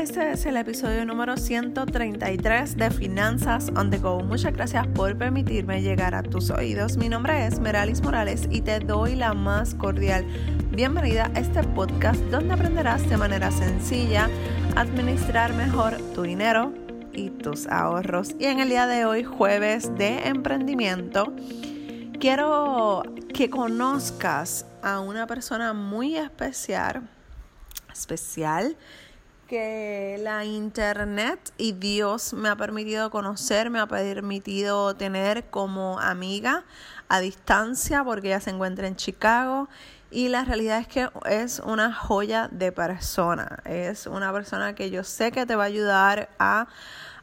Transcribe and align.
Este 0.00 0.32
es 0.32 0.46
el 0.46 0.56
episodio 0.56 1.04
número 1.04 1.36
133 1.36 2.78
de 2.78 2.90
Finanzas 2.90 3.70
on 3.76 3.90
the 3.90 3.98
Go. 3.98 4.20
Muchas 4.20 4.54
gracias 4.54 4.86
por 4.86 5.14
permitirme 5.18 5.82
llegar 5.82 6.14
a 6.14 6.22
tus 6.22 6.48
oídos. 6.48 6.96
Mi 6.96 7.10
nombre 7.10 7.46
es 7.46 7.60
Meralis 7.60 8.02
Morales 8.02 8.48
y 8.50 8.62
te 8.62 8.80
doy 8.80 9.14
la 9.14 9.34
más 9.34 9.74
cordial 9.74 10.24
bienvenida 10.70 11.30
a 11.34 11.40
este 11.40 11.62
podcast 11.62 12.18
donde 12.30 12.54
aprenderás 12.54 13.06
de 13.10 13.18
manera 13.18 13.50
sencilla 13.50 14.30
a 14.74 14.80
administrar 14.80 15.52
mejor 15.52 15.98
tu 16.14 16.22
dinero 16.22 16.72
y 17.12 17.28
tus 17.28 17.66
ahorros. 17.66 18.34
Y 18.38 18.46
en 18.46 18.60
el 18.60 18.70
día 18.70 18.86
de 18.86 19.04
hoy, 19.04 19.22
jueves 19.22 19.94
de 19.96 20.28
emprendimiento, 20.28 21.34
quiero 22.18 23.02
que 23.34 23.50
conozcas 23.50 24.64
a 24.82 25.00
una 25.00 25.26
persona 25.26 25.74
muy 25.74 26.16
especial, 26.16 27.02
especial 27.92 28.78
que 29.50 30.16
la 30.22 30.44
internet 30.44 31.52
y 31.58 31.72
Dios 31.72 32.34
me 32.34 32.48
ha 32.48 32.54
permitido 32.54 33.10
conocer, 33.10 33.68
me 33.68 33.80
ha 33.80 33.86
permitido 33.88 34.94
tener 34.94 35.50
como 35.50 35.98
amiga 35.98 36.62
a 37.08 37.18
distancia 37.18 38.04
porque 38.04 38.28
ella 38.28 38.38
se 38.38 38.50
encuentra 38.50 38.86
en 38.86 38.94
Chicago 38.94 39.68
y 40.08 40.28
la 40.28 40.44
realidad 40.44 40.78
es 40.78 40.86
que 40.86 41.08
es 41.28 41.58
una 41.58 41.92
joya 41.92 42.46
de 42.52 42.70
persona, 42.70 43.58
es 43.64 44.06
una 44.06 44.32
persona 44.32 44.76
que 44.76 44.92
yo 44.92 45.02
sé 45.02 45.32
que 45.32 45.44
te 45.46 45.56
va 45.56 45.64
a 45.64 45.66
ayudar 45.66 46.28
a, 46.38 46.68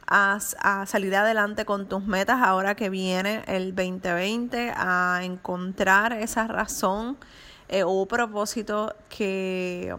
a, 0.07 0.85
salir 0.85 1.16
adelante 1.16 1.63
con 1.63 1.88
tus 1.88 2.03
metas 2.03 2.41
ahora 2.44 2.75
que 2.75 2.89
viene 2.89 3.41
el 3.47 3.73
2020, 3.73 4.73
a 4.75 5.21
encontrar 5.23 6.11
esa 6.11 6.45
razón 6.47 7.17
eh, 7.69 7.83
o 7.85 8.05
propósito 8.05 8.94
que 9.07 9.95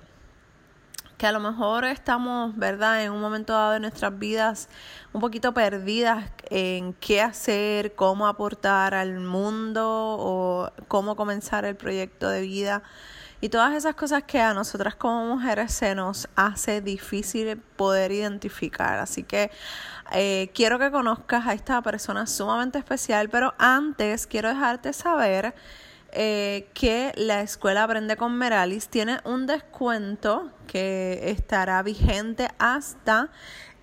que 1.19 1.27
a 1.27 1.33
lo 1.33 1.41
mejor 1.41 1.85
estamos, 1.85 2.57
¿verdad?, 2.57 3.03
en 3.05 3.11
un 3.11 3.21
momento 3.21 3.53
dado 3.53 3.73
de 3.73 3.81
nuestras 3.81 4.17
vidas 4.19 4.69
un 5.13 5.21
poquito 5.21 5.53
perdidas 5.53 6.31
en 6.49 6.95
qué 6.95 7.21
hacer, 7.21 7.97
cómo 7.97 8.29
aportar 8.29 8.95
al 8.95 9.19
mundo 9.19 9.85
o 9.85 10.71
cómo 10.87 11.17
comenzar 11.17 11.65
el 11.65 11.75
proyecto 11.75 12.31
de 12.31 12.43
vida. 12.43 12.83
Y 13.41 13.49
todas 13.49 13.75
esas 13.75 13.97
cosas 13.97 14.25
que 14.25 14.41
a 14.41 14.55
nosotras 14.55 14.95
como 14.95 15.27
mujeres 15.27 15.73
se 15.73 15.95
nos 15.95 16.29
hace 16.37 16.81
difícil 16.81 17.57
poder 17.77 18.13
identificar. 18.13 18.99
Así 18.99 19.25
que 19.25 19.51
eh, 20.13 20.51
quiero 20.55 20.79
que 20.79 20.91
conozcas 20.91 21.47
a 21.47 21.53
esta 21.53 21.83
persona 21.83 22.27
sumamente 22.27 22.79
especial, 22.79 23.29
pero 23.29 23.55
antes 23.59 24.27
quiero 24.27 24.49
dejarte 24.49 24.93
saber 24.93 25.55
eh, 26.13 26.69
que 26.75 27.13
la 27.17 27.43
escuela 27.43 27.85
Aprende 27.85 28.17
con 28.17 28.37
Meralis 28.37 28.89
tiene 28.89 29.19
un 29.25 29.47
descuento 29.47 30.51
que 30.67 31.31
estará 31.31 31.83
vigente 31.83 32.49
hasta 32.59 33.31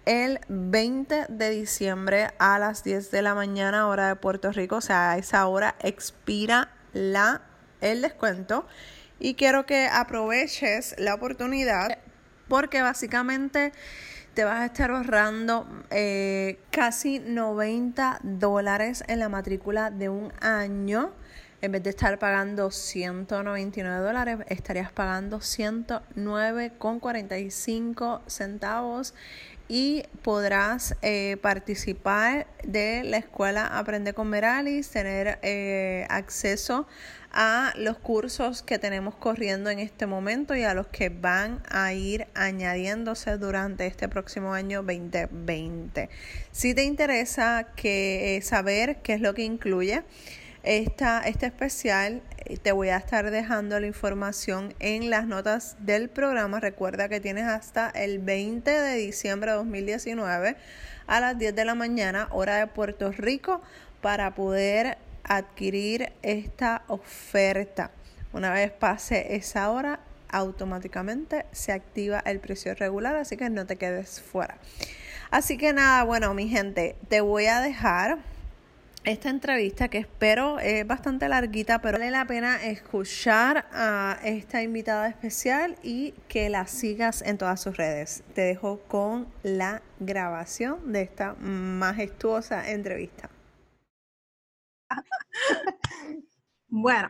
el 0.05 0.39
20 0.47 1.27
de 1.29 1.49
diciembre 1.51 2.29
a 2.39 2.57
las 2.59 2.83
10 2.83 3.11
de 3.11 3.21
la 3.21 3.35
mañana 3.35 3.87
hora 3.87 4.07
de 4.07 4.15
Puerto 4.15 4.51
Rico, 4.51 4.77
o 4.77 4.81
sea, 4.81 5.11
a 5.11 5.17
esa 5.17 5.45
hora 5.47 5.75
expira 5.81 6.69
la, 6.93 7.41
el 7.81 8.01
descuento. 8.01 8.65
Y 9.19 9.35
quiero 9.35 9.65
que 9.65 9.87
aproveches 9.87 10.95
la 10.97 11.15
oportunidad 11.15 11.97
porque 12.47 12.81
básicamente 12.81 13.71
te 14.33 14.43
vas 14.43 14.59
a 14.59 14.65
estar 14.65 14.91
ahorrando 14.91 15.67
eh, 15.89 16.59
casi 16.69 17.19
90 17.19 18.19
dólares 18.23 19.03
en 19.07 19.19
la 19.19 19.29
matrícula 19.29 19.91
de 19.91 20.09
un 20.09 20.33
año 20.41 21.13
en 21.61 21.71
vez 21.71 21.83
de 21.83 21.89
estar 21.89 22.19
pagando 22.19 22.69
199 22.71 24.05
dólares, 24.05 24.39
estarías 24.49 24.91
pagando 24.91 25.39
109,45 25.39 28.21
centavos 28.27 29.13
y 29.67 30.03
podrás 30.21 30.95
eh, 31.01 31.37
participar 31.41 32.47
de 32.63 33.03
la 33.03 33.17
escuela 33.17 33.65
Aprende 33.65 34.13
con 34.13 34.29
Meralis, 34.29 34.89
tener 34.89 35.39
eh, 35.41 36.05
acceso 36.09 36.87
a 37.31 37.73
los 37.75 37.97
cursos 37.97 38.61
que 38.61 38.79
tenemos 38.79 39.15
corriendo 39.15 39.69
en 39.69 39.79
este 39.79 40.05
momento 40.05 40.55
y 40.55 40.63
a 40.63 40.73
los 40.73 40.87
que 40.87 41.09
van 41.09 41.61
a 41.69 41.91
ir 41.93 42.27
añadiéndose 42.33 43.37
durante 43.37 43.87
este 43.87 44.07
próximo 44.07 44.53
año 44.53 44.83
2020. 44.83 46.09
Si 46.51 46.73
te 46.73 46.83
interesa 46.83 47.67
que, 47.75 48.37
eh, 48.37 48.41
saber 48.41 49.01
qué 49.01 49.15
es 49.15 49.21
lo 49.21 49.33
que 49.33 49.43
incluye, 49.43 50.03
esta, 50.65 51.21
este 51.21 51.45
especial 51.45 52.21
eh, 52.45 52.57
te 52.57 52.71
voy 52.71 52.89
a 52.89 52.97
estar 52.97 53.29
dejando 53.29 53.79
la 53.79 53.87
información 53.87 54.73
en 54.79 55.09
las 55.09 55.27
notas 55.27 55.75
del 55.79 56.09
programa. 56.09 56.59
Recuerda 56.59 57.07
que 57.07 57.19
tienes 57.19 57.45
hasta 57.45 57.89
el 57.91 58.19
20 58.19 58.69
de 58.69 58.95
diciembre 58.97 59.51
de 59.51 59.57
2019 59.57 60.57
a 61.07 61.19
las 61.19 61.37
10 61.37 61.55
de 61.55 61.65
la 61.65 61.75
mañana, 61.75 62.27
hora 62.31 62.57
de 62.57 62.67
Puerto 62.67 63.11
Rico, 63.11 63.61
para 64.01 64.33
poder 64.33 64.97
adquirir 65.23 66.11
esta 66.23 66.83
oferta. 66.87 67.91
Una 68.33 68.51
vez 68.51 68.71
pase 68.71 69.35
esa 69.35 69.69
hora, 69.69 69.99
automáticamente 70.29 71.45
se 71.51 71.71
activa 71.71 72.19
el 72.25 72.39
precio 72.39 72.73
regular, 72.73 73.15
así 73.15 73.37
que 73.37 73.49
no 73.49 73.65
te 73.65 73.75
quedes 73.75 74.19
fuera. 74.19 74.57
Así 75.31 75.57
que 75.57 75.73
nada, 75.73 76.03
bueno, 76.03 76.33
mi 76.33 76.49
gente, 76.49 76.95
te 77.07 77.21
voy 77.21 77.45
a 77.45 77.61
dejar 77.61 78.17
esta 79.05 79.29
entrevista 79.29 79.87
que 79.87 79.99
espero 79.99 80.59
es 80.59 80.85
bastante 80.85 81.29
larguita, 81.29 81.79
pero 81.79 81.99
vale 81.99 82.11
la 82.11 82.25
pena 82.25 82.63
escuchar 82.63 83.67
a 83.71 84.19
esta 84.23 84.63
invitada 84.63 85.07
especial 85.07 85.77
y 85.83 86.11
que 86.27 86.49
la 86.49 86.65
sigas 86.65 87.21
en 87.21 87.37
todas 87.37 87.61
sus 87.61 87.77
redes. 87.77 88.23
Te 88.33 88.41
dejo 88.41 88.79
con 88.87 89.31
la 89.43 89.83
grabación 89.99 90.91
de 90.91 91.03
esta 91.03 91.35
majestuosa 91.35 92.71
entrevista. 92.71 93.29
bueno, 96.67 97.09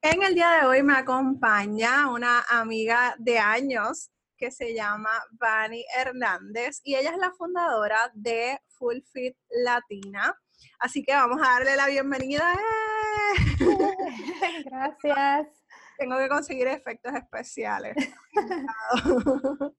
en 0.00 0.22
el 0.22 0.34
día 0.34 0.50
de 0.60 0.66
hoy 0.66 0.82
me 0.82 0.94
acompaña 0.94 2.10
una 2.10 2.42
amiga 2.48 3.14
de 3.18 3.38
años 3.38 4.10
que 4.38 4.50
se 4.50 4.74
llama 4.74 5.10
Vani 5.32 5.84
Hernández 5.94 6.80
y 6.82 6.94
ella 6.94 7.10
es 7.10 7.18
la 7.18 7.32
fundadora 7.32 8.10
de 8.14 8.58
Full 8.68 9.00
Fit 9.12 9.36
Latina. 9.50 10.34
Así 10.78 11.02
que 11.02 11.12
vamos 11.12 11.40
a 11.42 11.52
darle 11.52 11.76
la 11.76 11.86
bienvenida. 11.86 12.58
Gracias. 14.64 15.48
Tengo 15.98 16.16
que 16.16 16.28
conseguir 16.28 16.66
efectos 16.66 17.12
especiales. 17.14 17.94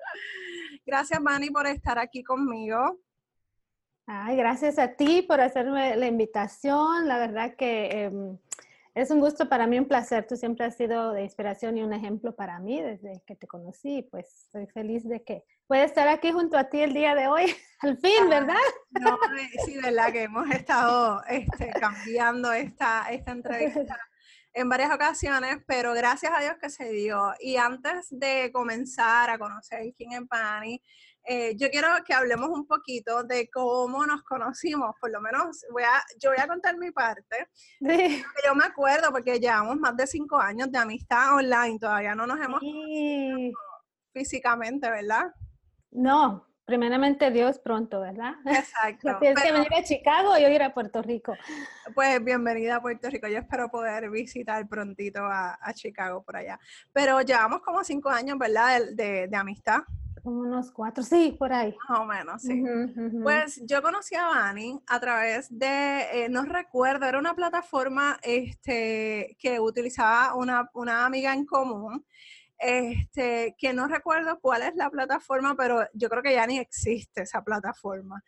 gracias, 0.85 1.19
Manny, 1.19 1.49
por 1.49 1.65
estar 1.65 1.97
aquí 1.97 2.23
conmigo. 2.23 2.99
Ay, 4.05 4.37
gracias 4.37 4.77
a 4.77 4.93
ti 4.95 5.23
por 5.23 5.41
hacerme 5.41 5.95
la 5.95 6.05
invitación. 6.05 7.07
La 7.07 7.17
verdad 7.17 7.55
que 7.55 8.03
em, 8.03 8.37
es 8.93 9.09
un 9.09 9.19
gusto 9.19 9.47
para 9.47 9.67
mí, 9.67 9.79
un 9.79 9.87
placer. 9.87 10.27
Tú 10.27 10.35
siempre 10.35 10.65
has 10.65 10.75
sido 10.75 11.13
de 11.13 11.23
inspiración 11.23 11.77
y 11.77 11.83
un 11.83 11.93
ejemplo 11.93 12.35
para 12.35 12.59
mí 12.59 12.81
desde 12.81 13.21
que 13.25 13.35
te 13.35 13.47
conocí. 13.47 14.07
Pues 14.11 14.45
estoy 14.45 14.67
feliz 14.67 15.07
de 15.07 15.23
que 15.23 15.43
pueda 15.67 15.83
estar 15.83 16.07
aquí 16.07 16.31
junto 16.31 16.57
a 16.57 16.69
ti 16.69 16.81
el 16.81 16.93
día 16.93 17.15
de 17.15 17.27
hoy, 17.27 17.45
al 17.79 17.97
fin, 17.97 18.29
¿verdad? 18.29 18.55
No, 18.89 19.15
eh, 19.37 19.49
sí, 19.65 19.77
verdad 19.81 20.11
que 20.11 20.23
hemos 20.23 20.49
estado 20.51 21.21
este, 21.29 21.71
cambiando 21.79 22.51
esta, 22.51 23.09
esta 23.09 23.31
entrevista 23.31 23.97
en 24.53 24.67
varias 24.67 24.91
ocasiones, 24.91 25.59
pero 25.65 25.93
gracias 25.93 26.33
a 26.35 26.41
Dios 26.41 26.55
que 26.61 26.69
se 26.69 26.91
dio. 26.91 27.33
Y 27.39 27.55
antes 27.55 28.07
de 28.09 28.51
comenzar 28.51 29.29
a 29.29 29.39
conocer 29.39 29.93
quién 29.95 30.11
es 30.11 30.27
Pani, 30.27 30.81
eh, 31.23 31.55
yo 31.55 31.69
quiero 31.69 31.87
que 32.05 32.13
hablemos 32.13 32.49
un 32.49 32.65
poquito 32.65 33.23
de 33.23 33.49
cómo 33.49 34.05
nos 34.05 34.23
conocimos, 34.23 34.95
por 34.99 35.11
lo 35.11 35.21
menos 35.21 35.65
voy 35.71 35.83
a, 35.83 36.01
yo 36.19 36.31
voy 36.31 36.39
a 36.39 36.47
contar 36.47 36.77
mi 36.77 36.91
parte. 36.91 37.47
Yo 37.79 38.55
me 38.55 38.65
acuerdo 38.65 39.11
porque 39.11 39.39
llevamos 39.39 39.77
más 39.77 39.95
de 39.95 40.07
cinco 40.07 40.37
años 40.39 40.71
de 40.71 40.79
amistad 40.79 41.35
online, 41.35 41.77
todavía 41.79 42.15
no 42.15 42.25
nos 42.25 42.39
hemos 42.39 42.59
sí. 42.59 43.53
físicamente, 44.13 44.89
¿verdad? 44.89 45.31
No, 45.91 46.47
primeramente 46.65 47.29
Dios 47.29 47.59
pronto, 47.59 48.01
¿verdad? 48.01 48.33
Exacto. 48.45 49.17
Tienes 49.19 49.43
que 49.43 49.51
venir 49.51 49.73
a 49.73 49.83
Chicago 49.83 50.37
y 50.37 50.41
yo 50.41 50.49
ir 50.49 50.63
a 50.63 50.73
Puerto 50.73 51.01
Rico. 51.03 51.35
Pues 51.93 52.23
bienvenida 52.23 52.77
a 52.77 52.81
Puerto 52.81 53.09
Rico. 53.09 53.27
Yo 53.27 53.39
espero 53.39 53.69
poder 53.69 54.09
visitar 54.09 54.67
prontito 54.67 55.19
a, 55.23 55.57
Chicago 55.73 56.23
por 56.23 56.37
allá. 56.37 56.59
Pero 56.91 57.21
llevamos 57.21 57.61
como 57.61 57.83
cinco 57.83 58.09
años, 58.09 58.39
¿verdad? 58.39 58.81
de, 58.95 59.27
de 59.27 59.37
amistad 59.37 59.81
unos 60.23 60.71
cuatro, 60.71 61.03
sí, 61.03 61.35
por 61.37 61.51
ahí. 61.51 61.75
Más 61.89 61.99
o 61.99 62.05
menos, 62.05 62.41
sí. 62.41 62.63
Pues 63.23 63.61
yo 63.65 63.81
conocí 63.81 64.15
a 64.15 64.25
Vani 64.25 64.81
a 64.87 64.99
través 64.99 65.47
de, 65.49 66.25
eh, 66.25 66.29
no 66.29 66.43
recuerdo, 66.43 67.05
era 67.05 67.19
una 67.19 67.35
plataforma 67.35 68.17
este, 68.21 69.35
que 69.39 69.59
utilizaba 69.59 70.35
una, 70.35 70.69
una 70.73 71.05
amiga 71.05 71.33
en 71.33 71.45
común, 71.45 72.05
este, 72.57 73.55
que 73.57 73.73
no 73.73 73.87
recuerdo 73.87 74.39
cuál 74.39 74.61
es 74.61 74.75
la 74.75 74.89
plataforma, 74.89 75.55
pero 75.55 75.87
yo 75.93 76.09
creo 76.09 76.21
que 76.21 76.33
ya 76.33 76.45
ni 76.45 76.59
existe 76.59 77.23
esa 77.23 77.43
plataforma. 77.43 78.23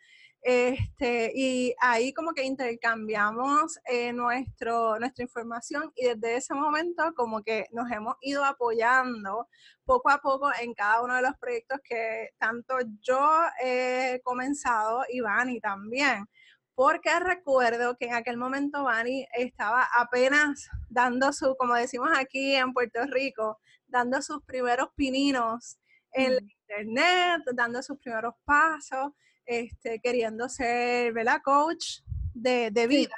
Este, 0.46 1.32
y 1.34 1.74
ahí 1.80 2.12
como 2.12 2.34
que 2.34 2.44
intercambiamos 2.44 3.78
eh, 3.86 4.12
nuestro, 4.12 4.98
nuestra 4.98 5.24
información 5.24 5.90
y 5.96 6.04
desde 6.04 6.36
ese 6.36 6.52
momento 6.52 7.14
como 7.16 7.42
que 7.42 7.66
nos 7.72 7.90
hemos 7.90 8.16
ido 8.20 8.44
apoyando 8.44 9.48
poco 9.86 10.10
a 10.10 10.18
poco 10.18 10.50
en 10.60 10.74
cada 10.74 11.00
uno 11.02 11.16
de 11.16 11.22
los 11.22 11.34
proyectos 11.38 11.80
que 11.82 12.28
tanto 12.36 12.74
yo 13.00 13.26
he 13.64 14.20
comenzado 14.22 15.04
y 15.08 15.20
Vani 15.20 15.60
también. 15.60 16.26
Porque 16.74 17.18
recuerdo 17.20 17.96
que 17.96 18.06
en 18.08 18.14
aquel 18.14 18.36
momento 18.36 18.84
Vani 18.84 19.26
estaba 19.32 19.88
apenas 19.96 20.68
dando 20.90 21.32
su, 21.32 21.56
como 21.56 21.72
decimos 21.74 22.10
aquí 22.14 22.54
en 22.54 22.74
Puerto 22.74 23.00
Rico, 23.06 23.60
dando 23.86 24.20
sus 24.20 24.42
primeros 24.44 24.88
pininos 24.94 25.78
en 26.12 26.34
la 26.34 26.42
internet, 26.42 27.42
dando 27.54 27.82
sus 27.82 27.98
primeros 27.98 28.34
pasos 28.44 29.12
este, 29.46 30.00
queriendo 30.00 30.48
ser, 30.48 31.12
¿verdad? 31.12 31.40
Coach 31.44 32.00
de, 32.32 32.70
vida. 32.88 33.14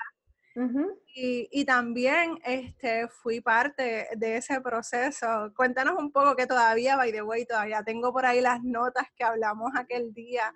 y, 1.14 1.64
también 1.64 2.38
este, 2.44 3.08
fui 3.08 3.40
parte 3.40 4.08
de 4.16 4.36
ese 4.36 4.60
proceso. 4.60 5.52
Cuéntanos 5.54 5.96
un 5.98 6.10
poco 6.12 6.36
que 6.36 6.46
todavía, 6.46 6.96
by 6.96 7.12
the 7.12 7.22
way, 7.22 7.44
todavía 7.44 7.82
tengo 7.82 8.12
por 8.12 8.26
ahí 8.26 8.40
las 8.40 8.62
notas 8.62 9.06
que 9.16 9.24
hablamos 9.24 9.72
aquel 9.76 10.12
día 10.12 10.52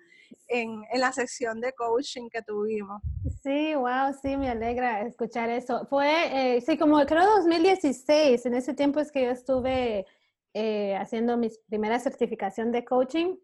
en, 0.47 0.83
la 0.95 1.11
sesión 1.11 1.61
de 1.61 1.73
coaching 1.73 2.29
que 2.29 2.41
tuvimos. 2.41 3.01
Sí, 3.43 3.73
wow, 3.73 4.13
sí, 4.21 4.37
me 4.37 4.49
alegra 4.49 5.01
escuchar 5.01 5.49
eso. 5.49 5.85
Fue, 5.89 6.55
eh, 6.57 6.61
sí, 6.61 6.77
como 6.77 7.03
creo 7.05 7.25
2016, 7.37 8.45
en 8.45 8.53
ese 8.53 8.73
tiempo 8.73 8.99
es 8.99 9.11
que 9.11 9.23
yo 9.23 9.31
estuve 9.31 10.05
eh, 10.53 10.95
haciendo 10.95 11.37
mi 11.37 11.49
primera 11.67 11.99
certificación 11.99 12.71
de 12.71 12.85
coaching 12.85 13.35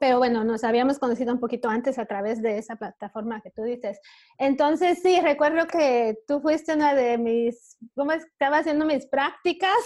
pero 0.00 0.18
bueno, 0.18 0.44
nos 0.44 0.64
habíamos 0.64 0.98
conocido 0.98 1.32
un 1.32 1.40
poquito 1.40 1.68
antes 1.68 1.98
a 1.98 2.06
través 2.06 2.42
de 2.42 2.58
esa 2.58 2.76
plataforma 2.76 3.40
que 3.40 3.50
tú 3.50 3.62
dices. 3.62 4.00
Entonces, 4.38 5.00
sí, 5.02 5.20
recuerdo 5.20 5.66
que 5.66 6.18
tú 6.26 6.40
fuiste 6.40 6.74
una 6.74 6.94
de 6.94 7.18
mis, 7.18 7.76
¿cómo 7.94 8.12
estaba 8.12 8.58
haciendo 8.58 8.84
mis 8.84 9.06
prácticas? 9.06 9.76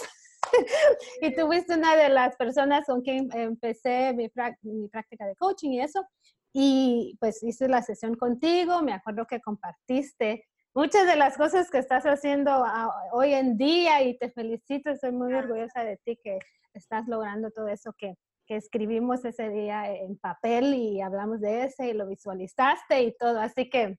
y 1.21 1.35
tú 1.35 1.47
fuiste 1.47 1.73
una 1.73 1.95
de 1.95 2.09
las 2.09 2.35
personas 2.35 2.85
con 2.85 3.01
quien 3.01 3.29
empecé 3.33 4.13
mi, 4.13 4.31
mi 4.63 4.87
práctica 4.87 5.25
de 5.25 5.35
coaching 5.35 5.71
y 5.71 5.81
eso. 5.81 6.05
Y 6.53 7.17
pues 7.19 7.43
hice 7.43 7.67
la 7.67 7.81
sesión 7.81 8.15
contigo, 8.15 8.81
me 8.81 8.93
acuerdo 8.93 9.25
que 9.27 9.41
compartiste 9.41 10.45
muchas 10.73 11.07
de 11.07 11.15
las 11.15 11.37
cosas 11.37 11.69
que 11.71 11.79
estás 11.79 12.05
haciendo 12.05 12.63
hoy 13.11 13.33
en 13.33 13.57
día 13.57 14.03
y 14.03 14.17
te 14.17 14.29
felicito, 14.29 14.91
estoy 14.91 15.11
muy 15.11 15.33
orgullosa 15.33 15.83
de 15.83 15.97
ti 15.97 16.19
que 16.23 16.37
estás 16.73 17.07
logrando 17.07 17.49
todo 17.49 17.67
eso 17.67 17.93
que, 17.97 18.13
que 18.47 18.55
escribimos 18.55 19.25
ese 19.25 19.49
día 19.49 19.91
en 19.91 20.17
papel 20.17 20.73
y 20.73 21.01
hablamos 21.01 21.41
de 21.41 21.65
ese 21.65 21.89
y 21.89 21.93
lo 21.93 22.07
visualizaste 22.07 23.03
y 23.03 23.15
todo. 23.17 23.39
Así 23.39 23.69
que 23.69 23.97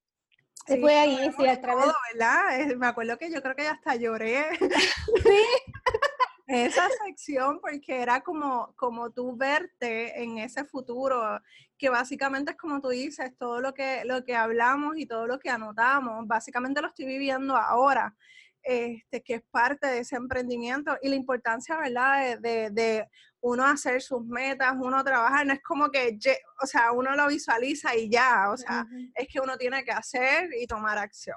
fue 0.66 0.96
ahí, 0.96 1.30
sí, 1.36 1.46
a 1.46 1.60
través. 1.60 1.86
¿verdad? 2.12 2.76
Me 2.76 2.86
acuerdo 2.86 3.16
que 3.18 3.30
yo 3.30 3.42
creo 3.42 3.54
que 3.54 3.68
hasta 3.68 3.94
lloré. 3.96 4.46
sí. 4.58 5.42
esa 6.48 6.88
sección 7.04 7.60
porque 7.60 8.00
era 8.00 8.22
como, 8.22 8.72
como 8.76 9.10
tú 9.10 9.36
verte 9.36 10.22
en 10.22 10.38
ese 10.38 10.64
futuro, 10.64 11.40
que 11.76 11.90
básicamente 11.90 12.52
es 12.52 12.56
como 12.56 12.80
tú 12.80 12.88
dices, 12.88 13.36
todo 13.38 13.60
lo 13.60 13.74
que, 13.74 14.02
lo 14.06 14.24
que 14.24 14.34
hablamos 14.34 14.96
y 14.96 15.06
todo 15.06 15.26
lo 15.26 15.38
que 15.38 15.50
anotamos, 15.50 16.26
básicamente 16.26 16.80
lo 16.80 16.88
estoy 16.88 17.04
viviendo 17.04 17.56
ahora. 17.56 18.16
Este, 18.62 19.22
que 19.22 19.34
es 19.34 19.42
parte 19.50 19.86
de 19.86 20.00
ese 20.00 20.16
emprendimiento 20.16 20.98
y 21.00 21.08
la 21.08 21.14
importancia, 21.14 21.78
¿verdad?, 21.78 22.38
de, 22.38 22.70
de, 22.70 23.08
uno 23.40 23.64
hacer 23.64 24.02
sus 24.02 24.24
metas, 24.24 24.74
uno 24.80 25.02
trabajar, 25.04 25.46
no 25.46 25.52
es 25.52 25.62
como 25.62 25.90
que, 25.90 26.18
o 26.62 26.66
sea, 26.66 26.92
uno 26.92 27.14
lo 27.14 27.28
visualiza 27.28 27.94
y 27.96 28.10
ya, 28.10 28.50
o 28.50 28.56
sea, 28.56 28.86
es 29.14 29.28
que 29.28 29.40
uno 29.40 29.56
tiene 29.56 29.84
que 29.84 29.92
hacer 29.92 30.50
y 30.60 30.66
tomar 30.66 30.98
acción. 30.98 31.36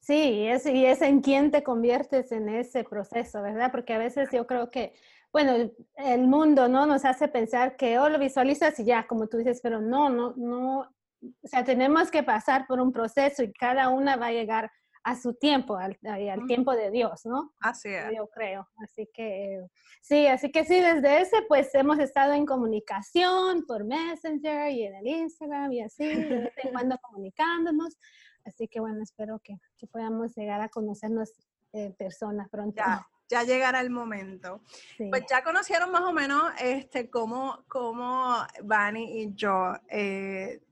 Sí, 0.00 0.46
es, 0.46 0.66
y 0.66 0.84
es 0.84 1.00
en 1.00 1.22
quién 1.22 1.50
te 1.50 1.62
conviertes 1.62 2.30
en 2.30 2.48
ese 2.50 2.84
proceso, 2.84 3.40
¿verdad? 3.40 3.72
Porque 3.72 3.94
a 3.94 3.98
veces 3.98 4.28
yo 4.30 4.46
creo 4.46 4.70
que, 4.70 4.92
bueno, 5.32 5.70
el 5.96 6.28
mundo, 6.28 6.68
¿no? 6.68 6.84
Nos 6.84 7.06
hace 7.06 7.26
pensar 7.26 7.76
que, 7.76 7.98
oh, 7.98 8.08
lo 8.10 8.18
visualizas 8.18 8.78
y 8.78 8.84
ya, 8.84 9.06
como 9.06 9.28
tú 9.28 9.38
dices, 9.38 9.60
pero 9.62 9.80
no, 9.80 10.10
no, 10.10 10.34
no, 10.36 10.80
o 10.80 11.48
sea, 11.48 11.64
tenemos 11.64 12.10
que 12.10 12.22
pasar 12.22 12.66
por 12.66 12.80
un 12.80 12.92
proceso 12.92 13.42
y 13.42 13.52
cada 13.52 13.88
una 13.88 14.16
va 14.16 14.26
a 14.26 14.32
llegar 14.32 14.70
a 15.04 15.16
su 15.16 15.34
tiempo, 15.34 15.76
al, 15.76 15.98
al 16.02 16.46
tiempo 16.46 16.74
de 16.74 16.90
Dios, 16.90 17.26
¿no? 17.26 17.52
Así 17.60 17.90
es. 17.90 18.06
Yo 18.16 18.26
creo. 18.28 18.66
Así 18.78 19.08
que 19.12 19.64
sí, 20.00 20.26
así 20.26 20.50
que 20.50 20.64
sí, 20.64 20.80
desde 20.80 21.20
ese 21.20 21.42
pues 21.46 21.74
hemos 21.74 21.98
estado 21.98 22.32
en 22.32 22.46
comunicación 22.46 23.66
por 23.66 23.84
Messenger 23.84 24.70
y 24.70 24.84
en 24.84 24.94
el 24.96 25.06
Instagram 25.06 25.72
y 25.72 25.82
así, 25.82 26.06
de 26.06 26.38
vez 26.40 26.52
en 26.56 26.72
cuando 26.72 26.98
comunicándonos. 26.98 27.98
Así 28.46 28.66
que 28.66 28.80
bueno, 28.80 29.02
espero 29.02 29.40
que, 29.44 29.58
que 29.76 29.86
podamos 29.86 30.34
llegar 30.36 30.62
a 30.62 30.70
conocernos 30.70 31.30
en 31.72 31.90
eh, 31.90 31.94
persona 31.98 32.48
pronto. 32.50 32.76
Ya, 32.76 33.06
ya 33.28 33.42
llegará 33.42 33.80
el 33.80 33.90
momento. 33.90 34.62
Pues 35.10 35.24
ya 35.28 35.44
conocieron 35.44 35.90
más 35.90 36.02
o 36.02 36.12
menos 36.12 36.44
este, 36.60 37.10
cómo, 37.10 37.64
cómo 37.68 38.36
Vani 38.62 39.22
y 39.22 39.34
yo 39.34 39.74
eh, 39.88 40.62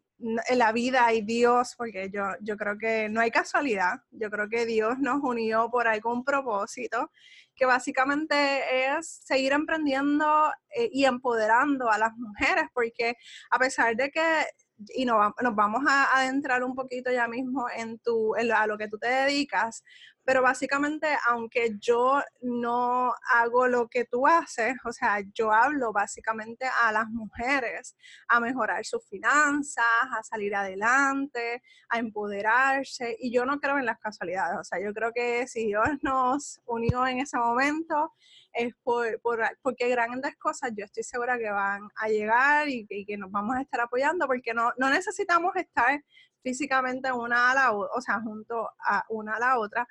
la 0.50 0.72
vida 0.72 1.12
y 1.12 1.22
Dios, 1.22 1.74
porque 1.76 2.10
yo, 2.10 2.22
yo 2.40 2.56
creo 2.56 2.78
que 2.78 3.08
no 3.08 3.20
hay 3.20 3.30
casualidad, 3.30 4.00
yo 4.10 4.30
creo 4.30 4.48
que 4.48 4.66
Dios 4.66 4.98
nos 4.98 5.22
unió 5.22 5.68
por 5.70 5.88
algún 5.88 6.24
propósito, 6.24 7.10
que 7.54 7.66
básicamente 7.66 8.96
es 8.96 9.20
seguir 9.24 9.52
emprendiendo 9.52 10.50
eh, 10.76 10.88
y 10.92 11.04
empoderando 11.04 11.90
a 11.90 11.98
las 11.98 12.12
mujeres, 12.16 12.66
porque 12.72 13.16
a 13.50 13.58
pesar 13.58 13.96
de 13.96 14.10
que 14.10 14.46
y 14.94 15.04
nos, 15.04 15.32
nos 15.40 15.54
vamos 15.54 15.82
a 15.88 16.16
adentrar 16.16 16.64
un 16.64 16.74
poquito 16.74 17.10
ya 17.10 17.28
mismo 17.28 17.66
en, 17.76 17.98
tu, 17.98 18.34
en 18.36 18.50
a 18.52 18.66
lo 18.66 18.76
que 18.76 18.88
tú 18.88 18.98
te 18.98 19.08
dedicas, 19.08 19.84
pero 20.24 20.42
básicamente, 20.42 21.08
aunque 21.28 21.76
yo 21.78 22.22
no 22.42 23.12
hago 23.28 23.66
lo 23.66 23.88
que 23.88 24.04
tú 24.04 24.26
haces, 24.26 24.74
o 24.84 24.92
sea, 24.92 25.20
yo 25.34 25.52
hablo 25.52 25.92
básicamente 25.92 26.66
a 26.82 26.92
las 26.92 27.08
mujeres 27.08 27.96
a 28.28 28.38
mejorar 28.40 28.84
sus 28.84 29.04
finanzas, 29.08 29.84
a 30.10 30.22
salir 30.22 30.54
adelante, 30.54 31.62
a 31.88 31.98
empoderarse, 31.98 33.16
y 33.18 33.32
yo 33.32 33.44
no 33.44 33.58
creo 33.58 33.78
en 33.78 33.86
las 33.86 33.98
casualidades, 33.98 34.58
o 34.58 34.64
sea, 34.64 34.80
yo 34.80 34.92
creo 34.94 35.12
que 35.12 35.46
si 35.46 35.66
Dios 35.66 35.88
nos 36.02 36.60
unió 36.66 37.06
en 37.06 37.18
ese 37.18 37.36
momento, 37.36 38.12
es 38.52 38.74
por, 38.82 39.20
porque 39.62 39.88
grandes 39.88 40.36
cosas 40.36 40.72
yo 40.76 40.84
estoy 40.84 41.02
segura 41.02 41.38
que 41.38 41.50
van 41.50 41.88
a 41.96 42.08
llegar 42.08 42.68
y, 42.68 42.86
que 42.86 43.16
nos 43.16 43.30
vamos 43.30 43.56
a 43.56 43.62
estar 43.62 43.80
apoyando, 43.80 44.26
porque 44.26 44.54
no, 44.54 44.72
no 44.76 44.90
necesitamos 44.90 45.56
estar 45.56 46.02
físicamente 46.42 47.12
una 47.12 47.52
a 47.52 47.54
la 47.54 47.72
o 47.72 48.00
sea, 48.00 48.20
junto 48.20 48.68
a 48.84 49.04
una 49.08 49.36
a 49.36 49.38
la 49.40 49.58
otra, 49.58 49.86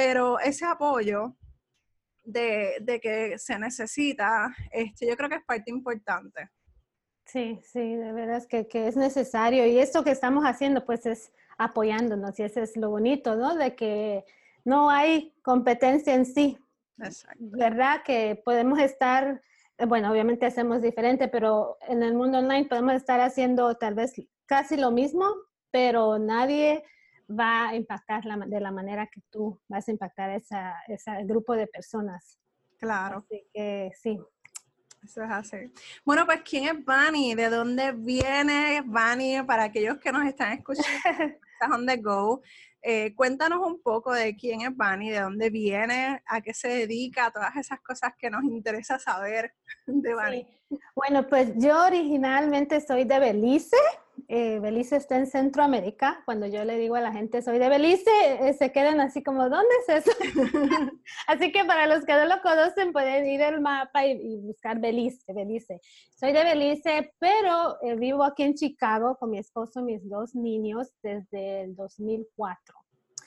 pero 0.00 0.40
ese 0.40 0.64
apoyo 0.64 1.36
de, 2.24 2.78
de, 2.80 3.00
que 3.00 3.38
se 3.38 3.58
necesita, 3.58 4.48
este, 4.72 5.06
yo 5.06 5.14
creo 5.14 5.28
que 5.28 5.34
es 5.34 5.44
parte 5.44 5.70
importante. 5.70 6.48
Sí, 7.26 7.60
sí, 7.62 7.96
de 7.96 8.10
veras 8.10 8.46
que, 8.46 8.66
que, 8.66 8.88
es 8.88 8.96
necesario. 8.96 9.66
Y 9.66 9.78
esto 9.78 10.02
que 10.02 10.10
estamos 10.10 10.44
haciendo, 10.44 10.86
pues 10.86 11.04
es 11.04 11.32
apoyándonos. 11.58 12.38
Y 12.38 12.44
eso 12.44 12.62
es 12.62 12.78
lo 12.78 12.88
bonito, 12.88 13.36
¿no? 13.36 13.54
De 13.56 13.76
que 13.76 14.24
no 14.64 14.88
hay 14.88 15.34
competencia 15.42 16.14
en 16.14 16.24
sí. 16.24 16.56
Exacto. 16.98 17.36
¿Verdad? 17.38 18.02
Que 18.02 18.40
podemos 18.42 18.78
estar, 18.78 19.42
bueno, 19.86 20.10
obviamente 20.10 20.46
hacemos 20.46 20.80
diferente, 20.80 21.28
pero 21.28 21.76
en 21.86 22.02
el 22.02 22.14
mundo 22.14 22.38
online 22.38 22.68
podemos 22.70 22.94
estar 22.94 23.20
haciendo 23.20 23.74
tal 23.74 23.94
vez 23.94 24.14
casi 24.46 24.78
lo 24.78 24.92
mismo, 24.92 25.26
pero 25.70 26.18
nadie 26.18 26.84
va 27.30 27.68
a 27.68 27.74
impactar 27.76 28.24
de 28.24 28.60
la 28.60 28.70
manera 28.70 29.06
que 29.06 29.20
tú 29.30 29.60
vas 29.68 29.86
a 29.88 29.90
impactar 29.90 30.30
esa, 30.30 30.74
ese 30.88 31.24
grupo 31.24 31.54
de 31.54 31.66
personas. 31.66 32.38
Claro. 32.78 33.18
Así 33.18 33.46
que 33.52 33.90
sí. 33.94 34.18
Eso 35.02 35.22
es 35.22 35.30
así. 35.30 35.56
Bueno, 36.04 36.26
pues 36.26 36.42
¿quién 36.42 36.64
es 36.64 36.84
Bunny? 36.84 37.34
¿De 37.34 37.48
dónde 37.48 37.92
viene 37.92 38.82
Bunny? 38.84 39.42
Para 39.46 39.64
aquellos 39.64 39.98
que 39.98 40.12
nos 40.12 40.26
están 40.26 40.52
escuchando, 40.52 40.90
estás 41.52 41.70
on 41.72 41.86
the 41.86 41.96
go. 41.96 42.42
Eh, 42.82 43.14
cuéntanos 43.14 43.60
un 43.66 43.82
poco 43.82 44.12
de 44.12 44.36
quién 44.36 44.62
es 44.62 44.74
Bunny, 44.74 45.10
de 45.10 45.20
dónde 45.20 45.50
viene, 45.50 46.22
a 46.26 46.40
qué 46.40 46.54
se 46.54 46.68
dedica, 46.68 47.30
todas 47.30 47.56
esas 47.56 47.80
cosas 47.80 48.12
que 48.18 48.30
nos 48.30 48.42
interesa 48.44 48.98
saber 48.98 49.54
de 49.86 50.14
Bunny. 50.14 50.46
Bueno, 50.94 51.26
pues 51.26 51.52
yo 51.56 51.84
originalmente 51.84 52.80
soy 52.80 53.04
de 53.04 53.18
Belice. 53.18 53.76
Eh, 54.28 54.58
Belice 54.60 54.96
está 54.96 55.16
en 55.16 55.26
Centroamérica. 55.26 56.22
Cuando 56.24 56.46
yo 56.46 56.64
le 56.64 56.76
digo 56.76 56.96
a 56.96 57.00
la 57.00 57.12
gente 57.12 57.42
soy 57.42 57.58
de 57.58 57.68
Belice, 57.68 58.10
eh, 58.40 58.52
se 58.54 58.72
quedan 58.72 59.00
así 59.00 59.22
como, 59.22 59.48
¿dónde 59.48 59.68
es 59.86 60.06
eso? 60.06 60.10
así 61.26 61.52
que 61.52 61.64
para 61.64 61.86
los 61.86 62.04
que 62.04 62.12
no 62.12 62.24
lo 62.26 62.40
conocen, 62.42 62.92
pueden 62.92 63.26
ir 63.26 63.42
al 63.42 63.60
mapa 63.60 64.06
y, 64.06 64.36
buscar 64.38 64.80
Belice, 64.80 65.32
Belice. 65.32 65.80
Soy 66.14 66.32
de 66.32 66.44
Belice, 66.44 67.12
pero 67.18 67.76
eh, 67.82 67.96
vivo 67.96 68.24
aquí 68.24 68.42
en 68.42 68.54
Chicago 68.54 69.16
con 69.16 69.30
mi 69.30 69.38
esposo 69.38 69.80
y 69.80 69.84
mis 69.84 70.08
dos 70.08 70.34
niños 70.34 70.92
desde 71.02 71.62
el 71.62 71.76
2004. 71.76 72.74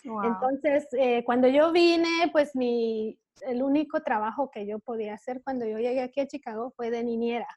Entonces, 0.05 0.85
cuando 1.25 1.47
yo 1.47 1.71
vine, 1.71 2.29
pues 2.33 2.57
mi, 2.57 3.17
el 3.47 3.63
único 3.63 4.01
trabajo 4.01 4.51
que 4.51 4.65
yo 4.67 4.79
podía 4.79 5.13
hacer 5.13 5.41
cuando 5.43 5.65
yo 5.65 5.77
llegué 5.77 6.01
aquí 6.01 6.19
a 6.19 6.27
Chicago 6.27 6.73
fue 6.75 6.91
de 6.91 7.03
niñera. 7.05 7.47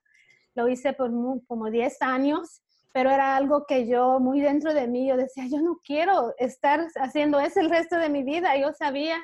Lo 0.54 0.68
hice 0.68 0.92
por 0.92 1.10
como 1.46 1.70
10 1.70 2.00
años 2.02 2.62
pero 2.96 3.10
era 3.10 3.36
algo 3.36 3.66
que 3.66 3.86
yo 3.86 4.20
muy 4.20 4.40
dentro 4.40 4.72
de 4.72 4.88
mí, 4.88 5.06
yo 5.06 5.18
decía, 5.18 5.44
yo 5.50 5.60
no 5.60 5.82
quiero 5.84 6.32
estar 6.38 6.86
haciendo 6.98 7.38
eso 7.38 7.60
el 7.60 7.68
resto 7.68 7.98
de 7.98 8.08
mi 8.08 8.22
vida. 8.22 8.56
Yo 8.56 8.72
sabía 8.72 9.18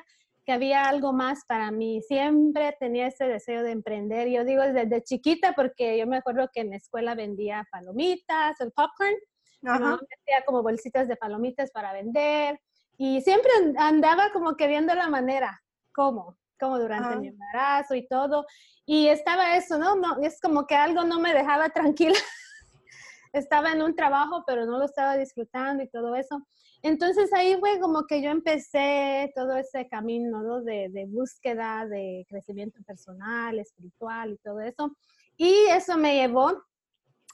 que 0.45 0.51
había 0.51 0.83
algo 0.83 1.11
más 1.11 1.43
para 1.47 1.71
mí. 1.71 1.99
Siempre 2.03 2.77
tenía 2.79 3.07
ese 3.07 3.25
deseo 3.25 3.63
de 3.63 3.71
emprender. 3.71 4.29
Yo 4.29 4.43
digo 4.43 4.61
desde 4.61 5.01
chiquita 5.01 5.53
porque 5.53 5.97
yo 5.97 6.05
me 6.05 6.17
acuerdo 6.17 6.51
que 6.53 6.61
en 6.61 6.69
la 6.69 6.75
escuela 6.75 7.15
vendía 7.15 7.67
palomitas, 7.71 8.61
el 8.61 8.71
popcorn. 8.73 9.15
Vendía 9.63 10.45
como 10.45 10.61
bolsitas 10.61 11.07
de 11.07 11.15
palomitas 11.15 11.71
para 11.71 11.93
vender. 11.93 12.59
Y 12.99 13.21
siempre 13.21 13.49
andaba 13.79 14.31
como 14.33 14.55
queriendo 14.55 14.93
la 14.93 15.09
manera, 15.09 15.63
cómo, 15.91 16.37
como 16.59 16.77
durante 16.77 17.15
mi 17.15 17.29
embarazo 17.29 17.95
y 17.95 18.07
todo. 18.07 18.45
Y 18.85 19.07
estaba 19.07 19.57
eso, 19.57 19.79
¿no? 19.79 19.95
¿no? 19.95 20.21
Es 20.21 20.39
como 20.39 20.67
que 20.67 20.75
algo 20.75 21.05
no 21.05 21.19
me 21.19 21.33
dejaba 21.33 21.69
tranquila 21.69 22.19
estaba 23.33 23.71
en 23.71 23.81
un 23.81 23.95
trabajo, 23.95 24.43
pero 24.45 24.65
no 24.65 24.77
lo 24.77 24.85
estaba 24.85 25.17
disfrutando 25.17 25.83
y 25.83 25.89
todo 25.89 26.15
eso. 26.15 26.45
Entonces 26.83 27.33
ahí 27.33 27.57
fue 27.59 27.79
como 27.79 28.05
que 28.05 28.21
yo 28.21 28.29
empecé 28.29 29.31
todo 29.35 29.57
ese 29.57 29.87
camino 29.87 30.43
¿no? 30.43 30.61
de, 30.61 31.05
búsqueda, 31.07 31.87
de 31.87 32.25
crecimiento 32.29 32.81
personal, 32.83 33.59
espiritual 33.59 34.33
y 34.33 34.37
todo 34.37 34.61
eso. 34.61 34.95
Y 35.35 35.51
eso 35.71 35.97
me 35.97 36.15
llevó 36.15 36.63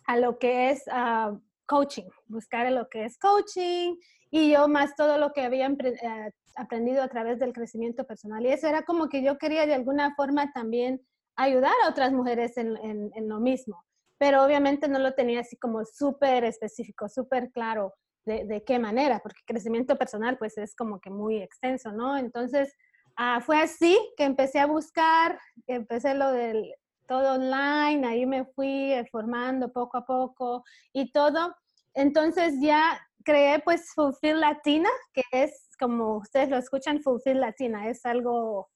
a 0.06 0.18
lo 0.18 0.40
que 0.40 0.72
es 0.72 0.84
uh, 0.88 1.38
coaching, 1.66 2.08
buscar 2.28 2.72
lo 2.72 2.88
que 2.90 3.06
es 3.06 3.18
coaching 3.20 3.96
y 4.32 4.52
yo 4.52 4.68
más 4.68 4.96
todo 4.96 5.18
lo 5.18 5.34
que 5.34 5.42
había 5.42 5.68
eh, 5.68 6.32
aprendido 6.56 7.04
a 7.04 7.10
través 7.10 7.40
del 7.40 7.52
crecimiento 7.52 8.06
personal. 8.06 8.46
Y 8.46 8.50
eso 8.50 8.68
era 8.68 8.84
como 8.84 9.10
que 9.10 9.22
yo 9.22 9.38
quería 9.38 9.66
de 9.66 9.74
alguna 9.74 10.16
forma 10.16 10.54
también 10.54 11.02
ayudar 11.36 11.74
a 11.84 11.90
otras 11.90 12.14
mujeres 12.14 12.58
en 12.58 13.30
lo 13.30 13.40
mismo 13.40 13.84
pero 14.20 14.44
obviamente 14.44 14.88
no 14.88 15.00
lo 15.00 15.14
tenía 15.14 15.40
así 15.40 15.58
como 15.58 15.84
súper 15.86 16.44
específico, 16.44 17.08
súper 17.08 17.52
claro 17.52 17.94
de, 18.26 18.64
qué 18.64 18.78
manera, 18.78 19.22
porque 19.24 19.42
crecimiento 19.48 19.98
personal 19.98 20.38
pues 20.38 20.56
es 20.60 20.76
como 20.76 21.00
que 21.00 21.10
muy 21.10 21.42
extenso, 21.42 21.92
¿no? 21.92 22.16
Entonces, 22.16 22.76
ah, 23.16 23.42
fue 23.42 23.60
así 23.60 23.98
que 24.18 24.26
empecé 24.26 24.60
a 24.60 24.68
buscar, 24.68 25.40
empecé 25.66 26.14
lo 26.14 26.32
del 26.32 26.72
todo 27.08 27.34
online, 27.34 28.06
ahí 28.06 28.28
me 28.28 28.46
fui 28.46 28.94
formando 29.12 29.72
poco 29.72 29.98
a 29.98 30.06
poco 30.06 30.64
y 30.94 31.12
todo. 31.12 31.56
Entonces 31.96 32.54
ya 32.62 33.00
creé 33.24 33.60
pues 33.60 33.92
Fulfill 33.96 34.42
Latina, 34.42 34.90
que 35.12 35.24
es 35.32 35.70
como 35.80 36.18
ustedes 36.18 36.50
lo 36.50 36.58
escuchan, 36.58 37.02
Fulfill 37.02 37.40
Latina, 37.40 37.90
es 37.90 38.06
algo 38.06 38.70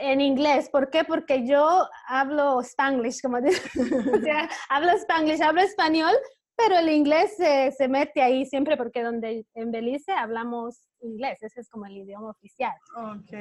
en 0.00 0.20
inglés. 0.20 0.68
¿Por 0.70 0.90
qué? 0.90 1.04
Porque 1.04 1.46
yo 1.46 1.86
hablo 2.08 2.60
spanglish, 2.62 3.20
como 3.20 3.40
dice. 3.40 3.62
hablo 4.68 4.92
spanglish, 4.92 5.42
hablo 5.42 5.60
español, 5.60 6.14
pero 6.56 6.78
el 6.78 6.88
inglés 6.88 7.36
se, 7.36 7.88
mete 7.88 8.22
ahí 8.22 8.46
siempre 8.46 8.76
porque 8.76 9.02
donde 9.02 9.46
en 9.54 9.70
Belice 9.70 10.12
hablamos 10.12 10.88
inglés, 11.00 11.42
ese 11.42 11.60
es 11.60 11.68
como 11.68 11.86
el 11.86 11.96
idioma 11.96 12.30
oficial. 12.30 12.74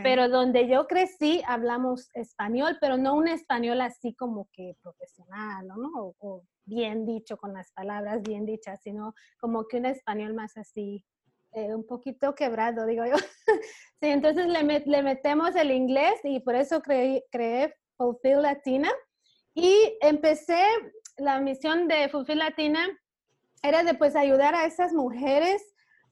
Pero 0.04 0.30
donde 0.30 0.68
yo 0.68 0.88
crecí 0.88 1.42
hablamos 1.48 2.10
español, 2.14 2.78
pero 2.82 2.98
no 2.98 3.16
un 3.16 3.28
español 3.28 3.82
así 3.82 4.14
como 4.16 4.50
que 4.52 4.76
profesional, 4.82 5.68
¿no? 5.68 6.16
o 6.20 6.44
bien 6.66 7.06
dicho, 7.06 7.38
con 7.38 7.54
las 7.54 7.72
palabras 7.72 8.22
bien 8.22 8.46
dichas, 8.46 8.82
sino 8.82 9.14
como 9.40 9.68
que 9.68 9.78
un 9.78 9.86
español 9.86 10.34
más 10.34 10.58
así 10.58 11.06
eh, 11.54 11.74
un 11.74 11.86
poquito 11.86 12.34
quebrado, 12.36 12.86
digo 12.86 13.06
yo. 13.06 13.16
sí, 14.00 14.08
entonces 14.08 14.48
le, 14.48 14.64
le, 14.64 15.04
metemos 15.04 15.56
el 15.56 15.72
inglés 15.72 16.20
y 16.24 16.40
por 16.40 16.56
eso 16.56 16.82
creé, 16.82 17.26
creé 17.32 17.76
Fulfill 17.98 18.42
Latina. 18.42 18.90
Y 19.54 19.98
empecé, 20.02 20.64
la 21.18 21.40
misión 21.40 21.88
de 21.88 22.10
Fulfill 22.10 22.40
Latina 22.40 22.88
era 23.64 23.84
de 23.84 23.94
pues 23.94 24.16
ayudar 24.16 24.56
a 24.56 24.66
esas 24.66 24.94
mujeres 24.94 25.62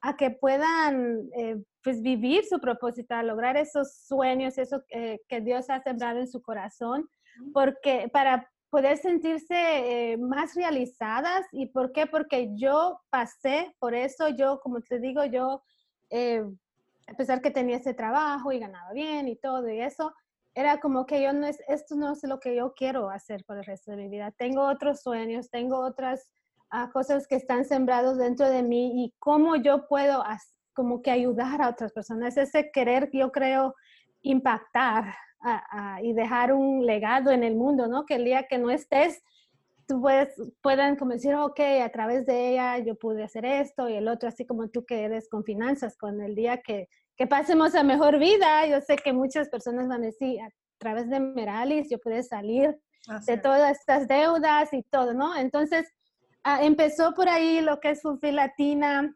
a 0.02 0.16
que 0.16 0.32
puedan 0.32 1.30
eh, 1.36 1.58
pues 1.84 2.02
vivir 2.02 2.46
su 2.46 2.60
propósito, 2.60 3.16
a 3.16 3.24
lograr 3.24 3.58
esos 3.58 3.96
sueños, 4.06 4.58
eso 4.58 4.84
eh, 4.90 5.20
que 5.28 5.42
Dios 5.42 5.70
ha 5.70 5.82
sembrado 5.82 6.20
en 6.20 6.28
su 6.28 6.42
corazón, 6.42 7.10
porque 7.54 8.10
para 8.12 8.50
poder 8.70 8.98
sentirse 8.98 9.56
eh, 10.12 10.18
más 10.18 10.56
realizadas. 10.56 11.46
¿Y 11.52 11.68
por 11.68 11.92
qué? 11.92 12.06
Porque 12.08 12.50
yo 12.56 13.02
pasé 13.10 13.76
por 13.80 13.94
eso, 13.96 14.30
yo, 14.30 14.60
como 14.62 14.82
te 14.82 15.00
digo, 15.00 15.26
yo, 15.26 15.64
eh, 16.10 16.44
a 17.08 17.14
pesar 17.16 17.42
que 17.42 17.52
tenía 17.52 17.78
ese 17.78 17.94
trabajo 17.94 18.52
y 18.52 18.60
ganaba 18.60 18.92
bien 18.94 19.28
y 19.28 19.36
todo 19.36 19.70
y 19.70 19.82
eso, 19.82 20.14
era 20.56 20.80
como 20.80 21.06
que 21.06 21.22
yo 21.22 21.34
no 21.34 21.48
es, 21.48 21.60
esto 21.68 21.96
no 21.96 22.12
es 22.12 22.24
lo 22.24 22.40
que 22.40 22.56
yo 22.56 22.74
quiero 22.74 23.10
hacer 23.10 23.44
por 23.46 23.58
el 23.58 23.66
resto 23.66 23.92
de 23.92 23.98
mi 23.98 24.10
vida. 24.10 24.32
Tengo 24.38 24.68
otros 24.68 25.02
sueños, 25.02 25.50
tengo 25.50 25.80
otras 25.80 26.32
ah, 26.70 26.90
cosas 26.92 27.28
que 27.28 27.36
están 27.36 27.66
sembrados 27.66 28.18
dentro 28.18 28.50
de 28.50 28.64
mí 28.64 29.04
y 29.04 29.14
cómo 29.20 29.56
yo 29.56 29.88
puedo 29.88 30.24
como 30.74 31.02
que 31.02 31.12
ayudar 31.12 31.62
a 31.62 31.70
otras 31.70 31.92
personas. 31.94 32.38
Ese 32.38 32.72
querer, 32.72 33.10
yo 33.14 33.32
creo, 33.32 33.76
impactar 34.22 35.16
y 36.02 36.14
dejar 36.14 36.54
un 36.54 36.86
legado 36.86 37.32
en 37.32 37.44
el 37.44 37.56
mundo, 37.56 37.88
¿no? 37.88 38.06
Que 38.06 38.16
el 38.16 38.26
día 38.26 38.48
que 38.48 38.58
no 38.58 38.70
estés, 38.72 39.22
tú 39.88 40.02
puedes, 40.02 40.30
puedan 40.62 40.96
como 40.96 41.14
decir, 41.14 41.34
ok, 41.36 41.60
a 41.84 41.90
través 41.90 42.26
de 42.26 42.52
ella 42.52 42.78
yo 42.78 42.96
pude 42.96 43.24
hacer 43.24 43.46
esto 43.46 43.90
y 43.90 43.96
el 43.96 44.08
otro, 44.08 44.30
así 44.30 44.46
como 44.46 44.68
tú 44.70 44.86
que 44.86 45.04
eres 45.04 45.30
con 45.30 45.44
finanzas, 45.44 45.98
con 45.98 46.22
el 46.22 46.36
día 46.36 46.62
que, 46.62 46.88
que 47.16 47.28
pasemos 47.28 47.74
a 47.76 47.84
mejor 47.84 48.20
vida. 48.20 48.68
Yo 48.68 48.82
sé 48.82 48.98
que 48.98 49.14
muchas 49.14 49.50
personas 49.50 49.88
van 49.88 50.04
a 50.04 50.08
decir, 50.08 50.42
a 50.42 50.50
través 50.78 51.10
de 51.10 51.20
Meralis 51.20 51.90
yo 51.90 52.00
pude 52.00 52.22
salir 52.24 52.78
de 53.26 53.38
todas 53.38 53.78
estas 53.80 54.08
deudas 54.08 54.72
y 54.74 54.84
todo, 54.84 55.14
¿no? 55.14 55.36
Entonces, 55.36 55.92
ah, 56.44 56.64
empezó 56.64 57.14
por 57.14 57.28
ahí 57.28 57.62
lo 57.62 57.80
que 57.80 57.92
es 57.92 58.02
Fulfill 58.02 58.36
Latina. 58.36 59.16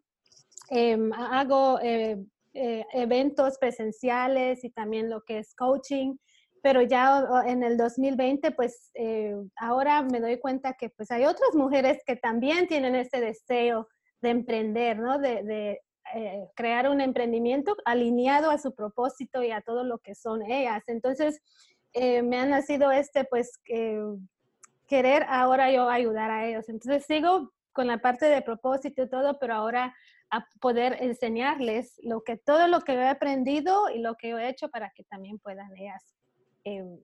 Em, 0.70 1.12
hago 1.14 1.80
eh, 1.82 2.18
eh, 2.56 2.86
eventos 2.94 3.58
presenciales 3.58 4.64
y 4.64 4.70
también 4.70 5.10
lo 5.10 5.24
que 5.24 5.40
es 5.40 5.56
coaching, 5.56 6.18
pero 6.62 6.84
ya 6.84 7.26
en 7.46 7.64
el 7.64 7.78
2020, 7.78 8.52
pues 8.52 8.92
eh, 8.94 9.36
ahora 9.56 10.04
me 10.04 10.20
doy 10.20 10.40
cuenta 10.40 10.74
que 10.74 10.90
pues 10.90 11.10
hay 11.10 11.26
otras 11.26 11.56
mujeres 11.56 12.04
que 12.06 12.16
también 12.16 12.68
tienen 12.68 12.96
ese 12.96 13.20
deseo 13.20 13.88
de 14.22 14.30
emprender, 14.30 15.00
¿no? 15.00 15.18
De, 15.18 15.82
eh, 16.16 16.48
crear 16.56 16.90
un 16.90 17.02
emprendimiento 17.02 17.76
alineado 17.86 18.52
a 18.52 18.60
su 18.60 18.76
propósito 18.76 19.42
y 19.42 19.52
a 19.52 19.62
todo 19.62 19.84
lo 19.84 19.98
que 19.98 20.14
son 20.14 20.44
ellas. 20.44 20.84
Entonces, 20.88 21.42
me 21.96 22.38
ha 22.38 22.46
nacido 22.46 22.92
este, 22.92 23.24
pues, 23.24 23.60
querer 24.88 25.26
ahora 25.28 25.72
yo 25.72 25.90
ayudar 25.90 26.30
a 26.30 26.46
ellos. 26.46 26.70
Entonces, 26.70 27.06
sigo 27.06 27.52
con 27.72 27.88
la 27.88 27.98
parte 27.98 28.28
de 28.28 28.42
propósito 28.42 29.04
y 29.04 29.10
todo, 29.10 29.40
pero 29.40 29.56
ahora 29.56 29.94
a 30.34 30.48
poder 30.60 30.98
enseñarles 31.00 32.00
lo 32.02 32.24
que, 32.24 32.38
todo 32.38 32.68
lo 32.68 32.82
que 32.82 32.94
he 32.94 33.08
aprendido 33.08 33.92
y 33.92 34.00
lo 34.00 34.16
que 34.16 34.32
he 34.32 34.50
hecho 34.50 34.68
para 34.70 34.90
que 34.90 35.04
también 35.04 35.38
puedan 35.38 35.78
ellas 35.78 36.04
em, 36.64 37.00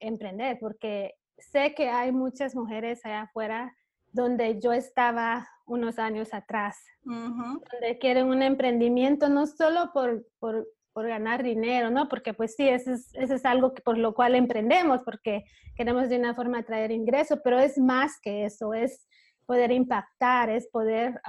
emprender, 0.00 0.58
porque 0.58 1.14
sé 1.38 1.72
que 1.74 1.88
hay 1.88 2.10
muchas 2.10 2.56
mujeres 2.56 3.04
allá 3.04 3.22
afuera 3.22 3.72
donde 4.10 4.60
yo 4.60 4.72
estaba 4.72 5.48
unos 5.66 6.00
años 6.00 6.34
atrás, 6.34 6.76
donde 7.04 7.98
quieren 8.00 8.26
un 8.26 8.42
emprendimiento 8.42 9.28
no 9.28 9.46
solo 9.46 9.92
por, 9.92 10.26
por, 10.40 10.66
por, 10.92 11.06
ganar 11.06 11.44
dinero, 11.44 11.90
¿no? 11.90 12.08
Porque 12.08 12.34
pues 12.34 12.56
sí, 12.56 12.68
eso 12.68 12.92
es, 12.92 13.14
eso 13.14 13.34
es 13.34 13.44
algo 13.44 13.72
que, 13.72 13.82
por 13.82 13.98
lo 13.98 14.14
cual 14.14 14.34
emprendemos, 14.34 15.00
porque 15.04 15.44
queremos 15.76 16.08
de 16.08 16.18
una 16.18 16.34
forma 16.34 16.64
traer 16.64 16.90
ingreso, 16.90 17.40
pero 17.42 17.58
es 17.60 17.78
más 17.78 18.20
que 18.20 18.44
eso, 18.44 18.74
es 18.74 19.06
poder 19.46 19.72
impactar, 19.72 20.50
es 20.50 20.68
poder 20.68 21.20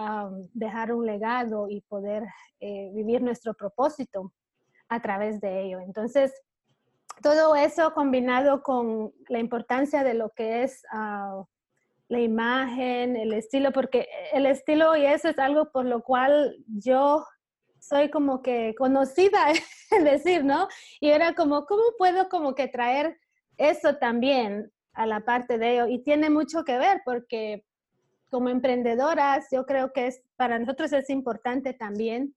dejar 0.54 0.94
un 0.94 1.06
legado 1.06 1.70
y 1.70 1.82
poder 1.82 2.24
eh, 2.60 2.92
vivir 2.94 3.22
nuestro 3.22 3.54
propósito 3.54 4.32
a 4.90 5.02
través 5.02 5.42
de 5.42 5.64
ello. 5.64 5.80
Entonces, 5.80 6.34
todo 7.22 7.56
eso 7.56 7.94
combinado 7.94 8.62
con 8.62 9.14
la 9.30 9.40
importancia 9.40 10.04
de 10.04 10.14
lo 10.14 10.32
que 10.32 10.64
es 10.64 10.84
ah, 10.92 11.44
la 12.08 12.20
imagen, 12.20 13.16
el 13.16 13.34
estilo, 13.34 13.72
porque 13.72 14.08
el 14.34 14.46
estilo 14.46 14.96
y 14.96 15.06
eso 15.06 15.30
es 15.30 15.40
algo 15.40 15.72
por 15.72 15.86
lo 15.86 16.04
cual 16.04 16.56
yo 16.68 17.26
soy 17.80 18.10
como 18.10 18.42
que 18.42 18.76
conocida, 18.78 19.52
es 19.92 20.04
decir, 20.04 20.44
¿no? 20.44 20.68
Y 21.00 21.10
era 21.10 21.34
como, 21.34 21.66
¿cómo 21.66 21.84
puedo 21.98 22.30
como 22.30 22.56
que 22.56 22.68
traer 22.68 23.18
eso 23.58 23.96
también 23.98 24.72
a 24.94 25.06
la 25.06 25.22
parte 25.22 25.58
de 25.58 25.74
ello? 25.74 25.88
Y 25.88 26.04
tiene 26.04 26.30
mucho 26.30 26.64
que 26.64 26.78
ver 26.78 27.02
porque 27.06 27.64
como 28.36 28.50
emprendedoras, 28.50 29.48
yo 29.50 29.66
creo 29.66 29.94
que 29.94 30.08
es, 30.08 30.22
para 30.36 30.60
nosotros 30.60 30.92
es 30.92 31.10
importante 31.10 31.72
también 31.72 32.36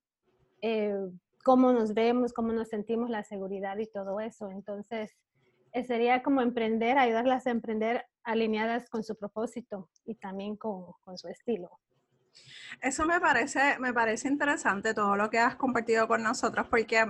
eh, 0.62 0.94
cómo 1.42 1.72
nos 1.72 1.92
vemos, 1.92 2.32
cómo 2.32 2.52
nos 2.52 2.68
sentimos, 2.68 3.10
la 3.10 3.24
seguridad 3.24 3.76
y 3.78 3.88
todo 3.88 4.20
eso. 4.20 4.48
Entonces, 4.48 5.10
eh, 5.72 5.82
sería 5.82 6.22
como 6.22 6.40
emprender, 6.40 6.98
ayudarlas 6.98 7.48
a 7.48 7.50
emprender 7.50 8.06
alineadas 8.22 8.88
con 8.88 9.02
su 9.02 9.16
propósito 9.16 9.90
y 10.04 10.14
también 10.14 10.54
con, 10.54 10.84
con 11.02 11.18
su 11.18 11.26
estilo. 11.26 11.68
Eso 12.80 13.04
me 13.04 13.18
parece, 13.18 13.76
me 13.80 13.92
parece 13.92 14.28
interesante 14.28 14.94
todo 14.94 15.16
lo 15.16 15.28
que 15.28 15.40
has 15.40 15.56
compartido 15.56 16.06
con 16.06 16.22
nosotros, 16.22 16.68
porque 16.68 17.06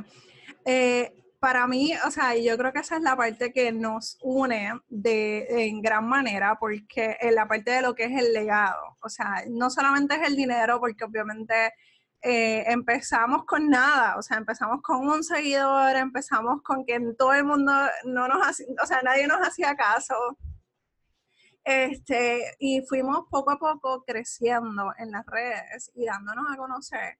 eh, 0.64 1.12
para 1.38 1.66
mí, 1.66 1.92
o 2.06 2.10
sea, 2.10 2.36
yo 2.36 2.56
creo 2.58 2.72
que 2.72 2.80
esa 2.80 2.96
es 2.96 3.02
la 3.02 3.16
parte 3.16 3.52
que 3.52 3.72
nos 3.72 4.18
une 4.22 4.72
de, 4.88 5.66
en 5.68 5.80
gran 5.80 6.06
manera, 6.08 6.58
porque 6.58 7.16
en 7.20 7.34
la 7.34 7.46
parte 7.46 7.70
de 7.72 7.82
lo 7.82 7.94
que 7.94 8.04
es 8.04 8.12
el 8.20 8.32
legado, 8.32 8.96
o 9.00 9.08
sea, 9.08 9.44
no 9.48 9.70
solamente 9.70 10.16
es 10.16 10.26
el 10.26 10.36
dinero, 10.36 10.80
porque 10.80 11.04
obviamente 11.04 11.74
eh, 12.22 12.64
empezamos 12.66 13.44
con 13.44 13.68
nada, 13.70 14.16
o 14.16 14.22
sea, 14.22 14.38
empezamos 14.38 14.82
con 14.82 15.06
un 15.08 15.22
seguidor, 15.22 15.96
empezamos 15.96 16.62
con 16.62 16.84
que 16.84 17.00
todo 17.16 17.32
el 17.34 17.44
mundo 17.44 17.72
no 18.04 18.28
nos 18.28 18.46
hacía, 18.46 18.66
o 18.82 18.86
sea, 18.86 19.00
nadie 19.02 19.26
nos 19.26 19.40
hacía 19.46 19.76
caso. 19.76 20.14
Este, 21.64 22.56
y 22.58 22.80
fuimos 22.82 23.26
poco 23.30 23.50
a 23.50 23.58
poco 23.58 24.02
creciendo 24.04 24.92
en 24.98 25.10
las 25.10 25.26
redes 25.26 25.90
y 25.94 26.06
dándonos 26.06 26.46
a 26.50 26.56
conocer. 26.56 27.18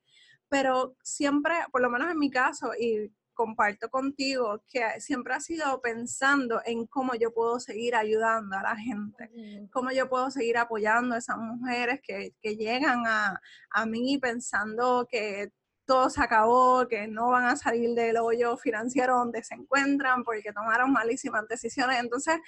Pero 0.49 0.97
siempre, 1.03 1.55
por 1.71 1.83
lo 1.83 1.91
menos 1.91 2.11
en 2.11 2.19
mi 2.19 2.31
caso, 2.31 2.73
y 2.75 3.13
comparto 3.39 3.89
contigo 3.89 4.65
que 4.69 5.01
siempre 5.01 5.33
ha 5.33 5.39
sido 5.39 5.81
pensando 5.81 6.61
en 6.67 6.89
cómo 6.89 7.15
yo 7.15 7.33
puedo 7.33 7.61
seguir 7.61 7.95
ayudando 7.95 8.57
a 8.57 8.63
la 8.63 8.77
gente, 8.77 9.31
cómo 9.71 9.93
yo 9.93 10.09
puedo 10.09 10.29
seguir 10.33 10.59
apoyando 10.59 11.15
a 11.15 11.19
esas 11.19 11.39
mujeres 11.39 12.01
que, 12.03 12.35
llegan 12.43 13.07
a, 13.07 13.41
a 13.71 13.87
mí 13.87 14.19
pensando 14.19 15.07
que 15.09 15.53
todo 15.87 16.11
se 16.11 16.21
acabó, 16.21 16.89
que 16.89 17.07
no 17.07 17.29
van 17.29 17.45
a 17.45 17.55
salir 17.55 17.95
del 17.95 18.17
hoyo 18.17 18.57
financiero 18.57 19.17
donde 19.17 19.45
se 19.45 19.55
encuentran 19.55 20.25
porque 20.25 20.53
tomaron 20.53 20.93
malísimas 20.93 21.47
decisiones. 21.47 22.01
Entonces, 22.01 22.41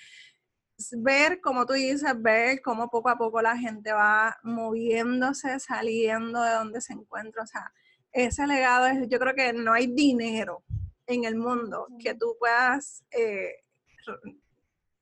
ver, 0.99 1.41
como 1.41 1.67
tú 1.67 1.75
dices, 1.75 2.21
ver 2.21 2.63
cómo 2.63 2.91
poco 2.91 3.11
a 3.11 3.17
poco 3.17 3.41
la 3.41 3.57
gente 3.57 3.93
va 3.93 4.37
moviéndose, 4.43 5.61
saliendo 5.61 6.43
de 6.43 6.51
donde 6.51 6.81
se 6.81 6.95
encuentra. 6.95 7.45
O 7.45 7.47
sea, 7.47 7.73
ese 8.13 8.47
legado 8.47 8.87
es, 8.87 9.09
yo 9.09 9.19
creo 9.19 9.35
que 9.35 9.53
no 9.53 9.73
hay 9.73 9.87
dinero 9.87 10.65
en 11.07 11.25
el 11.25 11.37
mundo 11.37 11.87
que 11.99 12.15
tú 12.15 12.37
puedas 12.39 13.05
eh, 13.11 13.65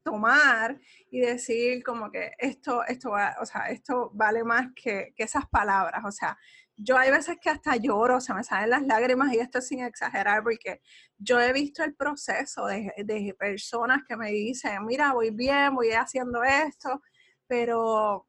tomar 0.03 0.79
y 1.11 1.21
decir 1.21 1.83
como 1.83 2.11
que 2.11 2.33
esto, 2.39 2.85
esto, 2.87 3.11
va, 3.11 3.37
o 3.41 3.47
sea, 3.47 3.69
esto 3.69 4.11
vale 4.15 4.43
más 4.45 4.69
que, 4.75 5.13
esas 5.17 5.47
palabras. 5.49 6.03
O 6.05 6.11
sea, 6.11 6.39
yo 6.77 6.97
hay 6.97 7.11
veces 7.11 7.37
que 7.41 7.51
hasta 7.51 7.77
lloro, 7.77 8.21
se 8.21 8.33
me 8.33 8.45
salen 8.45 8.71
las 8.71 8.87
lágrimas 8.87 9.33
y 9.33 9.39
esto 9.39 9.61
sin 9.61 9.81
exagerar 9.81 10.43
porque 10.43 10.81
yo 11.19 11.41
he 11.41 11.53
visto 11.53 11.83
el 11.85 11.95
proceso 11.95 12.67
de, 12.67 12.93
de 13.05 13.35
personas 13.39 14.03
que 14.09 14.17
me 14.17 14.31
dicen, 14.31 14.85
mira, 14.87 15.13
voy 15.13 15.31
bien, 15.31 15.75
voy 15.75 15.91
haciendo 15.91 16.43
esto, 16.45 17.03
pero 17.47 18.27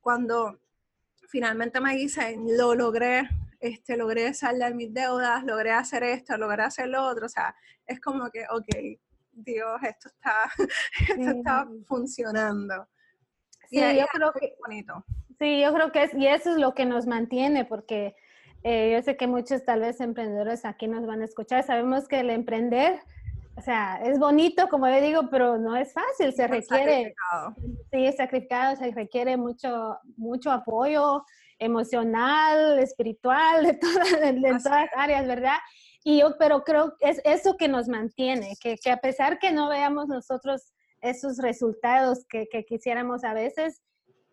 cuando 0.00 0.58
finalmente 1.28 1.80
me 1.80 1.94
dicen, 1.94 2.44
lo 2.56 2.74
logré, 2.74 3.28
este, 3.64 3.96
logré 3.96 4.34
saldar 4.34 4.74
mis 4.74 4.92
deudas, 4.92 5.42
logré 5.42 5.70
hacer 5.70 6.02
esto, 6.02 6.36
logré 6.36 6.64
hacer 6.64 6.88
lo 6.88 7.02
otro, 7.02 7.24
o 7.24 7.28
sea, 7.30 7.56
es 7.86 7.98
como 7.98 8.30
que, 8.30 8.44
ok, 8.50 9.00
Dios, 9.32 9.82
esto 9.82 10.08
está, 10.08 10.50
esto 11.08 11.30
está 11.30 11.66
funcionando. 11.86 12.86
Sí, 13.70 13.80
yo 13.80 14.06
creo 14.12 14.32
que, 14.32 14.54
bonito. 14.60 15.02
Sí, 15.38 15.62
yo 15.62 15.72
creo 15.72 15.92
que 15.92 16.02
es, 16.02 16.14
y 16.14 16.26
eso 16.26 16.50
es 16.50 16.58
lo 16.58 16.74
que 16.74 16.84
nos 16.84 17.06
mantiene, 17.06 17.64
porque 17.64 18.14
eh, 18.64 18.92
yo 18.92 19.02
sé 19.02 19.16
que 19.16 19.26
muchos 19.26 19.64
tal 19.64 19.80
vez 19.80 19.98
emprendedores 20.02 20.66
aquí 20.66 20.86
nos 20.86 21.06
van 21.06 21.22
a 21.22 21.24
escuchar, 21.24 21.64
sabemos 21.64 22.06
que 22.06 22.20
el 22.20 22.28
emprender, 22.28 23.00
o 23.56 23.60
sea, 23.60 24.00
es 24.02 24.18
bonito, 24.18 24.68
como 24.68 24.88
yo 24.88 25.00
digo, 25.00 25.28
pero 25.30 25.58
no 25.58 25.76
es 25.76 25.92
fácil, 25.92 26.32
se 26.32 26.46
requiere, 26.46 27.14
sí, 27.92 28.06
es 28.06 28.16
sacrificado, 28.16 28.76
se 28.76 28.90
requiere 28.90 29.36
mucho, 29.36 29.96
mucho 30.16 30.50
apoyo, 30.50 31.24
emocional, 31.58 32.78
espiritual, 32.80 33.64
de, 33.64 33.74
todas, 33.74 34.62
todas 34.62 34.88
áreas, 34.96 35.26
¿verdad? 35.26 35.58
Y 36.02 36.20
yo, 36.20 36.36
pero 36.38 36.64
creo 36.64 36.96
que 36.98 37.08
es 37.08 37.20
eso 37.24 37.56
que 37.56 37.68
nos 37.68 37.88
mantiene, 37.88 38.56
que, 38.60 38.76
que 38.76 38.90
a 38.90 38.98
pesar 38.98 39.38
que 39.38 39.52
no 39.52 39.68
veamos 39.68 40.08
nosotros 40.08 40.72
esos 41.00 41.38
resultados 41.38 42.24
que, 42.26 42.48
que, 42.48 42.64
quisiéramos 42.64 43.24
a 43.24 43.34
veces, 43.34 43.82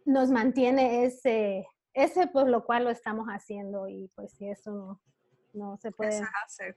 nos 0.06 0.32
mantiene 0.32 1.06
ese, 1.06 1.68
ese 1.94 2.28
por 2.28 2.50
lo 2.50 2.66
cual 2.66 2.86
lo 2.86 2.90
estamos 2.90 3.28
haciendo 3.28 3.88
y 3.88 4.10
pues 4.16 4.34
si 4.34 4.50
eso 4.50 4.72
no, 4.72 5.02
no 5.54 5.78
se 5.78 5.92
puede. 5.92 6.22
hacer. 6.46 6.76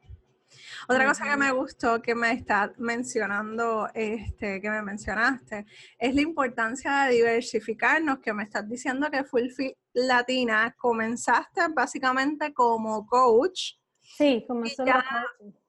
Otra 0.89 1.07
cosa 1.07 1.25
que 1.25 1.37
me 1.37 1.53
gustó 1.53 2.01
que 2.03 2.15
me 2.15 2.33
está 2.33 2.73
mencionando, 2.79 3.89
este, 3.95 4.61
que 4.61 4.71
me 4.71 4.83
mencionaste, 4.83 5.67
es 5.99 6.15
la 6.15 6.21
importancia 6.21 7.05
de 7.05 7.15
diversificarnos, 7.15 8.19
que 8.19 8.33
me 8.33 8.43
estás 8.43 8.69
diciendo 8.69 9.11
que 9.11 9.25
Full 9.25 9.49
Latina 9.93 10.75
comenzaste 10.79 11.61
básicamente 11.75 12.53
como 12.53 13.07
coach. 13.07 13.75
Sí, 14.01 14.45
como 14.47 14.67
solo 14.67 14.93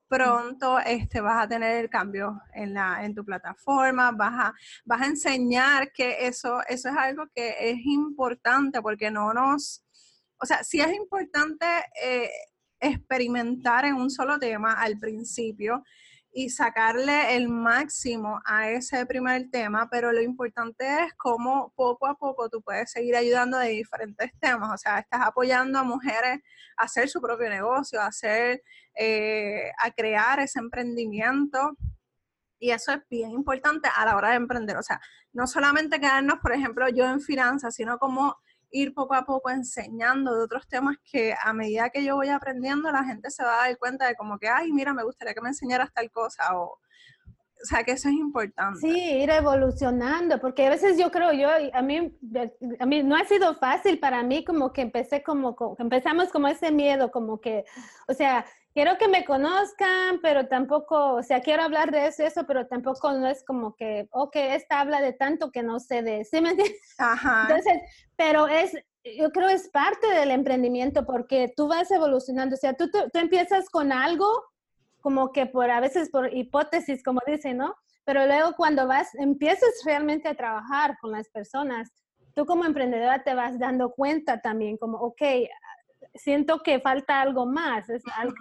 pronto 0.07 0.79
este, 0.79 1.21
vas 1.21 1.43
a 1.43 1.47
tener 1.47 1.89
cambios 1.89 2.33
en, 2.53 2.73
la, 2.73 3.03
en 3.03 3.15
tu 3.15 3.25
plataforma, 3.25 4.11
vas 4.11 4.33
a, 4.33 4.53
vas 4.85 5.01
a 5.01 5.07
enseñar 5.07 5.91
que 5.91 6.27
eso, 6.27 6.59
eso 6.67 6.89
es 6.89 6.95
algo 6.95 7.25
que 7.33 7.55
es 7.59 7.77
importante 7.85 8.81
porque 8.81 9.09
no 9.09 9.33
nos, 9.33 9.83
o 10.39 10.45
sea, 10.45 10.63
sí 10.63 10.79
es 10.79 10.93
importante 10.93 11.65
eh, 12.01 12.29
experimentar 12.79 13.85
en 13.85 13.95
un 13.95 14.09
solo 14.09 14.39
tema 14.39 14.73
al 14.73 14.97
principio 14.97 15.83
y 16.37 16.49
sacarle 16.49 17.37
el 17.37 17.47
máximo 17.47 18.41
a 18.45 18.69
ese 18.69 19.05
primer 19.05 19.49
tema, 19.49 19.87
pero 19.89 20.11
lo 20.11 20.21
importante 20.21 20.85
es 21.03 21.13
cómo 21.15 21.71
poco 21.77 22.07
a 22.07 22.15
poco 22.15 22.49
tú 22.49 22.61
puedes 22.61 22.91
seguir 22.91 23.15
ayudando 23.15 23.57
de 23.57 23.69
diferentes 23.69 24.31
temas, 24.41 24.69
o 24.73 24.77
sea, 24.77 24.99
estás 24.99 25.21
apoyando 25.21 25.79
a 25.79 25.83
mujeres 25.83 26.39
a 26.75 26.83
hacer 26.83 27.07
su 27.07 27.21
propio 27.21 27.49
negocio, 27.49 28.01
a 28.01 28.07
hacer, 28.07 28.61
eh, 28.99 29.71
a 29.81 29.91
crear 29.91 30.41
ese 30.41 30.59
emprendimiento, 30.59 31.77
y 32.59 32.71
eso 32.71 32.91
es 32.91 32.99
bien 33.09 33.31
importante 33.31 33.87
a 33.95 34.05
la 34.05 34.17
hora 34.17 34.31
de 34.31 34.35
emprender, 34.35 34.75
o 34.75 34.83
sea, 34.83 34.99
no 35.31 35.47
solamente 35.47 36.01
quedarnos, 36.01 36.39
por 36.41 36.51
ejemplo, 36.51 36.89
yo 36.89 37.05
en 37.05 37.21
finanzas, 37.21 37.75
sino 37.75 37.97
como 37.97 38.35
ir 38.75 38.93
poco 38.93 39.13
a 39.15 39.25
poco 39.25 39.49
enseñando 39.49 40.35
de 40.35 40.43
otros 40.43 40.67
temas 40.67 40.97
que 41.09 41.33
a 41.41 41.53
medida 41.53 41.89
que 41.89 42.03
yo 42.03 42.15
voy 42.15 42.27
aprendiendo, 42.29 42.91
la 42.91 43.05
gente 43.05 43.31
se 43.31 43.43
va 43.43 43.63
a 43.63 43.67
dar 43.67 43.77
cuenta 43.77 44.05
de 44.05 44.15
como 44.15 44.37
que, 44.37 44.49
ay, 44.49 44.71
mira, 44.73 44.93
me 44.93 45.03
gustaría 45.03 45.33
que 45.33 45.41
me 45.41 45.49
enseñaras 45.49 45.93
tal 45.93 46.11
cosa 46.11 46.57
o... 46.57 46.79
O 47.65 47.67
sea, 47.67 47.83
que 47.83 47.93
eso 47.93 48.09
es 48.09 48.13
importante. 48.13 48.79
Sí, 48.79 48.93
ir 48.93 49.29
evolucionando, 49.31 50.39
porque 50.39 50.67
a 50.67 50.69
veces 50.69 50.99
yo 50.99 51.09
creo, 51.09 51.33
yo, 51.33 51.49
a 51.73 51.81
mí, 51.81 52.15
a 52.79 52.85
mí 52.85 53.01
no 53.01 53.15
ha 53.15 53.25
sido 53.25 53.55
fácil 53.55 53.97
para 53.97 54.21
mí 54.21 54.45
como 54.45 54.71
que 54.71 54.81
empecé 54.83 55.23
como, 55.23 55.55
como 55.55 55.75
empezamos 55.79 56.29
como 56.29 56.47
ese 56.47 56.71
miedo, 56.71 57.09
como 57.09 57.41
que, 57.41 57.65
o 58.07 58.13
sea, 58.13 58.45
quiero 58.75 58.99
que 58.99 59.07
me 59.07 59.25
conozcan, 59.25 60.19
pero 60.21 60.47
tampoco, 60.47 61.15
o 61.15 61.23
sea, 61.23 61.41
quiero 61.41 61.63
hablar 61.63 61.89
de 61.89 62.05
eso, 62.05 62.23
eso, 62.23 62.45
pero 62.45 62.67
tampoco 62.67 63.11
no 63.13 63.27
es 63.27 63.43
como 63.43 63.75
que, 63.75 64.07
ok, 64.11 64.35
esta 64.35 64.81
habla 64.81 65.01
de 65.01 65.13
tanto 65.13 65.49
que 65.49 65.63
no 65.63 65.79
sé 65.79 66.03
de, 66.03 66.23
¿sí 66.23 66.39
me 66.39 66.51
entiendes? 66.51 66.79
Ajá. 66.99 67.47
Entonces, 67.49 67.81
pero 68.15 68.47
es, 68.47 68.73
yo 69.03 69.31
creo 69.31 69.49
es 69.49 69.69
parte 69.69 70.05
del 70.07 70.29
emprendimiento 70.29 71.03
porque 71.03 71.51
tú 71.57 71.67
vas 71.67 71.89
evolucionando, 71.89 72.55
o 72.55 72.59
sea, 72.59 72.73
tú, 72.73 72.91
tú, 72.91 72.99
empiezas 73.17 73.71
con 73.71 73.91
algo 73.91 74.27
como 75.05 75.31
que 75.31 75.45
por 75.45 75.69
a 75.69 75.79
veces 75.79 76.09
por 76.09 76.35
hipótesis, 76.35 77.03
como 77.03 77.21
dicen, 77.27 77.57
¿no? 77.57 77.75
Pero 78.05 78.25
luego 78.25 78.53
cuando 78.57 78.87
vas, 78.87 79.13
empiezas 79.13 79.69
realmente 79.85 80.27
a 80.27 80.33
trabajar 80.33 80.97
con 80.99 81.11
las 81.11 81.29
personas, 81.29 81.91
tú 82.33 82.47
como 82.47 82.65
emprendedora 82.65 83.23
te 83.23 83.35
vas 83.35 83.59
dando 83.59 83.91
cuenta 83.91 84.41
también, 84.41 84.77
como, 84.77 84.97
ok, 84.97 85.21
siento 86.15 86.63
que 86.63 86.79
falta 86.79 87.21
algo 87.21 87.45
más, 87.45 87.85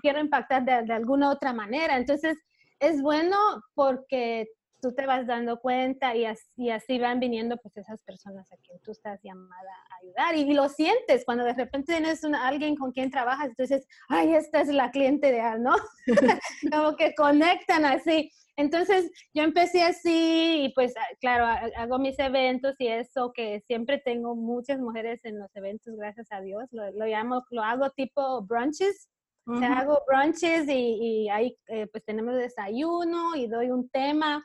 quiero 0.00 0.20
impactar 0.20 0.64
de, 0.64 0.90
alguna 0.94 1.29
otra 1.29 1.53
manera. 1.53 1.98
Entonces, 1.98 2.38
es 2.81 3.03
bueno 3.03 3.37
porque 3.74 4.48
tú 4.85 4.92
te 4.92 5.07
vas 5.07 5.27
dando 5.27 5.61
cuenta 5.61 6.14
y 6.14 6.27
así, 6.27 6.68
así, 6.68 6.99
van 6.99 7.18
viniendo 7.18 7.57
pues 7.57 7.75
esas 7.79 8.03
personas 8.03 8.53
a 8.53 8.57
quien 8.59 8.79
tú 8.81 8.90
estás 8.90 9.18
llamada 9.23 9.70
a 9.88 9.97
ayudar 10.03 10.37
y, 10.37 10.53
lo 10.53 10.68
sientes 10.68 11.25
cuando 11.25 11.42
de 11.42 11.55
repente 11.55 11.94
tienes 11.94 12.23
alguien 12.23 12.77
con 12.77 12.92
quien 12.92 13.11
trabajas, 13.11 13.47
entonces, 13.47 13.87
ay, 14.11 14.35
esta 14.35 14.61
es 14.61 14.68
la 14.68 14.90
cliente 14.90 15.33
de 15.33 15.40
¿no? 15.59 15.75
Como 16.70 16.97
que 16.97 17.14
conectan 17.14 17.87
así. 17.87 18.31
Entonces 18.57 19.11
yo 19.33 19.42
empecé 19.42 19.83
así 19.83 20.64
y 20.64 20.73
pues 20.75 20.92
ah, 20.99 21.16
claro, 21.18 21.47
hago 21.77 21.99
mis 21.99 22.18
eventos 22.18 22.75
y 22.79 22.88
eso 22.88 23.33
que 23.35 23.62
siempre 23.66 24.03
tengo 24.05 24.37
muchas 24.37 24.79
mujeres 24.79 25.25
en 25.25 25.38
los 25.38 25.49
eventos, 25.57 25.97
gracias 25.97 26.31
a 26.31 26.42
Dios. 26.42 26.68
Lo, 26.73 27.07
llamo, 27.07 27.42
lo 27.51 27.62
hago 27.62 27.88
tipo 27.90 28.42
brunches. 28.42 29.09
o 29.47 29.57
sea, 29.57 29.79
hago 29.79 30.03
brunches 30.07 30.68
y, 30.68 31.29
ahí 31.31 31.57
eh, 31.68 31.87
pues 31.87 32.05
tenemos 32.05 32.35
desayuno 32.35 33.35
y 33.35 33.47
doy 33.47 33.70
un 33.70 33.88
tema. 33.88 34.44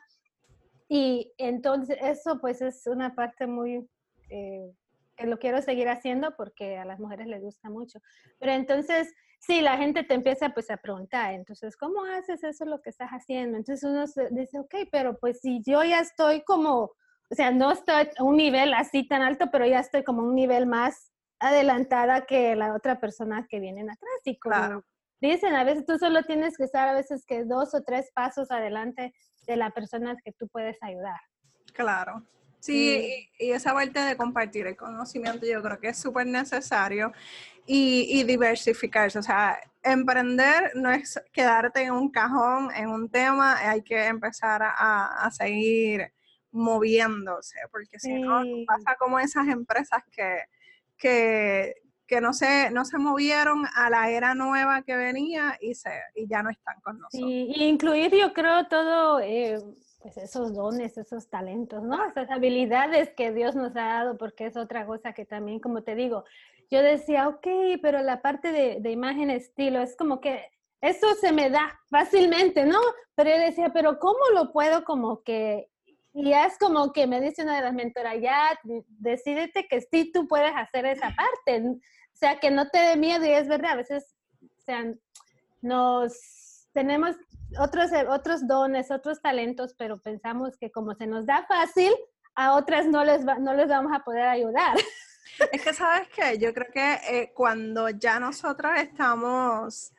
Y 0.92 1.32
entonces 1.38 1.96
eso 2.02 2.40
pues 2.40 2.60
es 2.60 2.86
una 2.86 3.14
parte 3.14 3.46
muy 3.46 3.88
eh, 4.28 4.74
que 5.16 5.26
lo 5.26 5.38
quiero 5.38 5.62
seguir 5.62 5.88
haciendo 5.88 6.34
porque 6.36 6.76
a 6.76 6.84
las 6.84 6.98
mujeres 6.98 7.28
les 7.28 7.40
gusta 7.40 7.70
mucho. 7.70 8.00
Pero 8.38 8.52
entonces 8.52 9.14
Sí, 9.40 9.62
la 9.62 9.78
gente 9.78 10.04
te 10.04 10.12
empieza 10.12 10.50
pues 10.50 10.70
a 10.70 10.76
preguntar, 10.76 11.32
entonces, 11.32 11.74
¿cómo 11.74 12.04
haces 12.04 12.44
eso 12.44 12.66
lo 12.66 12.82
que 12.82 12.90
estás 12.90 13.08
haciendo? 13.08 13.56
Entonces 13.56 13.88
uno 13.90 14.04
dice, 14.32 14.58
ok, 14.58 14.74
pero 14.92 15.18
pues 15.18 15.40
si 15.40 15.62
yo 15.66 15.82
ya 15.82 16.00
estoy 16.00 16.42
como, 16.42 16.82
o 16.82 17.34
sea, 17.34 17.50
no 17.50 17.72
estoy 17.72 18.10
a 18.18 18.22
un 18.22 18.36
nivel 18.36 18.74
así 18.74 19.08
tan 19.08 19.22
alto, 19.22 19.46
pero 19.50 19.64
ya 19.64 19.80
estoy 19.80 20.04
como 20.04 20.22
un 20.22 20.34
nivel 20.34 20.66
más 20.66 21.10
adelantada 21.38 22.26
que 22.26 22.54
la 22.54 22.74
otra 22.74 23.00
persona 23.00 23.46
que 23.48 23.60
viene 23.60 23.80
atrás 23.80 24.20
y 24.26 24.38
como, 24.38 24.84
dicen, 25.20 25.54
a 25.54 25.64
veces 25.64 25.84
tú 25.86 25.98
solo 25.98 26.22
tienes 26.22 26.56
que 26.56 26.64
estar 26.64 26.88
a 26.88 26.94
veces 26.94 27.24
que 27.26 27.44
dos 27.44 27.74
o 27.74 27.82
tres 27.82 28.10
pasos 28.14 28.50
adelante 28.50 29.12
de 29.46 29.56
la 29.56 29.70
persona 29.70 30.16
que 30.24 30.32
tú 30.32 30.48
puedes 30.48 30.76
ayudar. 30.82 31.20
Claro. 31.72 32.24
Sí, 32.60 33.26
y, 33.38 33.52
esa 33.52 33.72
parte 33.72 34.00
de 34.00 34.16
compartir 34.18 34.66
el 34.66 34.76
conocimiento 34.76 35.46
yo 35.46 35.62
creo 35.62 35.80
que 35.80 35.88
es 35.88 35.98
súper 35.98 36.26
necesario 36.26 37.12
y, 37.66 38.22
diversificarse. 38.24 39.18
O 39.18 39.22
sea, 39.22 39.58
emprender 39.82 40.72
no 40.74 40.90
es 40.90 41.18
quedarte 41.32 41.82
en 41.82 41.92
un 41.92 42.10
cajón, 42.10 42.70
en 42.74 42.90
un 42.90 43.08
tema, 43.08 43.56
hay 43.58 43.82
que 43.82 44.06
empezar 44.06 44.60
a, 44.62 45.30
seguir 45.32 46.12
moviéndose, 46.52 47.58
porque 47.70 47.98
si 47.98 48.20
no, 48.20 48.42
pasa 48.66 48.96
como 48.98 49.18
esas 49.18 49.46
empresas 49.48 50.02
que, 50.10 50.40
que, 50.98 51.74
que 52.10 52.20
no 52.20 52.32
se, 52.32 52.72
no 52.72 52.84
se 52.84 52.98
movieron 52.98 53.64
a 53.76 53.88
la 53.88 54.10
era 54.10 54.34
nueva 54.34 54.82
que 54.82 54.96
venía 54.96 55.56
y, 55.60 55.76
se, 55.76 55.90
y 56.16 56.26
ya 56.26 56.42
no 56.42 56.50
están 56.50 56.80
con 56.82 56.98
nosotros. 56.98 57.30
y 57.30 57.62
incluir 57.62 58.10
yo 58.12 58.32
creo 58.32 58.66
todo, 58.66 59.20
eh, 59.20 59.60
pues 60.00 60.16
esos 60.16 60.52
dones, 60.52 60.98
esos 60.98 61.30
talentos, 61.30 61.84
¿no? 61.84 62.04
Esas 62.04 62.28
habilidades 62.28 63.10
que 63.10 63.30
Dios 63.30 63.54
nos 63.54 63.76
ha 63.76 63.84
dado, 63.84 64.18
porque 64.18 64.46
es 64.46 64.56
otra 64.56 64.86
cosa 64.86 65.12
que 65.12 65.24
también, 65.24 65.60
como 65.60 65.84
te 65.84 65.94
digo, 65.94 66.24
yo 66.68 66.82
decía, 66.82 67.28
ok, 67.28 67.46
pero 67.80 68.02
la 68.02 68.20
parte 68.20 68.50
de, 68.50 68.80
de 68.80 68.90
imagen, 68.90 69.30
estilo, 69.30 69.80
es 69.80 69.96
como 69.96 70.20
que 70.20 70.50
eso 70.80 71.14
se 71.20 71.30
me 71.30 71.48
da 71.48 71.78
fácilmente, 71.90 72.64
¿no? 72.64 72.80
Pero 73.14 73.30
yo 73.30 73.38
decía, 73.38 73.70
pero 73.72 74.00
¿cómo 74.00 74.18
lo 74.34 74.52
puedo 74.52 74.82
como 74.82 75.22
que 75.22 75.70
y 76.12 76.32
es 76.32 76.58
como 76.58 76.92
que 76.92 77.06
me 77.06 77.20
dice 77.20 77.44
una 77.44 77.56
de 77.56 77.62
las 77.62 77.72
mentoras, 77.72 78.16
ya 78.20 78.58
decidete 78.88 79.68
que 79.68 79.80
sí 79.80 80.10
tú 80.12 80.26
puedes 80.26 80.52
hacer 80.56 80.84
esa 80.86 81.14
parte. 81.14 81.62
O 82.20 82.26
sea, 82.26 82.38
que 82.38 82.50
no 82.50 82.68
te 82.68 82.78
dé 82.78 82.96
miedo 82.98 83.24
y 83.24 83.30
es 83.30 83.48
verdad, 83.48 83.70
a 83.70 83.76
veces, 83.76 84.14
o 84.42 84.60
sea, 84.60 84.84
nos 85.62 86.68
tenemos 86.74 87.16
otros, 87.58 87.90
otros 88.10 88.46
dones, 88.46 88.90
otros 88.90 89.22
talentos, 89.22 89.74
pero 89.78 89.98
pensamos 90.02 90.58
que 90.58 90.70
como 90.70 90.94
se 90.94 91.06
nos 91.06 91.24
da 91.24 91.46
fácil, 91.46 91.90
a 92.34 92.56
otras 92.56 92.86
no 92.86 93.06
les, 93.06 93.24
no 93.24 93.54
les 93.54 93.68
vamos 93.68 93.90
a 93.94 94.04
poder 94.04 94.28
ayudar. 94.28 94.76
Es 95.50 95.62
que, 95.62 95.72
¿sabes 95.72 96.08
qué? 96.08 96.36
Yo 96.36 96.52
creo 96.52 96.66
que 96.70 96.94
eh, 97.08 97.32
cuando 97.34 97.88
ya 97.88 98.20
nosotros 98.20 98.72
estamos 98.76 99.94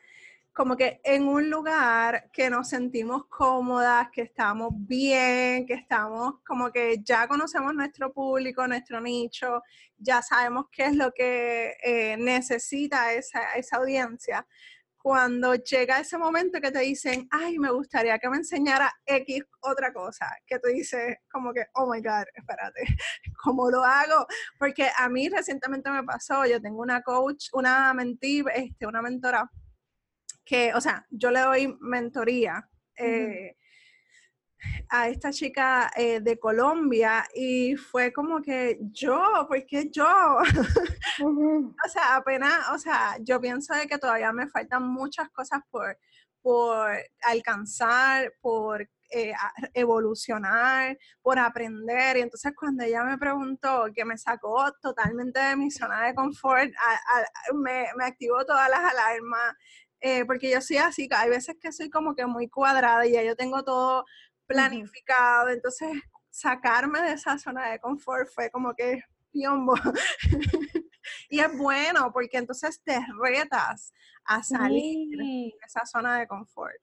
como 0.53 0.75
que 0.75 0.99
en 1.03 1.27
un 1.27 1.49
lugar 1.49 2.29
que 2.31 2.49
nos 2.49 2.69
sentimos 2.69 3.25
cómodas, 3.27 4.09
que 4.11 4.23
estamos 4.23 4.69
bien, 4.73 5.65
que 5.65 5.75
estamos 5.75 6.35
como 6.45 6.71
que 6.71 7.01
ya 7.03 7.27
conocemos 7.27 7.73
nuestro 7.73 8.11
público, 8.11 8.67
nuestro 8.67 8.99
nicho, 8.99 9.61
ya 9.97 10.21
sabemos 10.21 10.65
qué 10.71 10.87
es 10.87 10.95
lo 10.95 11.11
que 11.13 11.75
eh, 11.83 12.17
necesita 12.17 13.13
esa, 13.13 13.53
esa 13.53 13.77
audiencia. 13.77 14.45
Cuando 14.97 15.55
llega 15.55 15.99
ese 15.99 16.17
momento 16.17 16.61
que 16.61 16.69
te 16.69 16.79
dicen, 16.79 17.27
ay, 17.31 17.57
me 17.57 17.71
gustaría 17.71 18.19
que 18.19 18.29
me 18.29 18.37
enseñara 18.37 18.93
X 19.05 19.41
otra 19.61 19.91
cosa, 19.91 20.27
que 20.45 20.59
tú 20.59 20.67
dices 20.67 21.17
como 21.31 21.53
que, 21.53 21.65
oh 21.73 21.91
my 21.91 22.01
God, 22.01 22.25
espérate, 22.35 22.83
¿cómo 23.43 23.71
lo 23.71 23.83
hago? 23.83 24.27
Porque 24.59 24.89
a 24.97 25.09
mí 25.09 25.27
recientemente 25.29 25.89
me 25.89 26.03
pasó, 26.03 26.45
yo 26.45 26.61
tengo 26.61 26.81
una 26.81 27.01
coach, 27.01 27.47
una 27.53 27.91
mentí, 27.95 28.43
este, 28.53 28.85
una 28.85 29.01
mentora 29.01 29.49
que, 30.51 30.73
o 30.73 30.81
sea, 30.81 31.07
yo 31.09 31.31
le 31.31 31.39
doy 31.39 31.77
mentoría 31.79 32.69
eh, 32.97 33.55
a 34.89 35.07
esta 35.07 35.31
chica 35.31 35.89
eh, 35.95 36.19
de 36.19 36.37
Colombia 36.37 37.25
y 37.33 37.77
fue 37.77 38.11
como 38.11 38.41
que 38.41 38.77
yo, 38.91 39.45
¿por 39.47 39.65
qué 39.65 39.89
yo? 39.89 40.05
o 41.23 41.89
sea, 41.89 42.17
apenas, 42.17 42.69
o 42.73 42.77
sea, 42.77 43.15
yo 43.21 43.39
pienso 43.39 43.73
de 43.73 43.87
que 43.87 43.97
todavía 43.97 44.33
me 44.33 44.49
faltan 44.49 44.83
muchas 44.83 45.29
cosas 45.29 45.61
por, 45.69 45.97
por 46.41 46.97
alcanzar, 47.21 48.33
por 48.41 48.89
eh, 49.09 49.33
evolucionar, 49.73 50.97
por 51.21 51.39
aprender. 51.39 52.17
Y 52.17 52.21
entonces 52.21 52.51
cuando 52.57 52.83
ella 52.83 53.05
me 53.05 53.17
preguntó, 53.17 53.85
que 53.95 54.03
me 54.03 54.17
sacó 54.17 54.69
totalmente 54.81 55.39
de 55.39 55.55
mi 55.55 55.71
zona 55.71 56.07
de 56.07 56.13
confort, 56.13 56.69
me, 57.53 57.85
me, 57.95 58.05
activó 58.05 58.45
todas 58.45 58.69
las 58.69 58.79
alarmas, 58.79 59.55
eh, 60.01 60.25
porque 60.25 60.51
yo 60.51 60.61
soy 60.61 60.77
así, 60.77 61.07
hay 61.11 61.29
veces 61.29 61.55
que 61.61 61.71
soy 61.71 61.89
como 61.89 62.15
que 62.15 62.25
muy 62.25 62.49
cuadrada 62.49 63.05
y 63.05 63.13
ya 63.13 63.23
yo 63.23 63.35
tengo 63.35 63.63
todo 63.63 64.05
planificado, 64.47 65.49
entonces 65.49 65.89
sacarme 66.29 67.01
de 67.01 67.13
esa 67.13 67.37
zona 67.37 67.69
de 67.69 67.79
confort 67.79 68.27
fue 68.27 68.49
como 68.49 68.73
que 68.73 69.03
piombo. 69.31 69.75
y 71.29 71.39
es 71.39 71.57
bueno 71.57 72.11
porque 72.11 72.37
entonces 72.37 72.81
te 72.83 72.99
retas 73.21 73.93
a 74.25 74.43
salir 74.43 75.17
de 75.17 75.53
esa 75.65 75.85
zona 75.85 76.19
de 76.19 76.27
confort. 76.27 76.75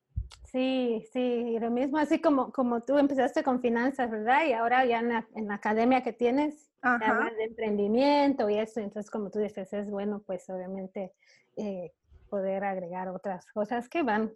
Sí, 0.44 1.06
sí, 1.12 1.20
y 1.20 1.58
lo 1.58 1.70
mismo 1.70 1.98
así 1.98 2.20
como, 2.20 2.52
como 2.52 2.80
tú 2.80 2.96
empezaste 2.96 3.42
con 3.42 3.60
finanzas, 3.60 4.10
¿verdad? 4.10 4.46
Y 4.46 4.52
ahora 4.52 4.84
ya 4.86 5.00
en 5.00 5.08
la, 5.48 5.54
academia 5.54 6.02
que 6.02 6.14
tienes, 6.14 6.70
de 6.82 7.44
emprendimiento 7.44 8.48
y 8.48 8.58
eso, 8.58 8.80
entonces 8.80 9.10
como 9.10 9.30
tú 9.30 9.40
dices, 9.40 9.72
es 9.72 9.90
bueno 9.90 10.22
pues 10.24 10.48
obviamente 10.48 11.12
eh, 11.56 11.92
poder 12.28 12.64
agregar 12.64 13.08
otras 13.08 13.46
cosas 13.52 13.88
que 13.88 14.02
van, 14.02 14.32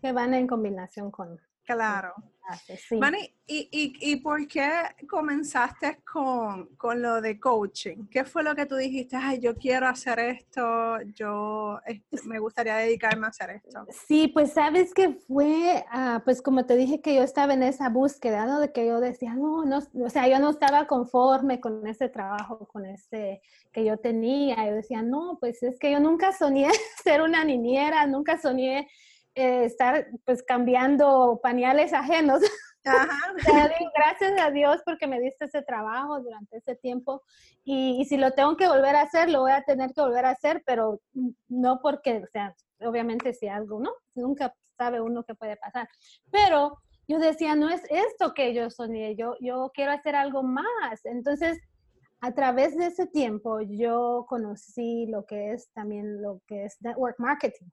que 0.00 0.12
van 0.12 0.34
en 0.34 0.46
combinación 0.46 1.10
con. 1.10 1.40
Claro. 1.64 2.14
Sí. 2.88 3.00
¿y, 3.46 3.68
y, 3.70 4.12
y 4.12 4.16
por 4.16 4.46
qué 4.46 4.70
comenzaste 5.08 6.00
con, 6.04 6.66
con, 6.76 7.00
lo 7.00 7.20
de 7.20 7.40
coaching? 7.40 8.06
¿Qué 8.10 8.24
fue 8.24 8.42
lo 8.42 8.54
que 8.54 8.66
tú 8.66 8.76
dijiste? 8.76 9.16
Ay, 9.16 9.40
yo 9.40 9.54
quiero 9.54 9.88
hacer 9.88 10.18
esto, 10.18 11.00
yo 11.14 11.80
este, 11.86 12.26
me 12.26 12.38
gustaría 12.38 12.76
dedicarme 12.76 13.26
a 13.26 13.30
hacer 13.30 13.50
esto. 13.50 13.86
Sí, 14.06 14.28
pues 14.28 14.52
sabes 14.52 14.92
que 14.92 15.14
fue, 15.14 15.84
ah, 15.90 16.20
pues 16.24 16.42
como 16.42 16.66
te 16.66 16.76
dije 16.76 17.00
que 17.00 17.14
yo 17.14 17.22
estaba 17.22 17.54
en 17.54 17.62
esa 17.62 17.88
búsqueda, 17.88 18.44
¿no? 18.46 18.60
De 18.60 18.72
que 18.72 18.86
yo 18.86 19.00
decía, 19.00 19.34
no, 19.34 19.64
no, 19.64 19.78
o 19.78 20.10
sea, 20.10 20.28
yo 20.28 20.38
no 20.38 20.50
estaba 20.50 20.86
conforme 20.86 21.60
con 21.60 21.86
ese 21.86 22.08
trabajo, 22.08 22.66
con 22.66 22.84
ese 22.84 23.40
que 23.72 23.84
yo 23.84 23.96
tenía. 23.98 24.66
Yo 24.66 24.74
decía, 24.74 25.02
no, 25.02 25.38
pues 25.40 25.62
es 25.62 25.78
que 25.78 25.90
yo 25.90 26.00
nunca 26.00 26.32
soñé 26.32 26.68
ser 27.02 27.22
una 27.22 27.44
niñera, 27.44 28.06
nunca 28.06 28.38
soñé 28.38 28.88
eh, 29.34 29.64
estar 29.64 30.06
pues 30.24 30.42
cambiando 30.42 31.40
pañales 31.42 31.92
ajenos. 31.92 32.42
gracias 33.94 34.40
a 34.40 34.50
Dios 34.50 34.82
porque 34.84 35.06
me 35.06 35.18
diste 35.18 35.46
ese 35.46 35.62
trabajo 35.62 36.20
durante 36.20 36.58
ese 36.58 36.76
tiempo 36.76 37.22
y, 37.64 38.04
si 38.04 38.18
lo 38.18 38.32
tengo 38.32 38.56
que 38.56 38.68
volver 38.68 38.94
a 38.94 39.02
hacer, 39.02 39.30
lo 39.30 39.40
voy 39.40 39.52
a 39.52 39.62
tener 39.62 39.92
que 39.94 40.02
volver 40.02 40.26
a 40.26 40.30
hacer, 40.30 40.62
pero 40.66 41.00
no 41.48 41.80
porque, 41.80 42.22
o 42.22 42.26
sea, 42.26 42.54
obviamente 42.80 43.32
si 43.32 43.48
algo, 43.48 43.80
¿no? 43.80 43.90
Nunca 44.14 44.54
sabe 44.76 45.00
uno 45.00 45.24
qué 45.24 45.34
puede 45.34 45.56
pasar. 45.56 45.88
Pero 46.30 46.76
yo 47.08 47.18
decía, 47.18 47.54
no 47.54 47.70
es 47.70 47.82
esto 47.90 48.34
que 48.34 48.52
yo 48.52 48.70
soñé, 48.70 49.16
yo, 49.16 49.34
yo 49.40 49.70
quiero 49.74 49.92
hacer 49.92 50.14
algo 50.14 50.42
más. 50.42 51.04
Entonces, 51.04 51.58
a 52.20 52.32
través 52.32 52.76
de 52.76 52.86
ese 52.86 53.06
tiempo 53.06 53.60
yo 53.60 54.24
conocí 54.28 55.06
lo 55.06 55.26
que 55.26 55.52
es 55.52 55.70
también 55.72 56.22
lo 56.22 56.40
que 56.46 56.64
es 56.64 56.76
network 56.80 57.18
marketing. 57.18 57.68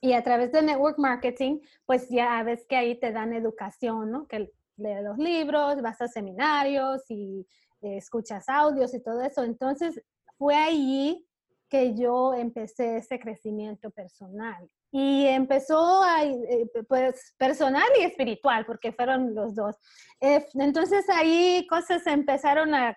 Y 0.00 0.12
a 0.12 0.22
través 0.22 0.52
de 0.52 0.62
network 0.62 0.98
marketing, 0.98 1.60
pues 1.84 2.08
ya 2.08 2.42
ves 2.42 2.66
que 2.68 2.76
ahí 2.76 2.98
te 2.98 3.12
dan 3.12 3.32
educación, 3.32 4.10
¿no? 4.10 4.26
Que 4.26 4.52
lees 4.76 5.02
los 5.02 5.18
libros, 5.18 5.80
vas 5.82 6.00
a 6.00 6.08
seminarios 6.08 7.02
y 7.08 7.46
eh, 7.82 7.96
escuchas 7.96 8.48
audios 8.48 8.94
y 8.94 9.02
todo 9.02 9.22
eso. 9.22 9.42
Entonces, 9.42 10.00
fue 10.38 10.54
allí 10.54 11.26
que 11.68 11.94
yo 11.94 12.34
empecé 12.34 12.98
ese 12.98 13.18
crecimiento 13.18 13.90
personal. 13.90 14.68
Y 14.92 15.26
empezó 15.26 16.02
a, 16.02 16.24
eh, 16.24 16.70
pues, 16.88 17.34
personal 17.36 17.88
y 17.98 18.04
espiritual, 18.04 18.64
porque 18.64 18.92
fueron 18.92 19.34
los 19.34 19.54
dos. 19.54 19.76
Eh, 20.20 20.46
entonces 20.54 21.04
ahí 21.10 21.66
cosas 21.68 22.06
empezaron 22.06 22.74
a, 22.74 22.96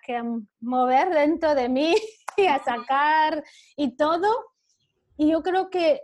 mover 0.62 1.10
dentro 1.10 1.56
de 1.56 1.68
mí 1.68 1.96
y 2.38 2.46
a 2.46 2.64
sacar 2.64 3.44
y 3.76 3.96
todo. 3.98 4.30
Y 5.18 5.32
yo 5.32 5.42
creo 5.44 5.70
que 5.70 6.02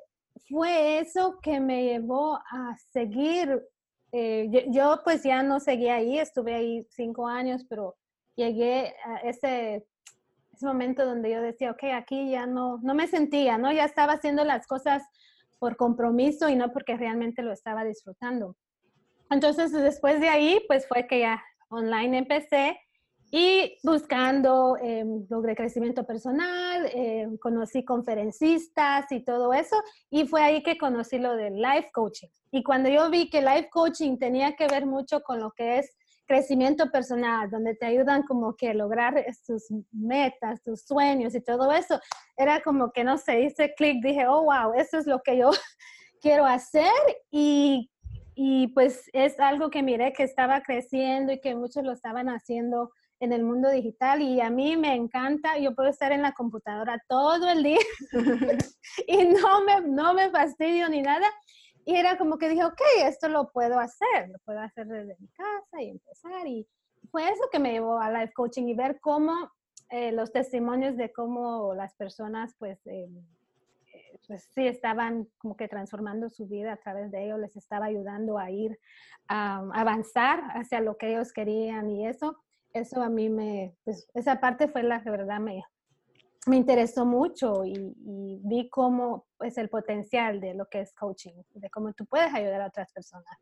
fue 0.49 0.99
eso 0.99 1.39
que 1.41 1.60
me 1.60 1.84
llevó 1.84 2.36
a 2.36 2.75
seguir. 2.91 3.62
Eh, 4.12 4.67
yo, 4.69 5.01
pues 5.03 5.23
ya 5.23 5.43
no 5.43 5.60
seguí 5.60 5.89
ahí, 5.89 6.19
estuve 6.19 6.53
ahí 6.53 6.88
cinco 6.89 7.27
años, 7.27 7.65
pero 7.69 7.95
llegué 8.36 8.95
a 9.03 9.17
ese, 9.17 9.86
momento 10.62 11.05
donde 11.05 11.31
yo 11.31 11.41
decía, 11.41 11.71
ok, 11.71 11.84
aquí 11.93 12.31
ya 12.31 12.45
no, 12.45 12.79
no 12.81 12.95
me 12.95 13.08
sentía, 13.08 13.58
¿no? 13.58 13.73
Ya 13.73 13.84
estaba 13.84 14.13
haciendo 14.13 14.45
las 14.45 14.65
cosas 14.67 15.03
por 15.60 15.75
compromiso 15.75 16.47
y 16.47 16.55
no 16.55 16.71
porque 16.71 16.95
realmente 16.95 17.41
lo 17.41 17.51
estaba 17.51 17.84
disfrutando. 17.84 18.55
Entonces, 19.29 19.71
después 19.73 20.21
de 20.21 20.29
ahí, 20.29 20.63
pues 20.67 20.88
fue 20.88 21.08
que 21.08 21.19
ya 21.19 21.43
online 21.69 22.19
empecé 22.19 22.79
y 23.38 23.78
buscando, 23.84 24.78
eh, 24.82 25.04
logré 25.30 25.58
crecimiento 25.58 26.06
personal, 26.06 26.89
em, 26.93 27.38
conocí 27.38 27.84
conferencistas 27.84 29.12
y 29.12 29.26
todo 29.26 29.52
eso, 29.54 29.76
y 30.10 30.26
fue 30.26 30.41
ahí 30.41 30.63
que 30.63 30.78
conocí 30.78 31.17
lo 31.17 31.36
del 31.36 31.56
life 31.56 31.89
coaching. 31.93 32.30
Y 32.52 32.63
cuando 32.63 32.88
yo 32.88 33.10
vi 33.10 33.30
que 33.30 33.41
life 33.41 33.67
coaching 33.69 34.17
tenía 34.17 34.56
que 34.56 34.67
ver 34.67 34.86
mucho 34.86 35.19
con 35.19 35.41
lo 35.41 35.52
que 35.52 35.80
es 35.80 35.98
crecimiento 36.26 36.89
personal, 36.89 37.50
donde 37.50 37.76
te 37.76 37.86
ayudan 37.86 38.24
como 38.24 38.56
que 38.56 38.74
lograr 38.74 39.26
tus 39.45 39.65
metas, 39.91 40.63
tus 40.63 40.84
sueños 40.84 41.36
y 41.36 41.41
todo 41.41 41.74
eso, 41.74 42.00
era 42.38 42.62
como 42.62 42.93
que, 42.93 43.04
no 43.04 43.17
sé, 43.17 43.41
hice 43.41 43.74
clic, 43.76 44.02
dije, 44.02 44.26
oh, 44.30 44.43
wow, 44.43 44.71
eso 44.78 44.98
es 44.98 45.08
lo 45.08 45.21
que 45.21 45.36
yo 45.39 45.50
quiero 46.21 46.45
hacer 46.45 46.93
y, 47.32 47.91
y 48.34 48.69
pues 48.69 49.10
es 49.12 49.38
algo 49.41 49.69
que 49.69 49.84
miré 49.84 50.13
que 50.13 50.24
estaba 50.24 50.62
creciendo 50.62 51.34
y 51.34 51.41
que 51.41 51.54
muchos 51.54 51.84
lo 51.84 51.91
estaban 51.91 52.30
haciendo 52.30 52.91
en 53.19 53.34
el 53.34 53.43
mundo 53.43 53.69
digital 53.69 54.21
y 54.21 54.41
a 54.41 54.49
mí 54.49 54.75
me 54.78 54.93
encanta, 54.93 55.58
yo 55.58 55.73
puedo 55.73 55.89
estar 55.89 56.12
en 56.12 56.21
la 56.21 56.34
computadora 56.34 57.01
todo 57.08 57.49
el 57.49 57.63
día 57.63 57.80
y 59.08 59.25
no 59.25 59.63
me, 59.63 59.82
no 59.82 60.13
me 60.13 60.30
fastidio 60.30 60.89
ni 60.89 61.01
nada. 61.01 61.28
Y 61.86 61.95
era 61.95 62.17
como 62.17 62.38
que 62.38 62.49
dije, 62.49 62.65
ok, 62.65 62.82
esto 63.04 63.30
lo 63.30 63.51
puedo 63.51 63.80
hacer, 63.80 64.30
lo 64.30 64.39
puedo 64.39 64.60
hacer 64.60 64.88
desde 64.88 65.15
mi 65.19 65.28
casa 65.30 65.82
y 65.82 65.89
empezar. 65.89 66.47
Y 66.47 66.67
fue 67.12 67.30
eso 67.30 67.47
que 67.51 67.60
me 67.60 67.73
llevó 67.73 67.99
a 67.99 68.10
life 68.10 68.34
coaching 68.34 68.67
y 68.67 68.73
ver 68.73 68.99
cómo 68.99 69.51
eh, 69.91 70.12
los 70.12 70.32
testimonios 70.32 70.97
de 70.97 71.12
cómo 71.13 71.75
las 71.75 71.93
personas, 71.93 72.56
pues, 72.58 72.80
eh, 72.88 73.08
eh, 73.93 74.19
pues 74.28 74.49
sí, 74.56 74.65
estaban 74.65 75.28
como 75.38 75.56
que 75.56 75.67
transformando 75.67 76.28
su 76.30 76.47
vida 76.47 76.73
a 76.73 76.78
través 76.78 77.12
de 77.12 77.25
ello, 77.25 77.38
les 77.38 77.56
estaba 77.56 77.86
ayudando 77.86 78.39
a 78.39 78.49
ir 78.49 78.80
a 79.28 79.58
avanzar 79.73 80.41
hacia 80.56 80.82
lo 80.82 80.97
que 80.97 81.12
ellos 81.12 81.32
querían 81.34 81.89
y 81.89 82.08
eso 82.08 82.36
eso 82.76 83.02
a 83.02 83.10
mí 83.10 83.30
me, 83.30 83.74
pues 83.86 84.08
esa 84.14 84.40
parte 84.40 84.68
fue 84.68 84.84
la 84.84 85.02
que 85.02 85.10
verdad 85.10 85.40
me, 85.40 85.64
me 86.46 86.58
interesó 86.58 87.06
mucho 87.06 87.64
y, 87.64 87.96
vi 88.44 88.70
cómo 88.70 89.16
es 89.16 89.38
pues, 89.38 89.58
el 89.58 89.70
potencial 89.70 90.42
de 90.42 90.54
lo 90.54 90.68
que 90.68 90.82
es 90.82 90.94
coaching, 90.94 91.42
de 91.54 91.70
cómo 91.70 91.94
tú 91.94 92.06
puedes 92.06 92.34
ayudar 92.34 92.62
a 92.62 92.68
otras 92.68 92.92
personas. 92.92 93.34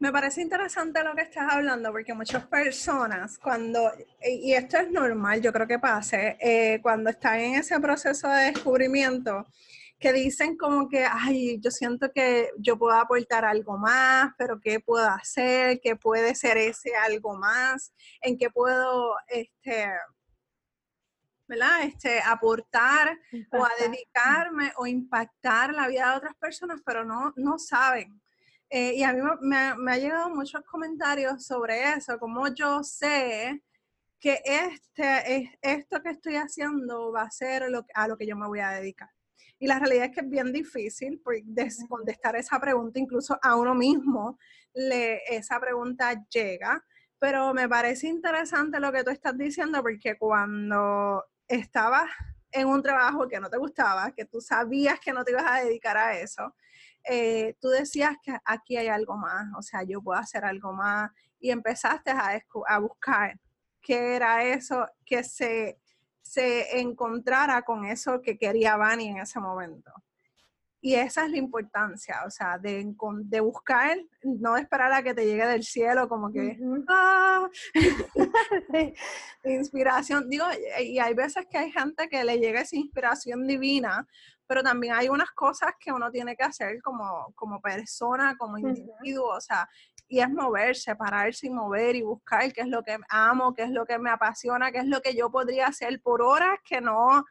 Me 0.00 0.12
parece 0.12 0.42
interesante 0.42 1.02
lo 1.02 1.14
que 1.14 1.22
estás 1.22 1.52
hablando, 1.52 1.90
porque 1.92 2.12
muchas 2.12 2.44
personas, 2.46 3.38
cuando, 3.38 3.90
y 4.22 4.52
esto 4.52 4.78
es 4.78 4.90
normal, 4.90 5.40
yo 5.40 5.52
creo 5.52 5.66
que 5.66 5.78
pase, 5.78 6.36
eh, 6.40 6.80
cuando 6.82 7.10
están 7.10 7.38
en 7.40 7.54
ese 7.54 7.78
proceso 7.80 8.28
de 8.28 8.52
descubrimiento, 8.52 9.46
que 9.98 10.12
dicen 10.12 10.56
como 10.56 10.88
que, 10.88 11.04
ay, 11.04 11.58
yo 11.60 11.70
siento 11.70 12.12
que 12.12 12.50
yo 12.58 12.78
puedo 12.78 12.96
aportar 12.96 13.44
algo 13.44 13.76
más, 13.76 14.32
pero 14.38 14.60
¿qué 14.60 14.78
puedo 14.80 15.08
hacer? 15.08 15.80
¿Qué 15.80 15.96
puede 15.96 16.34
ser 16.34 16.56
ese 16.56 16.94
algo 16.94 17.36
más? 17.36 17.92
¿En 18.20 18.38
qué 18.38 18.48
puedo, 18.48 19.16
este, 19.26 19.90
¿verdad? 21.48 21.82
Este, 21.82 22.20
aportar 22.20 23.18
o 23.52 23.64
a 23.64 23.70
dedicarme 23.80 24.72
o 24.76 24.86
impactar 24.86 25.74
la 25.74 25.88
vida 25.88 26.12
de 26.12 26.16
otras 26.18 26.34
personas, 26.36 26.80
pero 26.86 27.04
no, 27.04 27.32
no 27.36 27.58
saben. 27.58 28.20
Eh, 28.70 28.94
y 28.96 29.02
a 29.02 29.12
mí 29.12 29.20
me, 29.40 29.74
me, 29.76 29.92
ha 29.92 29.96
llegado 29.96 30.30
muchos 30.30 30.62
comentarios 30.64 31.44
sobre 31.44 31.94
eso, 31.94 32.18
como 32.18 32.48
yo 32.48 32.84
sé 32.84 33.62
que 34.20 34.42
este, 34.44 35.58
esto 35.62 36.02
que 36.02 36.10
estoy 36.10 36.36
haciendo 36.36 37.12
va 37.12 37.22
a 37.22 37.30
ser 37.30 37.70
lo, 37.70 37.84
a 37.94 38.08
lo 38.08 38.16
que 38.16 38.26
yo 38.26 38.36
me 38.36 38.46
voy 38.46 38.60
a 38.60 38.70
dedicar. 38.70 39.08
Y 39.58 39.66
la 39.66 39.78
realidad 39.78 40.06
es 40.06 40.12
que 40.12 40.20
es 40.20 40.30
bien 40.30 40.52
difícil 40.52 41.20
contestar 41.88 42.36
esa 42.36 42.60
pregunta, 42.60 42.98
incluso 42.98 43.38
a 43.42 43.56
uno 43.56 43.74
mismo 43.74 44.38
le, 44.74 45.20
esa 45.28 45.58
pregunta 45.58 46.24
llega. 46.28 46.84
Pero 47.18 47.52
me 47.52 47.68
parece 47.68 48.06
interesante 48.06 48.78
lo 48.78 48.92
que 48.92 49.02
tú 49.02 49.10
estás 49.10 49.36
diciendo 49.36 49.82
porque 49.82 50.16
cuando 50.16 51.24
estabas 51.48 52.08
en 52.52 52.68
un 52.68 52.82
trabajo 52.82 53.26
que 53.26 53.40
no 53.40 53.50
te 53.50 53.58
gustaba, 53.58 54.12
que 54.12 54.24
tú 54.24 54.40
sabías 54.40 55.00
que 55.00 55.12
no 55.12 55.24
te 55.24 55.32
ibas 55.32 55.44
a 55.46 55.64
dedicar 55.64 55.96
a 55.96 56.18
eso, 56.18 56.54
eh, 57.04 57.56
tú 57.60 57.68
decías 57.68 58.16
que 58.22 58.36
aquí 58.44 58.76
hay 58.76 58.88
algo 58.88 59.16
más, 59.16 59.46
o 59.56 59.62
sea, 59.62 59.82
yo 59.82 60.02
puedo 60.02 60.18
hacer 60.18 60.44
algo 60.44 60.72
más 60.72 61.10
y 61.40 61.50
empezaste 61.50 62.10
a, 62.10 62.40
a 62.68 62.78
buscar 62.78 63.38
qué 63.80 64.16
era 64.16 64.44
eso 64.44 64.86
que 65.04 65.24
se 65.24 65.78
se 66.28 66.78
encontrara 66.78 67.62
con 67.62 67.86
eso 67.86 68.20
que 68.20 68.36
quería 68.36 68.76
Vani 68.76 69.08
en 69.08 69.18
ese 69.18 69.40
momento. 69.40 69.90
Y 70.80 70.94
esa 70.94 71.24
es 71.24 71.30
la 71.30 71.38
importancia, 71.38 72.22
o 72.24 72.30
sea, 72.30 72.56
de, 72.58 72.94
de 73.24 73.40
buscar, 73.40 73.98
no 74.22 74.56
esperar 74.56 74.92
a 74.92 75.02
que 75.02 75.14
te 75.14 75.24
llegue 75.24 75.44
del 75.46 75.64
cielo 75.64 76.08
como 76.08 76.30
que, 76.30 76.56
¡ah! 76.88 77.48
inspiración. 79.44 80.28
Digo, 80.28 80.44
y 80.80 80.98
hay 80.98 81.14
veces 81.14 81.46
que 81.50 81.58
hay 81.58 81.72
gente 81.72 82.08
que 82.08 82.22
le 82.22 82.38
llega 82.38 82.60
esa 82.60 82.76
inspiración 82.76 83.46
divina, 83.46 84.06
pero 84.48 84.62
también 84.62 84.94
hay 84.94 85.10
unas 85.10 85.30
cosas 85.32 85.74
que 85.78 85.92
uno 85.92 86.10
tiene 86.10 86.34
que 86.34 86.42
hacer 86.42 86.80
como, 86.82 87.32
como 87.36 87.60
persona, 87.60 88.34
como 88.38 88.56
individuo, 88.56 89.36
o 89.36 89.40
sea, 89.40 89.68
y 90.08 90.20
es 90.20 90.30
moverse, 90.30 90.96
pararse 90.96 91.48
y 91.48 91.50
mover 91.50 91.94
y 91.94 92.02
buscar 92.02 92.50
qué 92.52 92.62
es 92.62 92.68
lo 92.68 92.82
que 92.82 92.96
amo, 93.10 93.54
qué 93.54 93.64
es 93.64 93.70
lo 93.70 93.84
que 93.84 93.98
me 93.98 94.10
apasiona, 94.10 94.72
qué 94.72 94.78
es 94.78 94.86
lo 94.86 95.02
que 95.02 95.14
yo 95.14 95.30
podría 95.30 95.66
hacer 95.66 96.00
por 96.00 96.22
horas 96.22 96.58
que 96.64 96.80
no, 96.80 97.26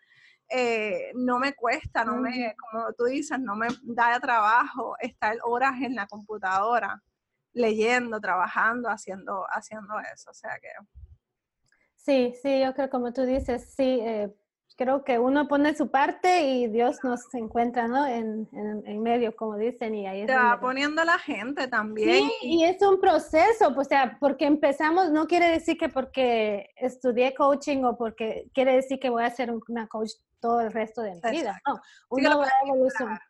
eh, 0.47 1.12
no 1.15 1.39
me 1.39 1.53
cuesta, 1.53 2.06
no 2.06 2.17
me, 2.17 2.56
como 2.56 2.93
tú 2.93 3.06
dices, 3.06 3.39
no 3.39 3.56
me 3.56 3.67
da 3.82 4.19
trabajo 4.19 4.95
estar 4.99 5.38
horas 5.43 5.82
en 5.82 5.95
la 5.95 6.06
computadora 6.06 7.01
leyendo, 7.53 8.21
trabajando, 8.21 8.89
haciendo, 8.89 9.43
haciendo 9.49 9.95
eso. 10.13 10.30
O 10.30 10.34
sea 10.36 10.51
que. 10.62 10.69
Sí, 11.95 12.36
sí, 12.39 12.62
yo 12.62 12.75
creo 12.75 12.91
como 12.91 13.12
tú 13.12 13.23
dices, 13.23 13.73
sí, 13.75 13.99
eh, 14.01 14.32
creo 14.77 15.03
que 15.03 15.17
uno 15.17 15.47
pone 15.47 15.75
su 15.75 15.89
parte 15.89 16.43
y 16.43 16.67
Dios 16.67 16.99
nos 17.03 17.33
encuentra, 17.33 17.87
¿no? 17.87 18.05
En, 18.05 18.47
en, 18.53 19.01
medio, 19.01 19.35
como 19.35 19.57
dicen, 19.57 19.95
y 19.95 20.05
ahí 20.05 20.21
es 20.21 20.29
va 20.29 20.59
poniendo 20.59 21.03
la 21.03 21.17
gente 21.17 21.67
también. 21.67 22.27
Sí, 22.27 22.31
y 22.43 22.63
es 22.63 22.81
un 22.83 22.99
proceso, 22.99 23.73
pues, 23.73 23.87
o 23.87 23.89
sea, 23.89 24.17
porque 24.19 24.45
empezamos, 24.45 25.09
no 25.09 25.27
quiere 25.27 25.49
decir 25.49 25.77
que 25.77 25.89
porque 25.89 26.69
estudié 26.75 27.33
coaching 27.33 27.83
o 27.83 27.97
porque 27.97 28.49
quiere 28.53 28.75
decir 28.75 28.99
que 28.99 29.09
voy 29.09 29.23
a 29.23 29.31
ser 29.31 29.51
una 29.67 29.87
coach 29.87 30.11
todo 30.39 30.61
el 30.61 30.71
resto 30.71 31.01
de 31.01 31.15
mi 31.15 31.31
vida, 31.31 31.59
no, 31.67 31.81
uno 32.11 32.37
va 32.37 32.47
evolucionando. 32.63 33.21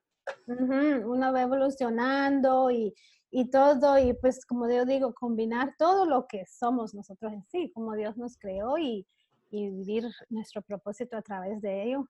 uno 1.10 1.32
va 1.32 1.42
evolucionando 1.42 2.72
y, 2.72 2.94
y 3.32 3.50
todo, 3.50 3.98
y 3.98 4.14
pues 4.16 4.46
como 4.46 4.70
yo 4.70 4.84
digo, 4.84 5.14
combinar 5.14 5.76
todo 5.78 6.06
lo 6.06 6.28
que 6.28 6.46
somos 6.46 6.94
nosotros 6.94 7.32
en 7.32 7.46
sí, 7.46 7.72
como 7.74 7.96
Dios 7.96 8.18
nos 8.18 8.38
creó 8.38 8.78
y, 8.78 9.08
y 9.50 9.70
vivir 9.70 10.06
nuestro 10.30 10.62
propósito 10.62 11.18
a 11.18 11.22
través 11.22 11.62
de 11.62 11.84
ello. 11.84 12.10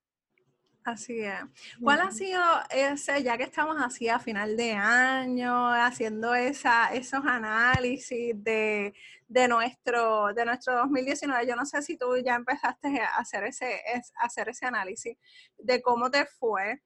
Así 0.87 1.19
es. 1.19 1.41
¿Cuál 1.83 1.99
ha 1.99 2.11
sido 2.11 2.41
ese, 2.69 3.21
ya 3.21 3.37
que 3.37 3.43
estamos 3.43 3.75
así 3.77 4.07
a 4.07 4.19
final 4.19 4.55
de 4.55 4.71
año, 4.71 5.67
haciendo 5.73 6.33
esa, 6.33 6.93
esos 6.93 7.25
análisis 7.25 8.33
de, 8.41 8.93
de, 9.27 9.47
nuestro, 9.49 10.33
de 10.33 10.45
nuestro 10.45 10.77
2019? 10.77 11.45
Yo 11.45 11.57
no 11.57 11.65
sé 11.65 11.81
si 11.81 11.97
tú 11.97 12.15
ya 12.23 12.35
empezaste 12.35 13.01
a 13.01 13.17
hacer 13.17 13.43
ese, 13.43 13.81
a 14.15 14.25
hacer 14.25 14.47
ese 14.47 14.65
análisis 14.65 15.17
de 15.57 15.81
cómo 15.81 16.09
te 16.09 16.25
fue 16.25 16.81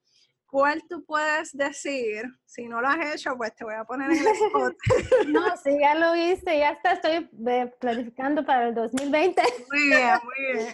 ¿Cuál 0.51 0.83
tú 0.89 1.05
puedes 1.05 1.55
decir? 1.55 2.23
Si 2.45 2.67
no 2.67 2.81
lo 2.81 2.89
has 2.89 3.15
hecho, 3.15 3.37
pues 3.37 3.55
te 3.55 3.63
voy 3.63 3.75
a 3.75 3.85
poner 3.85 4.11
en 4.11 4.17
el 4.17 4.27
spot. 4.27 4.75
no, 5.29 5.55
si 5.55 5.79
ya 5.79 5.95
lo 5.95 6.13
hice, 6.13 6.59
ya 6.59 6.71
está, 6.71 6.91
estoy 6.91 7.29
planificando 7.79 8.45
para 8.45 8.67
el 8.67 8.75
2020. 8.75 9.41
Muy 9.69 9.87
bien, 9.87 10.09
muy 10.25 10.53
bien. 10.53 10.73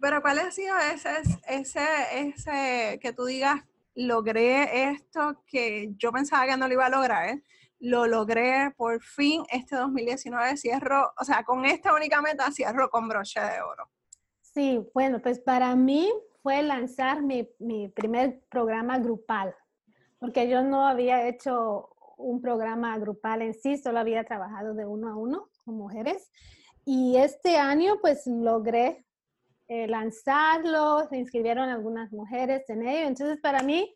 Pero 0.00 0.22
¿cuál 0.22 0.38
ha 0.38 0.50
sido 0.50 0.74
ese, 0.78 1.10
ese, 1.46 1.86
ese 2.14 2.98
que 3.02 3.12
tú 3.12 3.26
digas, 3.26 3.60
logré 3.94 4.92
esto 4.92 5.44
que 5.46 5.90
yo 5.98 6.10
pensaba 6.10 6.46
que 6.46 6.56
no 6.56 6.66
lo 6.66 6.72
iba 6.72 6.86
a 6.86 6.90
lograr? 6.90 7.28
¿eh? 7.28 7.42
Lo 7.80 8.06
logré 8.06 8.72
por 8.78 9.02
fin 9.02 9.44
este 9.50 9.76
2019, 9.76 10.56
cierro, 10.56 11.12
o 11.18 11.24
sea, 11.26 11.44
con 11.44 11.66
esta 11.66 11.92
única 11.92 12.22
meta 12.22 12.50
cierro 12.50 12.88
con 12.88 13.06
broche 13.08 13.40
de 13.40 13.60
oro. 13.60 13.90
Sí, 14.40 14.80
bueno, 14.94 15.20
pues 15.20 15.38
para 15.38 15.76
mí 15.76 16.10
fue 16.48 16.62
lanzar 16.62 17.20
mi, 17.20 17.46
mi 17.58 17.88
primer 17.88 18.40
programa 18.48 18.98
grupal, 18.98 19.54
porque 20.18 20.48
yo 20.48 20.62
no 20.62 20.86
había 20.86 21.28
hecho 21.28 21.90
un 22.16 22.40
programa 22.40 22.96
grupal 22.96 23.42
en 23.42 23.52
sí, 23.52 23.76
solo 23.76 23.98
había 23.98 24.24
trabajado 24.24 24.72
de 24.72 24.86
uno 24.86 25.10
a 25.10 25.14
uno 25.14 25.50
con 25.66 25.76
mujeres. 25.76 26.30
Y 26.86 27.18
este 27.18 27.58
año 27.58 27.98
pues 28.00 28.26
logré 28.26 29.04
eh, 29.68 29.86
lanzarlo, 29.88 31.06
se 31.10 31.18
inscribieron 31.18 31.68
algunas 31.68 32.12
mujeres 32.12 32.64
en 32.70 32.88
ello. 32.88 33.08
Entonces 33.08 33.38
para 33.42 33.62
mí 33.62 33.94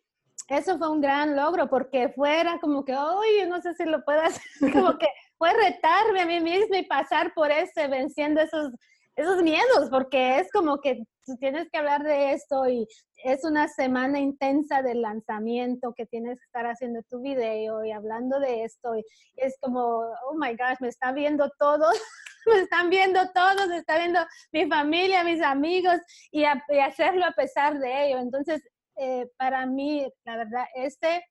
eso 0.48 0.76
fue 0.76 0.90
un 0.90 1.00
gran 1.00 1.34
logro 1.34 1.70
porque 1.70 2.10
fuera 2.10 2.60
como 2.60 2.84
que, 2.84 2.94
oye, 2.94 3.46
no 3.46 3.62
sé 3.62 3.72
si 3.76 3.86
lo 3.86 4.04
puedo 4.04 4.20
hacer, 4.20 4.42
como 4.74 4.98
que 4.98 5.08
fue 5.38 5.54
retarme 5.54 6.20
a 6.20 6.26
mí 6.26 6.38
misma 6.38 6.76
y 6.76 6.84
pasar 6.84 7.32
por 7.32 7.50
ese, 7.50 7.88
venciendo 7.88 8.42
esos 8.42 8.72
esos 9.16 9.42
miedos, 9.42 9.90
porque 9.90 10.38
es 10.38 10.50
como 10.52 10.80
que 10.80 11.04
tú 11.24 11.36
tienes 11.36 11.68
que 11.70 11.78
hablar 11.78 12.02
de 12.02 12.32
esto 12.32 12.68
y 12.68 12.86
es 13.24 13.44
una 13.44 13.68
semana 13.68 14.18
intensa 14.18 14.82
del 14.82 15.02
lanzamiento 15.02 15.94
que 15.96 16.06
tienes 16.06 16.38
que 16.38 16.44
estar 16.46 16.66
haciendo 16.66 17.02
tu 17.08 17.20
video 17.20 17.84
y 17.84 17.92
hablando 17.92 18.40
de 18.40 18.64
esto 18.64 18.96
y 18.96 19.04
es 19.36 19.56
como, 19.60 19.80
oh 19.80 20.34
my 20.36 20.50
gosh, 20.50 20.78
me 20.80 20.88
están 20.88 21.14
viendo 21.14 21.50
todos, 21.58 21.92
me 22.46 22.60
están 22.60 22.90
viendo 22.90 23.20
todos, 23.32 23.68
me 23.68 23.78
está 23.78 23.98
viendo 23.98 24.20
mi 24.52 24.66
familia, 24.66 25.24
mis 25.24 25.42
amigos 25.42 25.96
y, 26.30 26.44
hacerlo 26.44 27.26
a 27.26 27.32
pesar 27.32 27.78
de 27.78 28.06
ello. 28.06 28.18
Entonces, 28.18 28.62
eh, 28.96 29.26
para 29.36 29.66
mí, 29.66 30.06
la 30.24 30.36
verdad, 30.36 30.64
este 30.74 31.24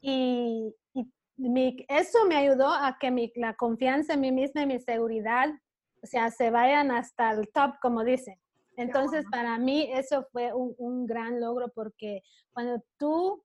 y, 0.00 0.74
mi, 1.36 1.84
eso 1.88 2.24
me 2.26 2.36
ayudó 2.36 2.68
a 2.68 2.98
que 2.98 3.10
mi, 3.10 3.32
la 3.36 3.54
confianza 3.54 4.14
en 4.14 4.20
mí 4.20 4.32
misma 4.32 4.62
y 4.62 4.66
mi 4.66 4.80
seguridad, 4.80 5.48
o 6.02 6.06
sea, 6.06 6.30
se 6.30 6.50
vayan 6.50 6.90
hasta 6.90 7.30
el 7.30 7.48
top, 7.52 7.74
como 7.80 8.02
dicen. 8.04 8.36
Entonces, 8.78 9.24
para 9.30 9.58
mí 9.58 9.90
eso 9.92 10.26
fue 10.32 10.54
un, 10.54 10.74
un 10.78 11.06
gran 11.06 11.40
logro 11.40 11.68
porque 11.74 12.22
cuando 12.52 12.82
tú 12.96 13.44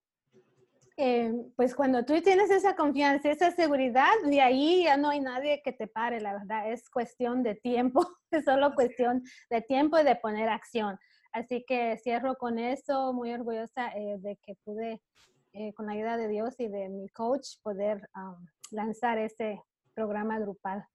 eh, 0.95 1.33
pues 1.55 1.73
cuando 1.73 2.05
tú 2.05 2.21
tienes 2.21 2.51
esa 2.51 2.75
confianza, 2.75 3.31
esa 3.31 3.49
seguridad, 3.49 4.11
de 4.25 4.41
ahí 4.41 4.83
ya 4.83 4.95
no 4.95 5.09
hay 5.09 5.21
nadie 5.21 5.61
que 5.63 5.73
te 5.73 5.87
pare, 5.87 6.21
la 6.21 6.33
verdad, 6.33 6.71
es 6.71 6.87
cuestión 6.89 7.41
de 7.41 7.55
tiempo, 7.55 8.05
es 8.31 8.45
solo 8.45 8.75
cuestión 8.75 9.23
de 9.49 9.61
tiempo 9.61 9.97
y 9.97 10.03
de 10.03 10.15
poner 10.15 10.49
acción. 10.49 10.99
Así 11.31 11.65
que 11.67 11.97
cierro 11.97 12.35
con 12.35 12.59
eso, 12.59 13.11
muy 13.11 13.33
orgullosa 13.33 13.87
eh, 13.95 14.17
de 14.19 14.37
que 14.37 14.53
pude, 14.63 15.01
eh, 15.53 15.73
con 15.73 15.87
la 15.87 15.93
ayuda 15.93 16.15
de 16.15 16.27
Dios 16.27 16.59
y 16.59 16.67
de 16.67 16.89
mi 16.89 17.09
coach, 17.09 17.57
poder 17.63 18.07
um, 18.15 18.45
lanzar 18.69 19.17
ese 19.17 19.59
programa 19.95 20.37
grupal. 20.37 20.85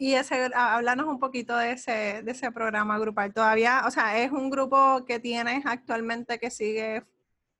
Y 0.00 0.14
ese, 0.14 0.50
háblanos 0.54 1.06
un 1.06 1.18
poquito 1.18 1.54
de 1.58 1.72
ese, 1.72 2.22
de 2.22 2.30
ese 2.30 2.50
programa 2.50 2.98
grupal. 2.98 3.34
Todavía, 3.34 3.82
o 3.86 3.90
sea, 3.90 4.16
es 4.16 4.32
un 4.32 4.48
grupo 4.48 5.04
que 5.04 5.20
tienes 5.20 5.66
actualmente 5.66 6.38
que 6.38 6.50
sigue 6.50 7.04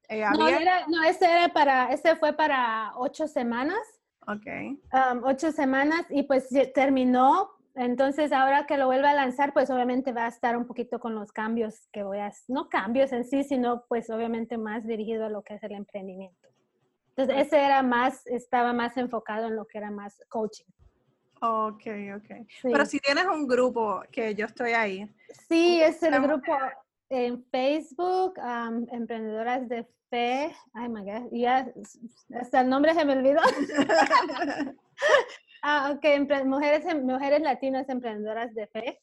eh, 0.08 0.24
no, 0.36 0.48
no, 0.88 1.04
ese, 1.04 1.24
era 1.24 1.48
para, 1.50 1.92
ese 1.92 2.16
fue 2.16 2.32
para 2.32 2.92
ocho 2.96 3.28
semanas. 3.28 3.78
Ok. 4.26 4.46
Um, 4.92 5.22
ocho 5.24 5.52
semanas 5.52 6.04
y 6.10 6.24
pues 6.24 6.48
terminó. 6.74 7.50
Entonces 7.76 8.32
ahora 8.32 8.66
que 8.66 8.76
lo 8.76 8.86
vuelve 8.86 9.06
a 9.06 9.14
lanzar, 9.14 9.52
pues 9.52 9.70
obviamente 9.70 10.12
va 10.12 10.24
a 10.24 10.28
estar 10.28 10.56
un 10.56 10.66
poquito 10.66 10.98
con 10.98 11.14
los 11.14 11.30
cambios 11.30 11.88
que 11.92 12.02
voy 12.02 12.18
a, 12.18 12.32
no 12.48 12.68
cambios 12.68 13.12
en 13.12 13.24
sí, 13.24 13.44
sino 13.44 13.84
pues 13.86 14.10
obviamente 14.10 14.58
más 14.58 14.84
dirigido 14.84 15.26
a 15.26 15.28
lo 15.28 15.42
que 15.42 15.54
es 15.54 15.62
el 15.62 15.72
emprendimiento. 15.72 16.48
Entonces 17.10 17.46
ese 17.46 17.64
era 17.64 17.82
más, 17.82 18.26
estaba 18.26 18.72
más 18.72 18.96
enfocado 18.96 19.46
en 19.46 19.54
lo 19.54 19.66
que 19.66 19.78
era 19.78 19.90
más 19.90 20.20
coaching. 20.28 20.66
Ok, 21.42 21.84
ok. 22.16 22.46
Pero 22.62 22.84
si 22.84 22.98
tienes 22.98 23.24
un 23.26 23.46
grupo 23.46 24.02
que 24.12 24.34
yo 24.34 24.44
estoy 24.44 24.72
ahí. 24.72 25.10
Sí, 25.48 25.80
es 25.80 26.02
el 26.02 26.20
grupo 26.20 26.52
en 27.08 27.42
Facebook, 27.46 28.34
Emprendedoras 28.92 29.66
de 29.68 29.86
Fe. 30.10 30.54
Ay, 30.74 30.88
my 30.88 31.02
God, 31.02 31.30
ya 31.32 31.72
hasta 32.38 32.60
el 32.60 32.68
nombre 32.68 32.92
se 32.92 33.04
me 33.06 33.14
olvidó. 33.14 33.40
ah, 35.62 35.94
ok, 35.94 36.44
mujeres, 36.44 36.84
mujeres 37.02 37.40
Latinas 37.40 37.88
Emprendedoras 37.88 38.54
de 38.54 38.66
Fe. 38.66 39.00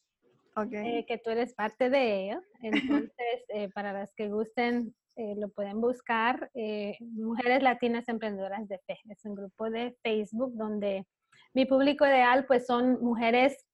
Okay. 0.56 1.00
Eh, 1.00 1.06
que 1.08 1.18
tú 1.18 1.32
eres 1.32 1.54
parte 1.54 1.90
de 1.90 2.26
ello. 2.26 2.42
Entonces, 2.62 3.46
eh, 3.50 3.70
para 3.74 3.94
las 3.94 4.14
que 4.14 4.28
gusten, 4.28 4.94
eh, 5.16 5.36
lo 5.38 5.50
pueden 5.50 5.82
buscar. 5.82 6.52
Mujeres 7.00 7.64
Latinas 7.64 8.08
Emprendedoras 8.08 8.68
de 8.68 8.78
Fe. 8.80 9.00
Es 9.10 9.26
un 9.26 9.36
grupo 9.36 9.72
de 9.72 9.96
Facebook 10.04 10.54
donde 10.54 11.06
mi 11.54 11.66
público 11.66 12.06
ideal 12.06 12.46
pues 12.46 12.66
son 12.66 13.02
mujeres 13.02 13.68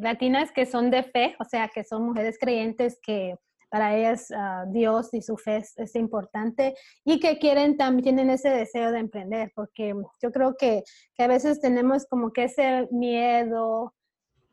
latinas 0.00 0.52
que 0.52 0.66
son 0.66 0.90
de 0.90 1.02
fe, 1.02 1.34
o 1.38 1.44
sea, 1.44 1.68
que 1.68 1.82
son 1.82 2.04
mujeres 2.04 2.36
creyentes 2.38 2.98
que 3.02 3.36
para 3.70 3.96
ellas 3.96 4.26
ah, 4.36 4.64
Dios 4.68 5.14
y 5.14 5.22
su 5.22 5.36
fe 5.36 5.62
es, 5.76 5.94
importante 5.94 6.74
y 7.04 7.20
que 7.20 7.38
quieren 7.38 7.76
también, 7.76 8.02
tienen 8.16 8.30
ese 8.30 8.50
deseo 8.50 8.90
de 8.90 8.98
emprender, 8.98 9.52
porque 9.54 9.94
yo 10.20 10.32
creo 10.32 10.56
que, 10.58 10.82
que 11.14 11.22
a 11.22 11.28
veces 11.28 11.60
tenemos 11.60 12.04
como 12.06 12.32
que 12.32 12.44
ese 12.44 12.88
miedo, 12.90 13.94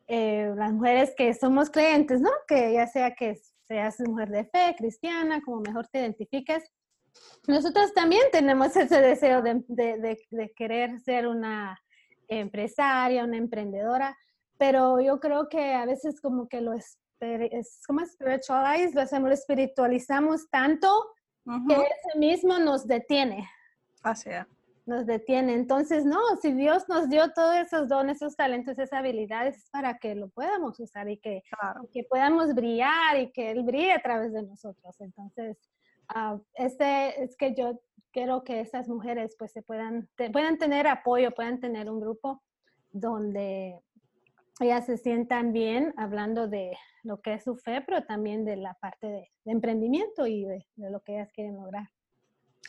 eh, 0.07 0.53
las 0.55 0.71
mujeres 0.71 1.13
que 1.17 1.33
somos 1.33 1.69
creyentes, 1.69 2.21
¿no? 2.21 2.29
Que 2.47 2.73
ya 2.73 2.85
sea 2.87 3.15
que 3.15 3.39
seas 3.67 3.99
mujer 4.07 4.29
de 4.29 4.45
fe, 4.45 4.75
cristiana, 4.77 5.41
como 5.43 5.61
mejor 5.61 5.87
te 5.87 5.99
identifiques, 5.99 6.63
nosotros 7.47 7.93
también 7.93 8.21
tenemos 8.31 8.75
ese 8.75 9.01
deseo 9.01 9.41
de, 9.41 9.63
de, 9.67 10.19
de 10.29 10.53
querer 10.55 10.99
ser 10.99 11.27
una 11.27 11.77
empresaria, 12.27 13.23
una 13.23 13.37
emprendedora, 13.37 14.17
pero 14.57 14.99
yo 14.99 15.19
creo 15.19 15.49
que 15.49 15.73
a 15.73 15.85
veces 15.85 16.19
como 16.21 16.47
que 16.47 16.61
lo 16.61 16.73
es 16.73 16.97
como 17.87 18.05
spiritualize, 18.05 18.93
lo 19.19 19.31
espiritualizamos 19.31 20.49
tanto 20.49 20.87
que 21.67 21.73
ese 21.73 22.19
mismo 22.19 22.59
nos 22.59 22.85
detiene. 22.85 23.49
Así 24.03 24.29
es. 24.29 24.45
Nos 24.85 25.05
detiene. 25.05 25.53
Entonces, 25.53 26.05
no, 26.05 26.19
si 26.41 26.53
Dios 26.53 26.87
nos 26.87 27.09
dio 27.09 27.31
todos 27.33 27.55
esos 27.57 27.89
dones, 27.89 28.17
esos 28.17 28.35
talentos, 28.35 28.77
esas 28.77 28.93
habilidades, 28.93 29.57
es 29.57 29.69
para 29.69 29.97
que 29.97 30.15
lo 30.15 30.29
podamos 30.29 30.79
usar 30.79 31.09
y 31.09 31.17
que, 31.17 31.41
que 31.91 32.03
podamos 32.03 32.53
brillar 32.53 33.17
y 33.17 33.31
que 33.31 33.51
Él 33.51 33.63
brille 33.63 33.93
a 33.93 34.01
través 34.01 34.31
de 34.31 34.43
nosotros. 34.43 34.95
Entonces, 34.99 35.57
uh, 36.15 36.39
este 36.53 37.23
es 37.23 37.35
que 37.35 37.53
yo 37.53 37.79
quiero 38.17 38.43
que 38.43 38.61
esas 38.61 38.87
mujeres 38.87 39.35
pues 39.37 39.51
se 39.51 39.61
puedan, 39.61 40.09
puedan 40.33 40.57
tener 40.57 40.87
apoyo, 40.87 41.29
puedan 41.35 41.59
tener 41.59 41.87
un 41.87 41.99
grupo 41.99 42.41
donde 42.91 43.79
ellas 44.59 44.87
se 44.87 44.97
sientan 44.97 45.53
bien 45.53 45.93
hablando 45.97 46.47
de 46.47 46.75
lo 47.03 47.21
que 47.21 47.35
es 47.35 47.43
su 47.43 47.55
fe, 47.57 47.81
pero 47.81 48.05
también 48.05 48.43
de 48.43 48.55
la 48.55 48.73
parte 48.73 49.05
de, 49.05 49.31
emprendimiento 49.45 50.25
y 50.25 50.45
de, 50.45 50.65
lo 50.77 51.03
que 51.03 51.13
ellas 51.13 51.29
quieren 51.31 51.57
lograr. 51.57 51.91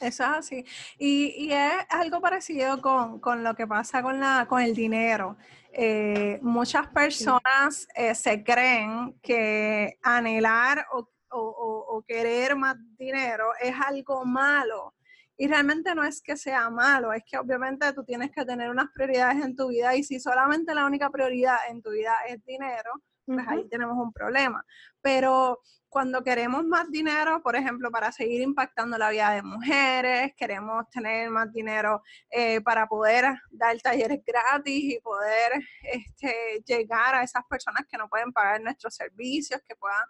Eso 0.02 0.22
es 0.22 0.28
así. 0.28 0.64
Y, 0.98 1.50
es 1.50 1.72
algo 1.88 2.20
parecido 2.20 2.82
con, 2.82 3.42
lo 3.42 3.54
que 3.54 3.66
pasa 3.66 4.02
con, 4.02 4.20
la, 4.20 4.44
con 4.46 4.60
el 4.60 4.74
dinero. 4.74 5.38
Eh, 5.72 6.40
muchas 6.42 6.88
personas 6.88 7.88
eh, 7.94 8.14
se 8.14 8.44
creen 8.44 9.18
que 9.22 9.98
anhelar 10.02 10.84
o, 10.92 11.08
o, 11.30 12.04
querer 12.06 12.54
más 12.54 12.76
dinero 12.98 13.46
es 13.58 13.74
algo 13.80 14.26
malo. 14.26 14.92
Y 15.40 15.46
realmente 15.46 15.94
no 15.94 16.02
es 16.02 16.20
que 16.20 16.36
sea 16.36 16.68
malo, 16.68 17.12
es 17.12 17.22
que 17.24 17.38
obviamente 17.38 17.92
tú 17.92 18.04
tienes 18.04 18.32
que 18.32 18.44
tener 18.44 18.68
unas 18.70 18.90
prioridades 18.92 19.44
en 19.44 19.54
tu 19.54 19.68
vida 19.68 19.94
y 19.94 20.02
si 20.02 20.18
solamente 20.18 20.74
la 20.74 20.84
única 20.84 21.10
prioridad 21.10 21.58
en 21.68 21.80
tu 21.80 21.90
vida 21.90 22.14
es 22.28 22.44
dinero, 22.44 22.90
pues 23.24 23.46
ahí 23.46 23.68
tenemos 23.68 23.96
un 23.96 24.12
problema. 24.12 24.64
Pero 25.00 25.60
cuando 25.88 26.22
queremos 26.22 26.64
más 26.64 26.90
dinero, 26.90 27.42
por 27.42 27.56
ejemplo, 27.56 27.90
para 27.90 28.12
seguir 28.12 28.42
impactando 28.42 28.98
la 28.98 29.10
vida 29.10 29.30
de 29.30 29.42
mujeres, 29.42 30.32
queremos 30.36 30.88
tener 30.90 31.30
más 31.30 31.52
dinero 31.52 32.02
eh, 32.30 32.60
para 32.60 32.86
poder 32.86 33.24
dar 33.50 33.78
talleres 33.80 34.20
gratis 34.24 34.94
y 34.96 35.00
poder 35.00 35.52
este, 35.82 36.62
llegar 36.66 37.14
a 37.14 37.22
esas 37.22 37.44
personas 37.48 37.84
que 37.88 37.96
no 37.96 38.08
pueden 38.08 38.32
pagar 38.32 38.60
nuestros 38.60 38.94
servicios, 38.94 39.62
que 39.66 39.76
puedan 39.76 40.04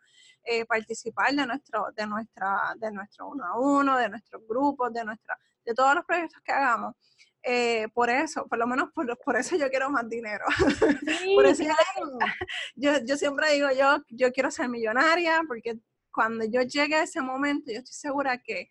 eh, 0.51 0.65
participar 0.65 1.35
de 1.35 1.47
nuestro, 1.47 1.89
de 1.95 2.07
nuestra, 2.07 2.75
de 2.77 2.91
nuestro 2.91 3.29
uno 3.29 3.45
a 3.45 3.61
uno, 3.61 3.99
de 3.99 4.09
nuestros 4.09 4.43
grupos, 4.49 4.91
de 4.95 5.05
nuestra, 5.05 5.39
de 5.63 5.75
todos 5.75 5.95
los 5.95 6.07
proyectos 6.07 6.41
que 6.43 6.53
hagamos. 6.53 6.95
Eh, 7.43 7.87
por 7.93 8.09
eso, 8.09 8.47
por 8.49 8.59
lo 8.59 8.67
menos 8.67 8.91
por, 8.95 9.07
por, 9.19 9.37
eso 9.37 9.59
yo 9.59 9.69
quiero 9.69 9.91
más 9.91 10.09
dinero. 10.09 10.47
por 11.35 11.45
eso 11.45 11.65
yo, 12.77 12.93
yo, 13.05 13.17
siempre 13.19 13.53
digo, 13.53 13.69
yo, 13.73 14.03
yo 14.09 14.33
quiero 14.33 14.51
ser 14.51 14.71
millonaria, 14.71 15.43
porque 15.47 15.79
cuando 16.11 16.47
yo 16.47 16.63
llegue 16.63 16.95
a 16.95 17.03
ese 17.03 17.21
momento, 17.21 17.71
yo 17.71 17.81
estoy 17.81 17.95
segura 17.95 18.39
que, 18.39 18.71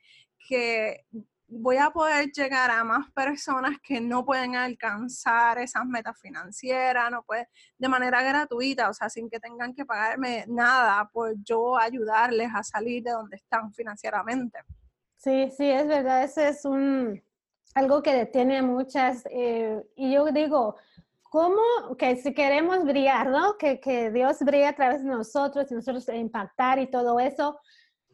que 0.49 1.05
voy 1.47 1.77
a 1.77 1.89
poder 1.89 2.31
llegar 2.31 2.69
a 2.69 2.83
más 2.83 3.10
personas 3.12 3.77
que 3.81 4.01
no 4.01 4.25
pueden 4.25 4.55
alcanzar 4.55 5.57
esas 5.60 5.86
metas 5.86 6.19
financieras, 6.19 7.10
no 7.10 7.23
pueden, 7.23 7.47
de 7.77 7.88
manera 7.88 8.21
gratuita, 8.21 8.89
o 8.89 8.93
sea, 8.93 9.10
sin 9.10 9.29
que 9.29 9.39
tengan 9.39 9.73
que 9.73 9.86
pagarme 9.86 10.45
nada 10.47 11.10
por 11.12 11.33
yo 11.43 11.77
ayudarles 11.77 12.49
a 12.53 12.63
salir 12.63 13.03
de 13.03 13.12
donde 13.12 13.38
están 13.38 13.73
financieramente. 13.73 14.60
Sí, 15.15 15.49
sí, 15.55 15.69
es 15.69 15.88
verdad, 15.88 16.23
ese 16.23 16.49
es 16.49 16.65
un 16.65 17.21
algo 17.73 18.01
que 18.01 18.13
detiene 18.13 18.62
muchas, 18.62 19.23
eh, 19.29 19.83
y 19.95 20.12
yo 20.12 20.25
digo, 20.31 20.77
¿cómo 21.29 21.62
que 21.97 22.15
si 22.15 22.33
queremos 22.33 22.83
brillar, 22.83 23.29
¿no? 23.29 23.57
Que, 23.57 23.79
que 23.79 24.10
Dios 24.12 24.39
brille 24.39 24.65
a 24.65 24.75
través 24.75 25.03
de 25.03 25.10
nosotros 25.10 25.71
y 25.71 25.75
nosotros 25.75 26.07
impactar 26.10 26.79
y 26.79 26.88
todo 26.88 27.19
eso, 27.19 27.60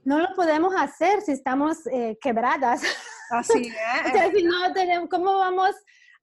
no 0.05 0.19
lo 0.19 0.33
podemos 0.35 0.73
hacer 0.75 1.21
si 1.21 1.31
estamos 1.31 1.85
eh, 1.87 2.17
quebradas. 2.21 2.81
Así 3.29 3.67
es. 4.05 4.09
o 4.09 4.11
sea, 4.11 4.31
si 4.31 4.43
no 4.43 4.73
tenemos, 4.73 5.09
¿cómo 5.09 5.37
vamos 5.37 5.75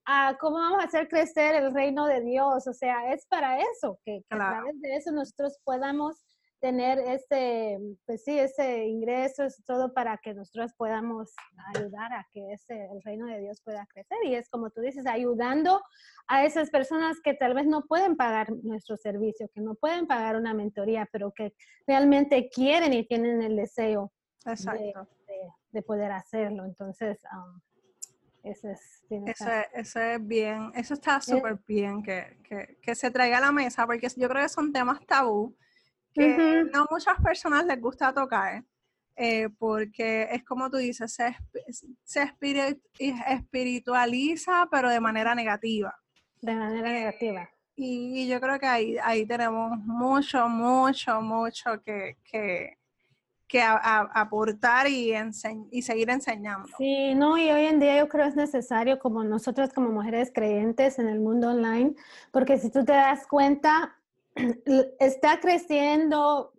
a, 0.06 0.36
cómo 0.38 0.58
vamos 0.58 0.80
a 0.80 0.86
hacer 0.86 1.08
crecer 1.08 1.54
el 1.54 1.72
reino 1.74 2.06
de 2.06 2.20
Dios? 2.20 2.66
O 2.66 2.72
sea, 2.72 3.12
es 3.12 3.26
para 3.26 3.58
eso, 3.60 3.98
que, 4.04 4.22
a 4.30 4.36
través 4.36 4.80
de 4.80 4.96
eso 4.96 5.12
nosotros 5.12 5.58
podamos 5.64 6.24
tener 6.60 6.98
ese, 6.98 7.78
pues 8.06 8.22
sí, 8.24 8.38
ese 8.38 8.84
ingreso, 8.84 9.44
es 9.44 9.62
todo 9.64 9.92
para 9.92 10.18
que 10.18 10.34
nosotros 10.34 10.72
podamos 10.74 11.34
ayudar 11.74 12.12
a 12.12 12.26
que 12.30 12.52
ese, 12.52 12.84
el 12.92 13.02
reino 13.02 13.26
de 13.26 13.40
Dios 13.40 13.60
pueda 13.64 13.86
crecer. 13.86 14.18
Y 14.24 14.34
es 14.34 14.48
como 14.50 14.70
tú 14.70 14.80
dices, 14.80 15.06
ayudando 15.06 15.82
a 16.28 16.44
esas 16.44 16.70
personas 16.70 17.18
que 17.22 17.34
tal 17.34 17.54
vez 17.54 17.66
no 17.66 17.86
pueden 17.86 18.16
pagar 18.16 18.52
nuestro 18.62 18.96
servicio, 18.96 19.48
que 19.54 19.60
no 19.60 19.74
pueden 19.74 20.06
pagar 20.06 20.36
una 20.36 20.54
mentoría, 20.54 21.08
pero 21.10 21.32
que 21.32 21.54
realmente 21.86 22.48
quieren 22.50 22.92
y 22.92 23.06
tienen 23.06 23.42
el 23.42 23.56
deseo 23.56 24.12
de, 24.44 25.82
poder 25.82 26.12
hacerlo. 26.12 26.66
Entonces, 26.66 27.18
um, 27.32 27.60
eso 28.42 28.68
es, 28.68 29.02
eso, 29.74 30.00
es 30.00 30.26
bien, 30.26 30.72
eso 30.74 30.94
está 30.94 31.20
súper 31.20 31.58
bien 31.66 32.02
que, 32.02 32.38
que, 32.42 32.78
que 32.80 32.94
se 32.94 33.10
traiga 33.10 33.38
a 33.38 33.42
la 33.42 33.52
mesa, 33.52 33.86
porque 33.86 34.08
yo 34.16 34.28
creo 34.28 34.42
que 34.42 34.48
son 34.48 34.72
temas 34.72 35.04
tabú 35.06 35.56
que 36.12 36.64
no 36.72 36.86
muchas 36.90 37.20
personas 37.22 37.64
les 37.66 37.80
gusta 37.80 38.12
tocar, 38.12 38.64
eh, 39.16 39.48
porque 39.58 40.28
es 40.32 40.44
como 40.44 40.70
tú 40.70 40.78
dices, 40.78 41.12
se, 41.12 41.36
se 42.04 42.32
espiritualiza, 43.28 44.68
pero 44.70 44.88
de 44.88 45.00
manera 45.00 45.34
negativa. 45.34 45.94
De 46.40 46.54
manera 46.54 46.90
negativa. 46.90 47.50
Y, 47.76 48.28
yo 48.28 48.40
creo 48.40 48.58
que 48.58 48.66
ahí, 48.66 48.96
ahí 49.02 49.24
tenemos 49.24 49.78
mucho, 49.78 50.48
mucho, 50.48 51.20
mucho 51.22 51.82
que, 51.82 52.18
que, 52.24 52.76
aportar 53.62 54.86
y, 54.86 55.12
y 55.70 55.82
seguir 55.82 56.10
enseñando. 56.10 56.68
Sí, 56.78 57.14
no, 57.14 57.36
y 57.36 57.50
hoy 57.50 57.64
en 57.64 57.80
día 57.80 57.98
yo 57.98 58.08
creo 58.08 58.26
es 58.26 58.36
necesario 58.36 58.98
como 58.98 59.24
nosotros 59.24 59.72
como 59.72 59.90
mujeres 59.90 60.30
creyentes 60.32 60.98
en 60.98 61.08
el 61.08 61.20
mundo 61.20 61.48
online, 61.48 61.94
porque 62.30 62.58
si 62.58 62.70
tú 62.70 62.84
te 62.84 62.92
das 62.92 63.26
cuenta, 63.26 63.99
está 65.00 65.40
creciendo 65.40 66.52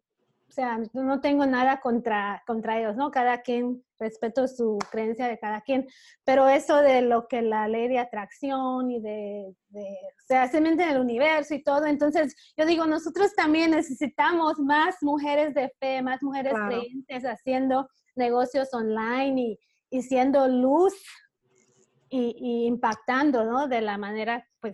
o 0.52 0.54
sea, 0.54 0.82
no 0.92 1.22
tengo 1.22 1.46
nada 1.46 1.80
contra, 1.80 2.44
contra 2.46 2.78
ellos, 2.78 2.98
¿no? 2.98 3.10
Cada 3.10 3.42
quien, 3.42 3.86
respeto 3.98 4.50
su 4.50 4.78
creencia 4.92 5.28
de 5.28 5.40
cada 5.40 5.62
quien, 5.62 5.88
pero 6.26 6.50
eso 6.50 6.82
de 6.82 7.02
lo 7.02 7.28
que 7.30 7.42
la 7.42 7.70
ley 7.70 7.88
de 7.88 8.00
atracción 8.00 8.92
y 8.92 9.00
de, 9.00 9.56
de 9.70 9.82
o 9.82 10.26
sea, 10.26 10.50
simplemente 10.50 10.84
en 10.84 10.90
el 10.90 11.00
universo 11.00 11.54
y 11.54 11.64
todo, 11.64 11.86
entonces 11.86 12.36
yo 12.58 12.66
digo, 12.66 12.86
nosotros 12.86 13.34
también 13.34 13.72
necesitamos 13.72 14.60
más 14.60 14.98
mujeres 15.02 15.54
de 15.54 15.72
fe, 15.80 16.02
más 16.02 16.22
mujeres 16.22 16.54
creyentes 16.54 17.24
haciendo 17.24 17.88
negocios 18.16 18.74
online 18.74 19.42
y, 19.42 19.60
y 19.90 20.02
siendo 20.02 20.48
luz 20.50 20.94
y, 22.10 22.36
y, 22.38 22.66
impactando, 22.66 23.46
¿no? 23.46 23.70
De 23.70 23.80
la 23.80 23.98
manera, 23.98 24.46
pues, 24.60 24.74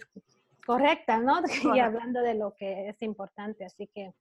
correcta, 0.67 1.17
¿no? 1.19 1.41
Y 1.77 1.79
hablando 1.79 2.21
de 2.21 2.35
lo 2.35 2.53
que 2.53 2.89
es 2.89 3.01
importante, 3.01 3.63
así 3.63 3.87
que 3.87 4.13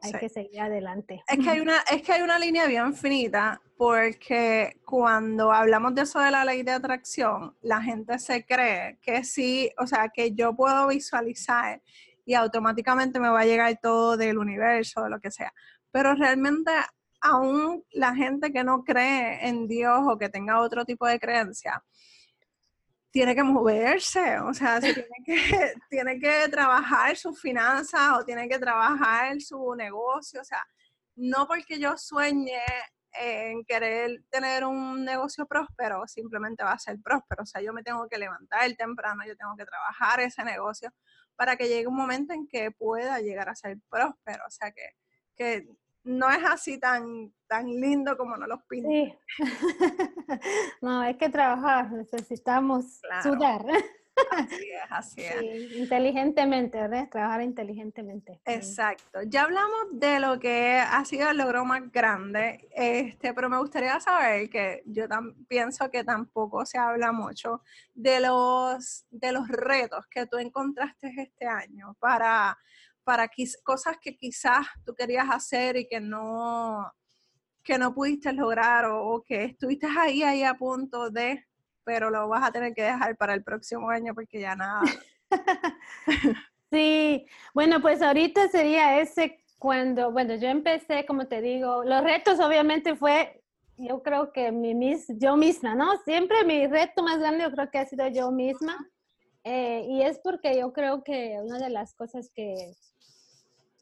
hay 0.00 0.12
que 0.12 0.28
seguir 0.28 0.60
adelante. 0.60 1.22
Es 1.28 1.38
que, 1.38 1.50
hay 1.50 1.60
una, 1.60 1.78
es 1.90 2.02
que 2.02 2.12
hay 2.12 2.22
una 2.22 2.38
línea 2.38 2.66
bien 2.66 2.94
finita 2.94 3.60
porque 3.76 4.80
cuando 4.84 5.52
hablamos 5.52 5.94
de 5.94 6.02
eso 6.02 6.20
de 6.20 6.30
la 6.30 6.44
ley 6.44 6.62
de 6.62 6.72
atracción, 6.72 7.56
la 7.62 7.80
gente 7.82 8.18
se 8.18 8.44
cree 8.44 8.98
que 9.00 9.24
sí, 9.24 9.70
o 9.78 9.86
sea, 9.86 10.08
que 10.08 10.32
yo 10.34 10.54
puedo 10.54 10.88
visualizar 10.88 11.80
y 12.26 12.34
automáticamente 12.34 13.20
me 13.20 13.28
va 13.28 13.40
a 13.40 13.46
llegar 13.46 13.78
todo 13.80 14.16
del 14.16 14.38
universo, 14.38 15.02
de 15.02 15.10
lo 15.10 15.20
que 15.20 15.30
sea. 15.30 15.52
Pero 15.90 16.14
realmente 16.14 16.70
aún 17.20 17.84
la 17.92 18.14
gente 18.14 18.52
que 18.52 18.64
no 18.64 18.84
cree 18.84 19.46
en 19.48 19.66
Dios 19.68 20.00
o 20.06 20.18
que 20.18 20.28
tenga 20.28 20.60
otro 20.60 20.84
tipo 20.84 21.06
de 21.06 21.18
creencia, 21.18 21.82
tiene 23.14 23.36
que 23.36 23.44
moverse, 23.44 24.40
o 24.40 24.52
sea, 24.52 24.80
tiene, 24.80 25.06
que, 25.24 25.36
tiene 25.88 26.18
que 26.18 26.48
trabajar 26.48 27.16
sus 27.16 27.40
finanzas 27.40 28.18
o 28.18 28.24
tiene 28.24 28.48
que 28.48 28.58
trabajar 28.58 29.40
su 29.40 29.72
negocio, 29.76 30.40
o 30.40 30.44
sea, 30.44 30.60
no 31.14 31.46
porque 31.46 31.78
yo 31.78 31.96
sueñe 31.96 32.60
en 33.12 33.64
querer 33.66 34.24
tener 34.30 34.64
un 34.64 35.04
negocio 35.04 35.46
próspero, 35.46 36.02
simplemente 36.08 36.64
va 36.64 36.72
a 36.72 36.78
ser 36.80 37.00
próspero, 37.00 37.44
o 37.44 37.46
sea, 37.46 37.62
yo 37.62 37.72
me 37.72 37.84
tengo 37.84 38.08
que 38.08 38.18
levantar 38.18 38.68
temprano, 38.74 39.22
yo 39.24 39.36
tengo 39.36 39.54
que 39.56 39.64
trabajar 39.64 40.18
ese 40.18 40.42
negocio 40.42 40.90
para 41.36 41.54
que 41.54 41.68
llegue 41.68 41.86
un 41.86 41.94
momento 41.94 42.34
en 42.34 42.48
que 42.48 42.72
pueda 42.72 43.20
llegar 43.20 43.48
a 43.48 43.54
ser 43.54 43.78
próspero, 43.88 44.42
o 44.44 44.50
sea, 44.50 44.72
que, 44.72 44.88
que 45.36 45.68
no 46.04 46.30
es 46.30 46.44
así 46.44 46.78
tan, 46.78 47.32
tan 47.46 47.66
lindo 47.66 48.16
como 48.16 48.36
nos 48.36 48.48
los 48.48 48.62
pintan. 48.64 48.90
Sí. 48.90 49.14
no, 50.82 51.00
hay 51.00 51.16
que 51.16 51.28
trabajar, 51.28 51.90
necesitamos 51.92 53.00
sudar. 53.22 53.64
Así 54.30 54.70
es, 54.70 54.82
así 54.90 55.22
es. 55.22 55.72
inteligentemente, 55.72 56.80
¿verdad? 56.80 57.08
Trabajar 57.10 57.42
inteligentemente. 57.42 58.40
Exacto. 58.44 59.22
Ya 59.26 59.42
hablamos 59.42 59.88
de 59.92 60.20
lo 60.20 60.38
que 60.38 60.78
ha 60.78 61.04
sido 61.04 61.30
el 61.30 61.36
logro 61.36 61.64
más 61.64 61.90
grande, 61.90 62.68
este, 62.70 63.34
pero 63.34 63.50
me 63.50 63.58
gustaría 63.58 63.98
saber 64.00 64.48
que 64.50 64.82
yo 64.86 65.06
pienso 65.48 65.90
que 65.90 66.04
tampoco 66.04 66.64
se 66.64 66.78
habla 66.78 67.12
mucho 67.12 67.62
de 67.92 68.20
los, 68.20 69.04
de 69.10 69.32
los 69.32 69.48
retos 69.48 70.06
que 70.06 70.26
tú 70.26 70.38
encontraste 70.38 71.12
este 71.16 71.46
año 71.46 71.96
para 71.98 72.56
para 73.04 73.30
cosas 73.62 73.96
que 74.00 74.16
quizás 74.16 74.66
tú 74.84 74.94
querías 74.94 75.26
hacer 75.30 75.76
y 75.76 75.86
que 75.86 76.00
no, 76.00 76.90
que 77.62 77.78
no 77.78 77.94
pudiste 77.94 78.32
lograr 78.32 78.86
o, 78.86 79.22
que 79.26 79.44
estuviste 79.44 79.86
ahí, 79.86 80.22
ahí 80.22 80.42
a 80.42 80.54
punto 80.54 81.10
de, 81.10 81.44
pero 81.84 82.10
lo 82.10 82.28
vas 82.28 82.48
a 82.48 82.52
tener 82.52 82.74
que 82.74 82.82
dejar 82.82 83.16
para 83.16 83.34
el 83.34 83.44
próximo 83.44 83.90
año 83.90 84.14
porque 84.14 84.40
ya 84.40 84.56
nada. 84.56 84.82
sí, 86.72 87.26
bueno, 87.52 87.80
pues 87.80 88.02
ahorita 88.02 88.48
sería 88.48 89.00
ese 89.00 89.44
cuando, 89.58 90.12
bueno, 90.12 90.34
yo 90.34 90.48
empecé, 90.48 91.06
como 91.06 91.26
te 91.26 91.40
digo, 91.40 91.84
los 91.84 92.04
retos 92.04 92.38
obviamente 92.40 92.96
fue, 92.96 93.42
yo 93.78 94.02
creo 94.02 94.30
que 94.30 94.52
mi, 94.52 94.74
mis, 94.74 95.06
yo 95.18 95.36
misma, 95.36 95.74
¿no? 95.74 95.96
Siempre 96.04 96.44
mi 96.44 96.66
reto 96.66 97.02
más 97.02 97.18
grande 97.18 97.44
yo 97.44 97.50
creo 97.50 97.70
que 97.70 97.78
ha 97.78 97.86
sido 97.86 98.06
yo 98.08 98.30
misma. 98.30 98.76
Eh, 99.44 99.86
y 99.88 100.02
es 100.02 100.18
porque 100.20 100.58
yo 100.58 100.72
creo 100.72 101.04
que 101.04 101.38
una 101.42 101.58
de 101.58 101.68
las 101.70 101.94
cosas 101.94 102.30
que 102.34 102.72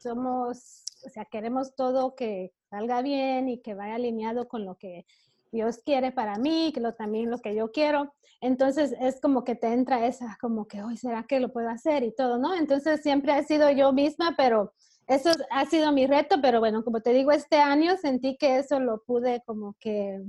somos, 0.02 0.84
o 1.04 1.08
sea, 1.08 1.24
queremos 1.24 1.74
todo 1.74 2.14
que 2.14 2.52
salga 2.70 3.02
bien 3.02 3.48
y 3.48 3.60
que 3.60 3.74
vaya 3.74 3.94
alineado 3.94 4.48
con 4.48 4.64
lo 4.64 4.76
que 4.76 5.06
Dios 5.52 5.78
quiere 5.84 6.12
para 6.12 6.38
mí, 6.38 6.72
que 6.74 6.80
lo, 6.80 6.94
también 6.94 7.30
lo 7.30 7.38
que 7.38 7.54
yo 7.54 7.70
quiero. 7.70 8.12
Entonces 8.40 8.94
es 9.00 9.20
como 9.20 9.44
que 9.44 9.54
te 9.54 9.68
entra 9.68 10.06
esa, 10.06 10.36
como 10.40 10.66
que, 10.66 10.82
hoy 10.82 10.96
¿será 10.96 11.24
que 11.24 11.38
lo 11.38 11.52
puedo 11.52 11.68
hacer? 11.68 12.02
Y 12.02 12.14
todo, 12.14 12.38
¿no? 12.38 12.54
Entonces 12.54 13.02
siempre 13.02 13.32
ha 13.32 13.42
sido 13.44 13.70
yo 13.70 13.92
misma, 13.92 14.34
pero 14.36 14.72
eso 15.06 15.30
ha 15.50 15.66
sido 15.66 15.92
mi 15.92 16.06
reto, 16.06 16.36
pero 16.40 16.58
bueno, 16.58 16.82
como 16.82 17.00
te 17.00 17.12
digo, 17.12 17.32
este 17.32 17.56
año 17.56 17.96
sentí 17.98 18.36
que 18.36 18.58
eso 18.58 18.80
lo 18.80 19.02
pude 19.04 19.42
como 19.44 19.76
que, 19.78 20.20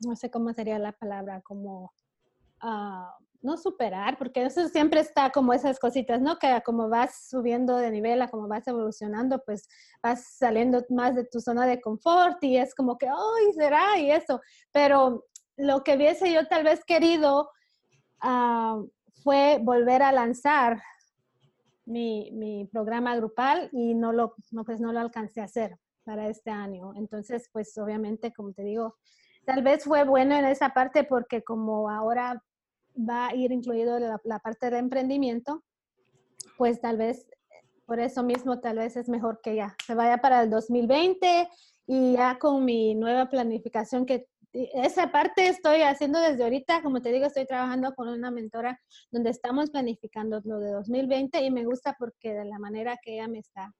no 0.00 0.14
sé 0.14 0.30
cómo 0.30 0.52
sería 0.52 0.78
la 0.78 0.92
palabra, 0.92 1.40
como... 1.42 1.92
Uh, 2.62 3.27
no 3.40 3.56
superar, 3.56 4.18
porque 4.18 4.44
eso 4.44 4.68
siempre 4.68 5.00
está 5.00 5.30
como 5.30 5.52
esas 5.52 5.78
cositas, 5.78 6.20
¿no? 6.20 6.38
Que 6.38 6.60
como 6.64 6.88
vas 6.88 7.28
subiendo 7.28 7.76
de 7.76 7.90
nivel, 7.90 8.20
a 8.20 8.28
como 8.28 8.48
vas 8.48 8.66
evolucionando, 8.66 9.42
pues 9.44 9.68
vas 10.02 10.36
saliendo 10.36 10.84
más 10.90 11.14
de 11.14 11.24
tu 11.24 11.40
zona 11.40 11.66
de 11.66 11.80
confort 11.80 12.42
y 12.42 12.56
es 12.56 12.74
como 12.74 12.98
que, 12.98 13.06
¡ay, 13.06 13.52
será! 13.54 13.98
Y 13.98 14.10
eso. 14.10 14.40
Pero 14.72 15.24
lo 15.56 15.82
que 15.84 15.96
hubiese 15.96 16.32
yo 16.32 16.46
tal 16.46 16.64
vez 16.64 16.84
querido 16.84 17.50
ah, 18.20 18.80
fue 19.22 19.58
volver 19.62 20.02
a 20.02 20.12
lanzar 20.12 20.82
mi, 21.84 22.30
mi, 22.32 22.66
programa 22.66 23.16
grupal 23.16 23.70
y 23.72 23.94
no 23.94 24.12
lo, 24.12 24.34
no, 24.50 24.64
pues 24.64 24.78
no 24.80 24.92
lo 24.92 25.00
alcancé 25.00 25.40
a 25.40 25.44
hacer 25.44 25.78
para 26.04 26.28
este 26.28 26.50
año. 26.50 26.92
Entonces, 26.96 27.48
pues 27.52 27.76
obviamente, 27.78 28.32
como 28.32 28.52
te 28.52 28.62
digo, 28.62 28.96
tal 29.46 29.62
vez 29.62 29.84
fue 29.84 30.04
bueno 30.04 30.34
en 30.34 30.44
esa 30.44 30.70
parte 30.70 31.04
porque 31.04 31.42
como 31.42 31.88
ahora 31.88 32.42
va 32.98 33.28
a 33.28 33.34
ir 33.34 33.52
incluido 33.52 33.98
la, 33.98 34.38
parte 34.38 34.70
de 34.70 34.78
emprendimiento, 34.78 35.62
pues 36.56 36.80
tal 36.80 36.96
vez 36.96 37.26
por 37.86 38.00
eso 38.00 38.22
mismo 38.22 38.60
tal 38.60 38.78
vez 38.78 38.96
es 38.96 39.08
mejor 39.08 39.40
que 39.42 39.54
ya 39.54 39.74
se 39.86 39.94
vaya 39.94 40.18
para 40.18 40.42
el 40.42 40.50
2020 40.50 41.48
y 41.86 42.12
ya 42.12 42.38
con 42.38 42.64
mi 42.64 42.94
nueva 42.94 43.30
planificación 43.30 44.04
que 44.04 44.26
esa 44.52 45.10
parte 45.12 45.46
estoy 45.46 45.82
haciendo 45.82 46.18
desde 46.20 46.42
ahorita, 46.42 46.82
como 46.82 47.00
te 47.00 47.12
digo, 47.12 47.26
estoy 47.26 47.46
trabajando 47.46 47.94
con 47.94 48.08
una 48.08 48.30
mentora 48.30 48.80
donde 49.10 49.30
estamos 49.30 49.70
planificando 49.70 50.40
lo 50.44 50.58
de 50.58 50.72
2020 50.72 51.42
y 51.42 51.50
me 51.50 51.64
gusta 51.64 51.94
porque 51.98 52.34
de 52.34 52.44
la 52.44 52.58
manera 52.58 52.98
que 53.02 53.14
ella 53.14 53.28
me 53.28 53.38
está 53.38 53.72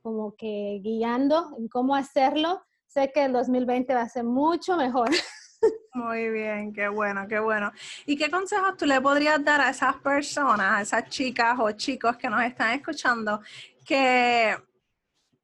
como 0.00 0.34
que 0.34 0.80
guiando 0.82 1.54
en 1.58 1.68
cómo 1.68 1.94
hacerlo, 1.94 2.60
sé 2.86 3.10
que 3.12 3.24
el 3.24 3.32
2020 3.32 3.94
va 3.94 4.02
a 4.02 4.08
ser 4.08 4.24
mucho 4.24 4.76
mejor. 4.76 5.08
Muy 5.94 6.30
bien, 6.30 6.72
qué 6.72 6.88
bueno, 6.88 7.26
qué 7.28 7.38
bueno. 7.38 7.70
¿Y 8.06 8.16
qué 8.16 8.30
consejos 8.30 8.76
tú 8.76 8.86
le 8.86 9.00
podrías 9.00 9.44
dar 9.44 9.60
a 9.60 9.70
esas 9.70 9.96
personas, 9.96 10.72
a 10.72 10.82
esas 10.82 11.08
chicas 11.10 11.56
o 11.58 11.70
chicos 11.72 12.16
que 12.16 12.30
nos 12.30 12.42
están 12.42 12.72
escuchando, 12.72 13.40
que, 13.84 14.56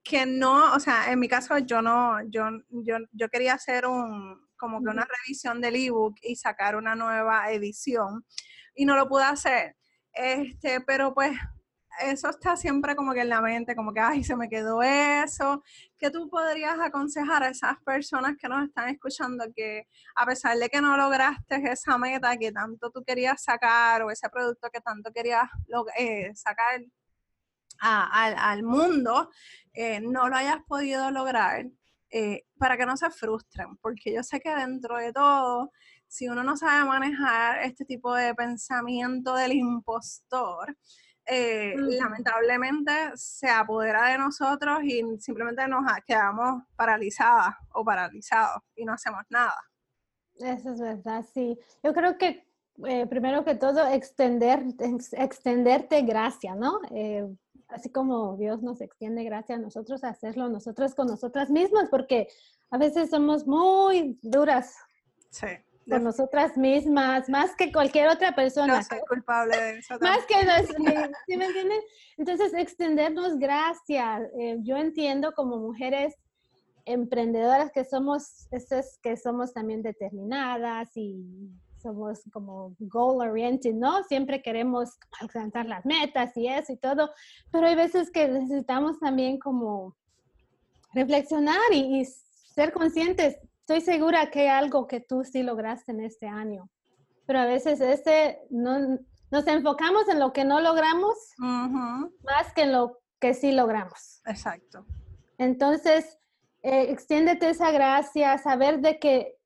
que 0.02 0.26
no, 0.26 0.72
o 0.74 0.80
sea, 0.80 1.12
en 1.12 1.18
mi 1.20 1.28
caso 1.28 1.58
yo 1.58 1.82
no, 1.82 2.22
yo, 2.28 2.48
yo, 2.70 2.96
yo 3.12 3.28
quería 3.28 3.54
hacer 3.54 3.86
un, 3.86 4.48
como 4.56 4.82
que 4.82 4.90
una 4.90 5.06
revisión 5.06 5.60
del 5.60 5.76
ebook 5.76 6.16
y 6.22 6.36
sacar 6.36 6.76
una 6.76 6.94
nueva 6.94 7.50
edición 7.52 8.24
y 8.74 8.84
no 8.84 8.96
lo 8.96 9.08
pude 9.08 9.24
hacer. 9.24 9.76
Este, 10.12 10.80
pero 10.80 11.14
pues 11.14 11.32
eso 12.00 12.30
está 12.30 12.56
siempre 12.56 12.96
como 12.96 13.12
que 13.12 13.20
en 13.20 13.28
la 13.28 13.40
mente, 13.40 13.74
como 13.74 13.92
que, 13.92 14.00
ay, 14.00 14.24
se 14.24 14.36
me 14.36 14.48
quedó 14.48 14.82
eso. 14.82 15.62
¿Qué 15.98 16.10
tú 16.10 16.28
podrías 16.28 16.78
aconsejar 16.78 17.42
a 17.42 17.48
esas 17.48 17.76
personas 17.84 18.36
que 18.36 18.48
nos 18.48 18.64
están 18.64 18.88
escuchando 18.88 19.44
que 19.54 19.86
a 20.14 20.26
pesar 20.26 20.56
de 20.58 20.68
que 20.68 20.80
no 20.80 20.96
lograste 20.96 21.56
esa 21.70 21.98
meta 21.98 22.36
que 22.36 22.52
tanto 22.52 22.90
tú 22.90 23.02
querías 23.04 23.42
sacar 23.42 24.02
o 24.02 24.10
ese 24.10 24.28
producto 24.28 24.68
que 24.72 24.80
tanto 24.80 25.12
querías 25.12 25.48
eh, 25.96 26.34
sacar 26.34 26.80
al 27.80 28.62
mundo, 28.62 29.30
eh, 29.72 30.00
no 30.00 30.28
lo 30.28 30.36
hayas 30.36 30.58
podido 30.66 31.10
lograr? 31.10 31.66
Eh, 32.10 32.44
para 32.58 32.78
que 32.78 32.86
no 32.86 32.96
se 32.96 33.10
frustren, 33.10 33.76
porque 33.82 34.14
yo 34.14 34.22
sé 34.22 34.40
que 34.40 34.54
dentro 34.54 34.96
de 34.96 35.12
todo, 35.12 35.70
si 36.06 36.26
uno 36.26 36.42
no 36.42 36.56
sabe 36.56 36.88
manejar 36.88 37.62
este 37.64 37.84
tipo 37.84 38.14
de 38.14 38.34
pensamiento 38.34 39.34
del 39.34 39.52
impostor, 39.52 40.74
eh, 41.30 41.74
lamentablemente 41.76 42.92
se 43.14 43.50
apodera 43.50 44.08
de 44.08 44.18
nosotros 44.18 44.78
y 44.82 45.02
simplemente 45.18 45.68
nos 45.68 45.84
quedamos 46.06 46.62
paralizadas 46.74 47.54
o 47.74 47.84
paralizados 47.84 48.62
y 48.74 48.84
no 48.84 48.94
hacemos 48.94 49.22
nada. 49.28 49.54
Eso 50.36 50.72
es 50.72 50.80
verdad, 50.80 51.24
sí. 51.34 51.58
Yo 51.82 51.92
creo 51.92 52.16
que 52.16 52.46
eh, 52.86 53.06
primero 53.06 53.44
que 53.44 53.56
todo 53.56 53.86
extender, 53.88 54.64
extenderte 55.12 56.02
gracia, 56.02 56.54
¿no? 56.54 56.80
Eh, 56.92 57.28
así 57.68 57.90
como 57.90 58.36
Dios 58.36 58.62
nos 58.62 58.80
extiende 58.80 59.24
gracia 59.24 59.56
a 59.56 59.58
nosotros, 59.58 60.04
hacerlo 60.04 60.48
nosotros 60.48 60.94
con 60.94 61.08
nosotras 61.08 61.50
mismas, 61.50 61.88
porque 61.90 62.28
a 62.70 62.78
veces 62.78 63.10
somos 63.10 63.46
muy 63.46 64.18
duras. 64.22 64.76
Sí 65.30 65.48
con 65.88 66.04
nosotras 66.04 66.56
mismas, 66.56 67.28
más 67.28 67.54
que 67.56 67.72
cualquier 67.72 68.08
otra 68.08 68.34
persona. 68.34 68.76
No 68.76 68.82
soy 68.82 69.00
culpable 69.08 69.56
de 69.56 69.78
eso. 69.78 69.94
Más 70.00 70.24
que 70.26 70.34
¿sí 71.26 71.36
me 71.36 71.46
entienden? 71.46 71.80
Entonces, 72.16 72.52
extendernos 72.54 73.38
gracias. 73.38 74.22
Eh, 74.38 74.58
yo 74.60 74.76
entiendo 74.76 75.32
como 75.32 75.58
mujeres 75.58 76.14
emprendedoras 76.84 77.70
que 77.70 77.84
somos, 77.84 78.48
es 78.50 78.98
que 79.02 79.16
somos 79.16 79.52
también 79.52 79.82
determinadas 79.82 80.90
y 80.96 81.50
somos 81.82 82.20
como 82.32 82.74
goal 82.78 83.28
oriented, 83.28 83.74
¿no? 83.74 84.02
Siempre 84.04 84.42
queremos 84.42 84.98
alcanzar 85.20 85.66
las 85.66 85.84
metas 85.84 86.36
y 86.36 86.48
eso 86.48 86.72
y 86.72 86.76
todo, 86.76 87.10
pero 87.52 87.66
hay 87.66 87.76
veces 87.76 88.10
que 88.10 88.26
necesitamos 88.28 88.98
también 88.98 89.38
como 89.38 89.96
reflexionar 90.92 91.60
y, 91.72 92.00
y 92.00 92.04
ser 92.04 92.72
conscientes 92.72 93.38
estoy 93.68 93.82
segura 93.82 94.30
que 94.30 94.40
hay 94.40 94.46
algo 94.48 94.86
que 94.86 95.00
tú 95.00 95.24
sí 95.24 95.42
lograste 95.42 95.92
en 95.92 96.00
este 96.00 96.26
año, 96.26 96.70
pero 97.26 97.40
a 97.40 97.44
veces 97.44 97.82
este 97.82 98.40
no, 98.48 98.98
nos 99.30 99.46
enfocamos 99.46 100.08
en 100.08 100.18
lo 100.18 100.32
que 100.32 100.46
no 100.46 100.62
logramos 100.62 101.14
más 101.36 102.54
que 102.54 102.62
en 102.62 102.72
lo 102.72 102.98
que 103.20 103.34
sí 103.34 103.52
logramos. 103.52 104.22
Exacto. 104.24 104.86
Entonces, 105.36 106.18
eh, 106.62 106.90
extiéndete 106.90 107.50
esa 107.50 107.70
gracia, 107.70 108.38
saber 108.38 108.80
de 108.80 108.98
que 108.98 109.36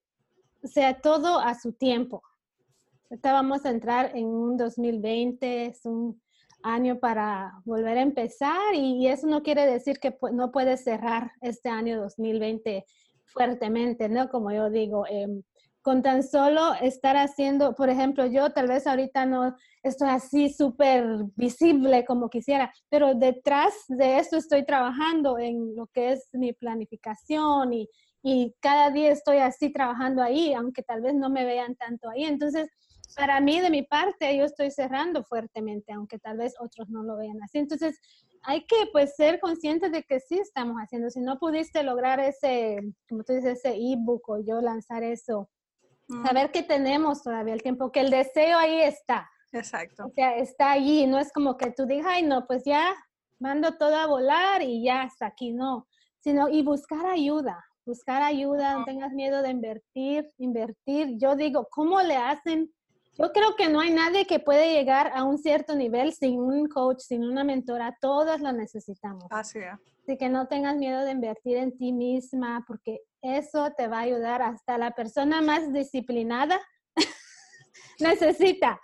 sea 0.63 1.01
todo 1.01 1.41
a 1.41 1.59
su 1.59 1.73
tiempo. 1.73 2.23
Ahorita 3.11 3.33
vamos 3.33 3.65
a 3.65 3.71
entrar 3.71 4.17
en 4.17 4.27
un 4.27 4.57
2020, 4.57 5.67
es 5.67 5.85
un 5.85 6.23
año 6.63 7.01
para 7.01 7.55
volver 7.65 7.99
a 7.99 8.03
empezar 8.03 8.73
y, 8.73 9.03
y 9.03 9.09
eso 9.09 9.27
no 9.27 9.43
quiere 9.43 9.67
decir 9.67 9.99
que 9.99 10.17
no 10.33 10.53
puedes 10.53 10.85
cerrar 10.85 11.33
este 11.41 11.71
año 11.71 12.01
2020 12.01 12.87
fuertemente, 13.33 14.09
¿no? 14.09 14.29
Como 14.29 14.53
yo 14.53 14.71
digo, 14.71 15.05
em, 15.09 15.43
con 15.83 16.01
tan 16.03 16.23
solo 16.23 16.75
estar 16.81 17.17
haciendo, 17.17 17.75
por 17.75 17.91
ejemplo, 17.91 18.25
yo 18.27 18.51
tal 18.53 18.69
vez 18.69 18.87
ahorita 18.87 19.27
no 19.27 19.57
estoy 19.83 20.11
así 20.11 20.49
súper 20.53 21.05
visible 21.35 22.05
como 22.05 22.31
quisiera, 22.31 22.73
pero 22.89 23.15
detrás 23.15 23.75
de 23.89 24.19
esto 24.19 24.37
estoy 24.37 24.65
trabajando 24.65 25.39
en 25.39 25.75
lo 25.75 25.89
que 25.89 26.13
es 26.13 26.29
mi 26.33 26.53
planificación 26.53 27.73
y, 27.73 27.89
y 28.23 28.55
cada 28.61 28.91
día 28.91 29.11
estoy 29.11 29.39
así 29.39 29.73
trabajando 29.73 30.23
ahí, 30.23 30.55
aunque 30.55 30.85
tal 30.85 31.03
vez 31.03 31.15
no 31.15 31.29
me 31.31 31.45
vean 31.45 31.75
tanto 31.75 32.09
ahí. 32.11 32.25
Entonces, 32.25 32.69
para 33.17 33.41
mí, 33.41 33.61
de 33.61 33.71
mi 33.71 33.83
parte, 33.83 34.37
yo 34.37 34.45
estoy 34.45 34.71
cerrando 34.71 35.25
fuertemente, 35.25 35.93
aunque 35.93 36.19
tal 36.19 36.39
vez 36.39 36.55
otros 36.61 36.89
no 36.89 37.03
lo 37.03 37.17
vean 37.17 37.43
así. 37.43 37.59
Entonces, 37.59 37.99
hay 38.45 38.65
que 38.67 38.87
pues 38.93 39.15
ser 39.15 39.41
conscientes 39.41 39.93
de 39.93 40.03
que 40.03 40.21
sí 40.21 40.39
estamos 40.39 40.77
haciendo. 40.77 41.11
Si 41.11 41.21
no 41.21 41.39
pudiste 41.39 41.83
lograr 41.83 42.21
ese, 42.21 42.81
como 43.09 43.23
tú 43.23 43.33
dices, 43.33 43.59
ese 43.59 43.77
ebook 43.77 44.29
o 44.29 44.39
yo 44.45 44.61
lanzar 44.61 45.03
eso, 45.03 45.49
saber 46.25 46.51
que 46.51 46.63
tenemos 46.63 47.23
todavía 47.23 47.55
el 47.55 47.63
tiempo, 47.63 47.93
que 47.93 48.01
el 48.01 48.11
deseo 48.11 48.59
ahí 48.59 48.81
está. 48.83 49.31
Exacto. 49.53 50.07
O 50.07 50.11
sea, 50.11 50.37
está 50.37 50.73
allí, 50.73 51.07
no 51.07 51.19
es 51.19 51.33
como 51.33 51.57
que 51.57 51.71
tú 51.71 51.87
digas, 51.87 52.07
ay, 52.09 52.23
no, 52.23 52.47
pues 52.47 52.65
ya 52.65 52.95
mando 53.39 53.77
todo 53.77 53.97
a 53.97 54.07
volar 54.07 54.63
y 54.63 54.85
ya 54.85 55.03
hasta 55.03 55.27
aquí, 55.27 55.53
no, 55.53 55.87
sino 56.21 56.49
y 56.49 56.63
buscar 56.63 57.07
ayuda, 57.07 57.65
buscar 57.85 58.23
ayuda, 58.23 58.79
no 58.79 58.85
tengas 58.85 59.13
miedo 59.13 59.43
de 59.43 59.51
invertir, 59.51 60.31
invertir. 60.39 61.19
Yo 61.19 61.37
digo, 61.37 61.69
¿cómo 61.71 62.01
le 62.03 62.17
hacen 62.17 62.73
yo 63.19 63.33
creo 63.33 63.57
que 63.57 63.69
no 63.69 63.81
hay 63.81 63.91
nadie 63.91 64.27
que 64.27 64.39
puede 64.39 64.73
llegar 64.73 65.13
a 65.15 65.25
un 65.25 65.39
cierto 65.39 65.75
nivel 65.75 66.13
sin 66.13 66.41
un 66.41 66.67
coach, 66.69 67.01
sin 67.01 67.25
una 67.25 67.45
mentora. 67.45 67.97
Todas 68.01 68.41
lo 68.41 68.53
necesitamos. 68.53 69.25
Así 69.31 69.59
es. 69.59 69.75
Así 70.03 70.17
que 70.17 70.29
no 70.29 70.49
tengas 70.49 70.77
miedo 70.77 71.05
de 71.05 71.13
invertir 71.13 71.59
en 71.59 71.77
ti 71.77 71.93
misma 71.93 72.65
porque 72.67 73.01
eso 73.21 73.71
te 73.77 73.87
va 73.87 73.99
a 73.99 74.03
ayudar 74.03 74.43
hasta 74.43 74.79
la 74.79 74.93
persona 74.93 75.43
más 75.43 75.73
disciplinada 75.73 76.61
necesita. 78.01 78.81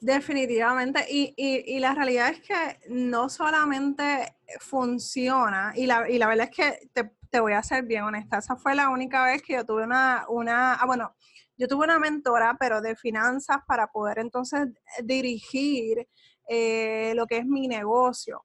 Definitivamente. 0.00 1.06
Y, 1.08 1.32
y, 1.36 1.76
y, 1.76 1.78
la 1.78 1.94
realidad 1.94 2.28
es 2.28 2.40
que 2.40 2.78
no 2.90 3.30
solamente 3.30 4.36
funciona, 4.60 5.72
y 5.74 5.86
la, 5.86 6.10
y 6.10 6.18
la 6.18 6.26
verdad 6.26 6.50
es 6.50 6.54
que 6.54 6.90
te, 6.92 7.10
te, 7.30 7.40
voy 7.40 7.54
a 7.54 7.62
ser 7.62 7.84
bien 7.84 8.04
honesta, 8.04 8.36
esa 8.36 8.54
fue 8.56 8.74
la 8.74 8.90
única 8.90 9.24
vez 9.24 9.40
que 9.40 9.54
yo 9.54 9.64
tuve 9.64 9.84
una, 9.84 10.26
una 10.28 10.74
ah, 10.74 10.84
bueno, 10.84 11.14
yo 11.56 11.68
tuve 11.68 11.84
una 11.84 11.98
mentora, 11.98 12.56
pero 12.58 12.80
de 12.80 12.96
finanzas 12.96 13.58
para 13.66 13.86
poder 13.88 14.18
entonces 14.18 14.68
dirigir 15.02 16.08
eh, 16.48 17.12
lo 17.14 17.26
que 17.26 17.38
es 17.38 17.46
mi 17.46 17.68
negocio. 17.68 18.44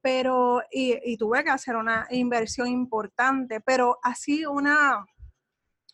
Pero, 0.00 0.62
y, 0.70 1.16
tuve 1.16 1.42
que 1.44 1.50
hacer 1.50 1.76
una 1.76 2.06
inversión 2.10 2.68
importante, 2.68 3.60
pero 3.60 3.98
así 4.02 4.46
una, 4.46 5.04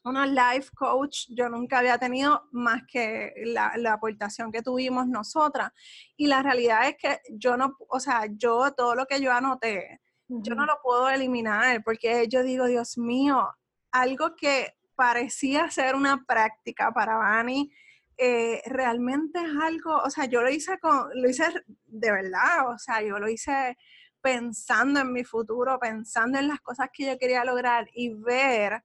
una 0.05 0.27
life 0.27 0.71
coach 0.75 1.27
yo 1.31 1.49
nunca 1.49 1.79
había 1.79 1.99
tenido 1.99 2.43
más 2.53 2.83
que 2.87 3.33
la, 3.47 3.73
aportación 3.93 4.53
que 4.53 4.63
tuvimos 4.63 5.07
nosotras. 5.07 5.71
Y 6.17 6.27
la 6.27 6.43
realidad 6.43 6.87
es 6.89 6.97
que 6.97 7.19
yo 7.31 7.57
no, 7.57 7.77
o 7.89 7.99
sea, 7.99 8.27
yo 8.31 8.73
todo 8.73 8.95
lo 8.95 9.07
que 9.07 9.21
yo 9.21 9.33
anoté, 9.33 10.01
yo 10.29 10.55
no 10.55 10.67
lo 10.67 10.79
puedo 10.83 11.09
eliminar 11.09 11.83
porque 11.83 12.29
yo 12.29 12.43
digo, 12.43 12.67
Dios 12.67 12.99
mío, 12.99 13.49
algo 13.91 14.35
que 14.37 14.75
parecía 14.95 15.71
ser 15.71 15.95
una 15.95 16.25
práctica 16.25 16.93
para 16.93 17.17
Vani. 17.17 17.73
Eh, 18.17 18.63
realmente 18.67 19.41
es 19.41 19.51
algo, 19.61 19.97
o 19.97 20.11
sea, 20.11 20.27
yo 20.27 20.43
lo 20.43 20.51
hice 20.51 20.79
con, 20.79 21.09
lo 21.15 21.29
hice 21.29 21.45
de 21.87 22.13
verdad, 22.13 22.69
o 22.69 22.79
sea, 22.79 23.03
yo 23.03 23.19
lo 23.19 23.29
hice 23.29 23.77
pensando 24.21 25.01
en 25.01 25.13
mi 25.13 25.25
futuro, 25.25 25.79
pensando 25.79 26.39
en 26.39 26.49
las 26.49 26.61
cosas 26.61 26.89
que 26.93 27.07
yo 27.07 27.19
quería 27.19 27.45
lograr 27.45 27.89
y 27.93 28.15
ver 28.15 28.85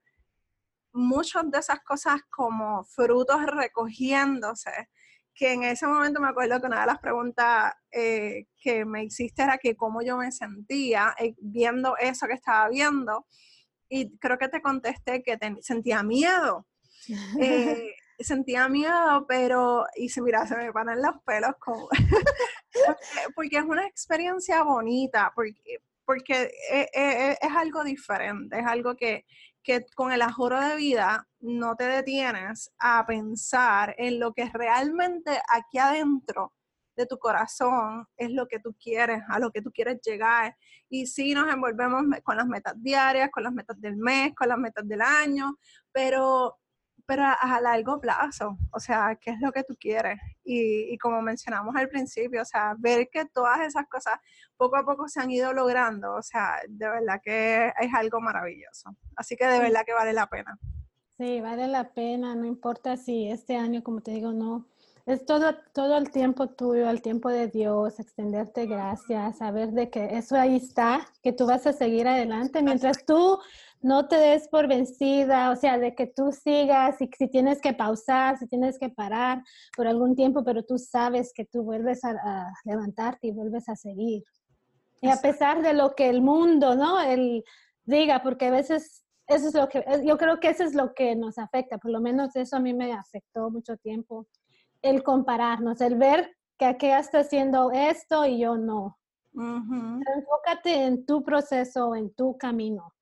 muchas 0.92 1.50
de 1.50 1.58
esas 1.58 1.80
cosas 1.80 2.20
como 2.28 2.84
frutos 2.84 3.46
recogiéndose, 3.46 4.90
que 5.32 5.52
en 5.52 5.62
ese 5.62 5.86
momento 5.86 6.20
me 6.20 6.28
acuerdo 6.28 6.60
que 6.60 6.66
una 6.66 6.80
de 6.80 6.86
las 6.86 6.98
preguntas 6.98 7.72
eh, 7.92 8.46
que 8.60 8.84
me 8.84 9.04
hiciste 9.04 9.42
era 9.42 9.58
que 9.58 9.76
cómo 9.76 10.02
yo 10.02 10.16
me 10.16 10.32
sentía 10.32 11.14
eh, 11.18 11.34
viendo 11.38 11.96
eso 11.96 12.26
que 12.26 12.34
estaba 12.34 12.68
viendo 12.68 13.26
y 13.90 14.16
creo 14.18 14.38
que 14.38 14.48
te 14.48 14.62
contesté 14.62 15.22
que 15.22 15.38
sentía 15.60 16.02
miedo. 16.02 16.66
Eh, 17.40 17.94
sentía 18.20 18.68
miedo, 18.68 19.24
pero, 19.26 19.86
y 19.96 20.10
se, 20.10 20.20
mira, 20.20 20.46
se 20.46 20.54
me 20.54 20.70
paran 20.72 21.00
los 21.00 21.14
pelos 21.24 21.52
como, 21.58 21.88
porque, 23.34 23.56
es 23.56 23.64
una 23.64 23.86
experiencia 23.86 24.62
bonita, 24.62 25.32
porque, 25.34 25.78
porque 26.04 26.52
e, 26.70 26.80
e, 26.92 27.30
e, 27.30 27.38
es, 27.40 27.56
algo 27.56 27.82
diferente, 27.82 28.58
es 28.58 28.66
algo 28.66 28.94
que, 28.94 29.24
que 29.62 29.86
con 29.96 30.12
el 30.12 30.20
ajoro 30.20 30.60
de 30.60 30.76
vida 30.76 31.26
no 31.40 31.74
te 31.74 31.84
detienes 31.84 32.70
a 32.78 33.06
pensar 33.06 33.94
en 33.96 34.20
lo 34.20 34.34
que 34.34 34.50
realmente 34.52 35.40
aquí 35.50 35.78
adentro 35.78 36.52
de 37.00 37.06
tu 37.06 37.18
corazón 37.18 38.06
es 38.16 38.30
lo 38.30 38.46
que 38.46 38.58
tú 38.60 38.74
quieres, 38.80 39.22
a 39.28 39.38
lo 39.38 39.50
que 39.50 39.62
tú 39.62 39.70
quieres 39.72 40.00
llegar. 40.02 40.56
Y 40.88 41.06
sí 41.06 41.34
nos 41.34 41.52
envolvemos 41.52 42.02
con 42.22 42.36
las 42.36 42.46
metas 42.46 42.74
diarias, 42.76 43.30
con 43.30 43.42
las 43.42 43.52
metas 43.52 43.80
del 43.80 43.96
mes, 43.96 44.34
con 44.34 44.48
las 44.48 44.58
metas 44.58 44.86
del 44.86 45.00
año, 45.00 45.56
pero, 45.92 46.58
pero 47.06 47.24
a, 47.24 47.60
largo 47.60 48.00
plazo, 48.00 48.56
o 48.72 48.80
sea, 48.80 49.16
¿qué 49.20 49.30
es 49.30 49.40
lo 49.40 49.50
que 49.52 49.64
tú 49.64 49.74
quieres? 49.78 50.18
Y, 50.44 50.92
y, 50.92 50.98
como 50.98 51.22
mencionamos 51.22 51.74
al 51.76 51.88
principio, 51.88 52.42
o 52.42 52.44
sea, 52.44 52.74
ver 52.78 53.08
que 53.10 53.24
todas 53.26 53.60
esas 53.60 53.86
cosas 53.88 54.18
poco 54.56 54.76
a 54.76 54.84
poco 54.84 55.08
se 55.08 55.20
han 55.20 55.30
ido 55.30 55.52
logrando, 55.52 56.14
o 56.14 56.22
sea, 56.22 56.56
de 56.68 56.88
verdad 56.88 57.20
que 57.22 57.72
es 57.80 57.94
algo 57.94 58.20
maravilloso. 58.20 58.90
Así 59.16 59.36
que 59.36 59.46
de 59.46 59.58
verdad 59.58 59.84
que 59.86 59.94
vale 59.94 60.12
la 60.12 60.26
pena. 60.26 60.58
Sí, 61.16 61.40
vale 61.40 61.68
la 61.68 61.92
pena, 61.92 62.34
no 62.34 62.46
importa 62.46 62.96
si 62.96 63.28
este 63.28 63.54
año, 63.54 63.82
como 63.82 64.00
te 64.00 64.10
digo, 64.10 64.32
no, 64.32 64.66
es 65.12 65.26
todo, 65.26 65.54
todo 65.72 65.96
el 65.96 66.10
tiempo 66.10 66.48
tuyo, 66.48 66.88
el 66.88 67.02
tiempo 67.02 67.28
de 67.28 67.48
Dios, 67.48 67.98
extenderte 67.98 68.66
gracias, 68.66 69.38
saber 69.38 69.72
de 69.72 69.90
que 69.90 70.16
eso 70.16 70.36
ahí 70.36 70.56
está, 70.56 71.06
que 71.22 71.32
tú 71.32 71.46
vas 71.46 71.66
a 71.66 71.72
seguir 71.72 72.06
adelante 72.06 72.62
mientras 72.62 73.04
tú 73.04 73.38
no 73.82 74.08
te 74.08 74.16
des 74.16 74.48
por 74.48 74.68
vencida, 74.68 75.50
o 75.50 75.56
sea, 75.56 75.78
de 75.78 75.94
que 75.94 76.06
tú 76.06 76.32
sigas 76.32 77.00
y 77.00 77.08
si 77.16 77.28
tienes 77.28 77.60
que 77.60 77.72
pausar, 77.72 78.38
si 78.38 78.46
tienes 78.46 78.78
que 78.78 78.90
parar 78.90 79.42
por 79.76 79.86
algún 79.86 80.14
tiempo, 80.14 80.44
pero 80.44 80.62
tú 80.62 80.78
sabes 80.78 81.32
que 81.34 81.44
tú 81.44 81.62
vuelves 81.62 82.04
a, 82.04 82.52
levantarte 82.64 83.28
y 83.28 83.32
vuelves 83.32 83.68
a 83.68 83.76
seguir. 83.76 84.22
Y 85.00 85.08
a 85.08 85.16
pesar 85.16 85.62
de 85.62 85.72
lo 85.72 85.94
que 85.94 86.10
el 86.10 86.20
mundo, 86.20 86.76
¿no? 86.76 87.00
El 87.00 87.42
diga, 87.84 88.22
porque 88.22 88.46
a 88.46 88.50
veces 88.50 89.04
eso 89.26 89.48
es 89.48 89.54
lo 89.54 89.68
que, 89.68 89.82
yo 90.04 90.18
creo 90.18 90.40
que 90.40 90.50
eso 90.50 90.64
es 90.64 90.74
lo 90.74 90.92
que 90.92 91.16
nos 91.16 91.38
afecta, 91.38 91.78
por 91.78 91.90
lo 91.90 92.00
menos 92.00 92.36
eso 92.36 92.56
a 92.56 92.60
mí 92.60 92.74
me 92.74 92.92
afectó 92.92 93.50
mucho 93.50 93.76
tiempo 93.78 94.26
el 94.82 95.02
compararnos, 95.02 95.80
el 95.80 95.96
ver 95.96 96.36
que 96.58 96.66
aquella 96.66 96.98
está 96.98 97.20
haciendo 97.20 97.70
esto 97.72 98.26
y 98.26 98.40
yo 98.40 98.56
no. 98.56 98.98
Enfócate 99.34 100.86
en 100.86 101.06
tu 101.06 101.22
proceso, 101.22 101.94
en 101.94 102.12
tu 102.14 102.36
camino. 102.36 102.92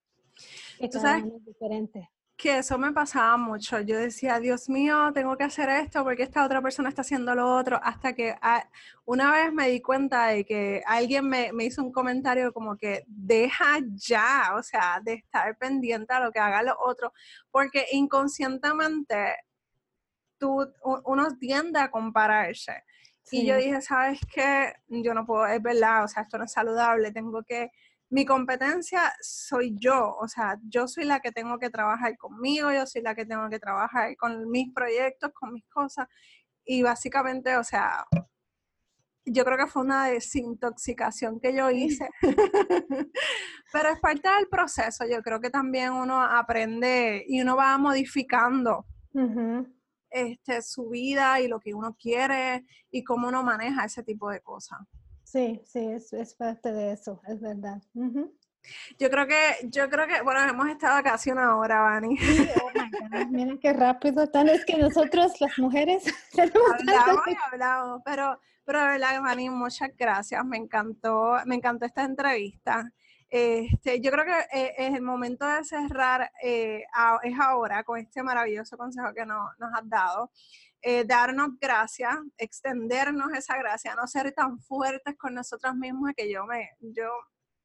Que 0.79 0.91
sabes, 0.93 1.25
es 1.25 1.45
diferente 1.45 2.11
que 2.39 2.59
eso 2.59 2.79
me 2.79 2.93
pasaba 2.93 3.37
mucho. 3.37 3.81
Yo 3.81 3.99
decía, 3.99 4.39
Dios 4.39 4.69
mío, 4.69 5.11
tengo 5.13 5.37
que 5.37 5.43
hacer 5.43 5.69
esto 5.71 6.05
porque 6.05 6.23
esta 6.23 6.45
otra 6.47 6.63
persona 6.63 6.89
está 6.89 7.03
haciendo 7.03 7.35
lo 7.35 7.53
otro, 7.57 7.81
hasta 7.83 8.15
que 8.15 8.37
ah, 8.41 8.65
una 9.05 9.33
vez 9.33 9.53
me 9.53 9.69
di 9.69 9.83
cuenta 9.83 10.29
de 10.29 10.45
que 10.45 10.81
alguien 10.87 11.29
me, 11.29 11.51
hizo 11.65 11.83
un 11.83 11.91
comentario 11.91 12.53
como 12.53 12.77
que 12.77 13.03
deja 13.09 13.81
ya, 13.97 14.53
o 14.57 14.63
sea, 14.63 15.01
de 15.03 15.15
estar 15.15 15.59
pendiente 15.59 16.15
a 16.15 16.21
lo 16.21 16.31
que 16.31 16.39
haga 16.39 16.63
lo 16.63 16.77
otro, 16.79 17.13
porque 17.51 17.87
inconscientemente 17.91 19.35
tú, 20.39 20.67
uno 21.05 21.29
tiende 21.39 21.81
a 21.81 21.91
compararse. 21.91 22.85
Y 23.31 23.47
yo 23.47 23.57
dije, 23.57 23.83
¿sabes 23.83 24.21
qué? 24.33 24.73
Yo 24.89 25.13
no 25.13 25.27
puedo, 25.27 25.47
es 25.47 25.63
verdad, 25.63 26.05
o 26.05 26.09
sea, 26.09 26.23
esto 26.23 26.39
no 26.39 26.45
es 26.45 26.53
saludable, 26.53 27.13
tengo 27.13 27.43
que 27.43 27.71
mi 28.11 28.25
competencia 28.25 29.13
soy 29.21 29.77
yo, 29.79 30.17
o 30.17 30.29
sea, 30.29 30.59
yo 30.63 30.89
soy 30.89 31.05
la 31.05 31.21
que 31.21 31.31
tengo 31.31 31.59
que 31.59 31.69
trabajar 31.69 32.17
conmigo, 32.17 32.73
yo 32.73 32.87
soy 32.87 33.03
la 33.03 33.15
que 33.15 33.27
tengo 33.27 33.49
que 33.51 33.59
trabajar 33.59 34.17
con 34.17 34.49
mis 34.51 34.73
proyectos, 34.73 35.31
con 35.35 35.53
mis 35.53 35.67
cosas. 35.67 36.09
Y 36.65 36.83
básicamente, 36.83 37.57
o 37.57 37.65
sea, 37.65 38.07
yo 39.27 39.45
creo 39.45 39.59
que 39.59 39.67
fue 39.67 39.83
una 39.83 40.07
desintoxicación 40.07 41.39
que 41.39 41.55
yo 41.55 41.71
hice, 41.71 42.09
pero 43.73 43.91
es 43.91 44.01
parte 44.01 44.29
del 44.29 44.49
proceso. 44.49 45.05
Yo 45.07 45.23
creo 45.23 45.41
que 45.41 45.51
también 45.51 45.93
uno 45.93 46.23
aprende 46.23 47.25
y 47.27 47.43
uno 47.43 47.57
va 47.57 47.77
modificando 47.77 48.87
este, 50.11 50.63
su 50.63 50.91
vida 50.91 51.41
y 51.41 51.49
lo 51.49 51.61
que 51.61 51.75
uno 51.75 51.97
quiere 51.97 52.65
y 52.91 53.05
cómo 53.05 53.29
uno 53.29 53.43
maneja 53.43 53.85
ese 53.85 54.03
tipo 54.03 54.31
de 54.31 54.41
cosas. 54.41 54.81
Sí, 55.25 55.61
sí, 55.65 55.81
es, 55.81 56.13
es 56.13 56.35
parte 56.35 56.73
de 56.73 56.93
eso, 56.93 57.21
es 57.27 57.41
verdad. 57.41 57.83
Yo 58.99 59.11
creo 59.11 59.27
que, 59.27 59.69
yo 59.69 59.89
creo 59.89 60.07
que, 60.07 60.23
bueno, 60.23 60.41
hemos 60.41 60.69
estado 60.69 61.03
casi 61.03 61.31
una 61.31 61.57
hora, 61.57 61.81
Vani. 61.81 62.17
oh 62.63 62.71
my 62.75 63.59
qué 63.59 63.73
rápido, 63.73 64.27
tan 64.29 64.49
es 64.49 64.65
que 64.65 64.77
nosotros 64.77 65.41
las 65.41 65.59
mujeres 65.59 66.05
hablamos 66.39 67.27
y 67.27 67.37
hablamos, 67.51 68.03
pero, 68.05 68.41
pero 68.65 68.81
de 68.81 68.87
verdad, 68.87 69.21
Vani, 69.23 69.51
muchas 69.51 69.91
gracias, 69.97 70.45
me 70.45 70.57
encantó, 70.57 71.37
me 71.45 71.57
encantó 71.57 71.85
esta 71.85 72.05
entrevista. 72.05 72.91
Este, 73.31 74.01
yo 74.01 74.11
creo 74.11 74.25
que 74.25 74.59
eh, 74.59 74.75
es 74.79 74.95
el 74.95 75.03
momento 75.03 75.47
de 75.47 75.63
cerrar, 75.65 76.31
eh, 76.43 76.85
es 77.23 77.39
ahora 77.39 77.85
con 77.85 77.99
este 77.99 78.23
maravilloso 78.23 78.77
consejo 78.77 79.13
que 79.15 79.27
nos 79.27 79.51
has 79.75 79.89
dado. 79.89 80.31
Eh, 80.81 81.05
darnos 81.05 81.59
gracias, 81.61 82.15
extendernos 82.37 83.33
esa 83.33 83.59
gracia, 83.59 83.97
no 83.97 84.07
ser 84.07 84.31
tan 84.33 84.61
fuertes 84.61 85.17
con 85.17 85.35
nosotras 85.35 85.75
mismas 85.75 86.15
que 86.17 86.31
yo 86.31 86.47
me, 86.47 86.71
yo 86.81 87.09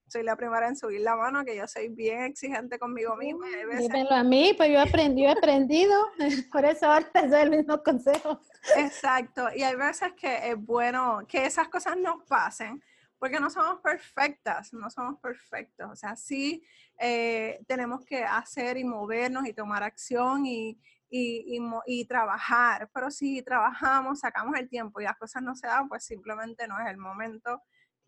soy 0.08 0.24
la 0.24 0.36
primera 0.36 0.68
en 0.68 0.76
subir 0.76 1.02
la 1.02 1.16
mano, 1.16 1.46
que 1.46 1.56
yo 1.56 1.68
soy 1.68 1.90
bien 1.90 2.24
exigente 2.24 2.80
conmigo 2.80 3.16
misma. 3.16 3.46
Dímelo 3.80 4.12
a 4.12 4.24
mí, 4.24 4.54
pues 4.58 4.72
yo, 4.72 4.82
aprendí, 4.82 5.26
he 5.26 5.30
aprendido, 5.30 5.94
por 6.52 6.66
eso 6.66 6.88
ahora 6.88 7.08
te 7.12 7.28
doy 7.28 7.42
el 7.42 7.50
mismo 7.52 7.84
consejo. 7.84 8.40
Exacto, 8.78 9.48
y 9.56 9.62
hay 9.62 9.76
veces 9.76 10.14
que 10.14 10.50
es 10.50 10.58
bueno 10.58 11.22
que 11.28 11.46
esas 11.46 11.68
cosas 11.70 11.96
nos 11.98 12.24
pasen, 12.24 12.82
porque 13.24 13.40
no 13.40 13.50
somos 13.50 13.80
perfectas, 13.80 14.74
no 14.74 14.90
somos 14.90 15.18
perfectos, 15.22 15.90
o 15.90 15.96
sea, 15.96 16.14
sí 16.18 16.62
eh, 17.00 17.64
tenemos 17.70 18.04
que 18.04 18.22
hacer 18.22 18.76
y 18.76 18.84
movernos 18.84 19.48
y 19.48 19.54
tomar 19.54 19.82
acción 19.82 20.46
y, 20.46 20.78
y, 21.10 22.06
trabajar. 22.06 22.90
Pero 22.94 23.10
si 23.10 23.42
trabajamos, 23.42 24.20
sacamos 24.20 24.60
el 24.60 24.68
tiempo 24.68 25.00
y 25.00 25.06
las 25.06 25.16
cosas 25.16 25.42
no 25.42 25.56
se 25.56 25.68
dan, 25.68 25.88
pues 25.88 26.04
simplemente 26.04 26.68
no 26.68 26.78
es 26.82 26.88
el 26.88 26.98
momento 26.98 27.62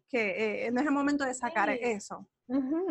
que 0.10 0.66
eh, 0.66 0.72
no 0.72 0.82
es 0.82 0.88
el 0.88 0.92
momento 0.92 1.24
de 1.24 1.34
sacar 1.34 1.70
eso. 1.70 2.28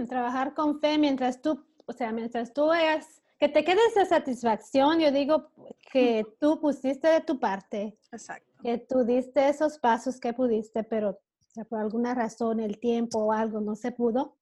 Trabajar 0.08 0.54
con 0.54 0.80
fe 0.80 0.96
mientras 0.96 1.42
tú, 1.42 1.62
o 1.84 1.92
sea, 1.92 2.10
mientras 2.10 2.54
tú 2.54 2.70
veas 2.70 3.20
que 3.38 3.50
te 3.50 3.62
quede 3.64 3.80
esa 3.90 4.06
satisfacción, 4.06 4.98
yo 4.98 5.12
digo 5.12 5.50
que 5.92 6.24
tú 6.40 6.58
pusiste 6.58 7.06
de 7.06 7.20
tu 7.20 7.38
parte. 7.38 7.98
Exacto. 8.10 8.50
Que 8.62 8.78
tú 8.78 9.04
diste 9.04 9.46
esos 9.46 9.78
pasos 9.78 10.18
que 10.18 10.32
pudiste, 10.32 10.84
pero 10.84 11.20
por 11.62 11.78
alguna 11.78 12.14
razón 12.14 12.58
el 12.58 12.80
tiempo 12.80 13.18
o 13.18 13.32
algo 13.32 13.60
no 13.60 13.76
se 13.76 13.92
pudo, 13.92 14.36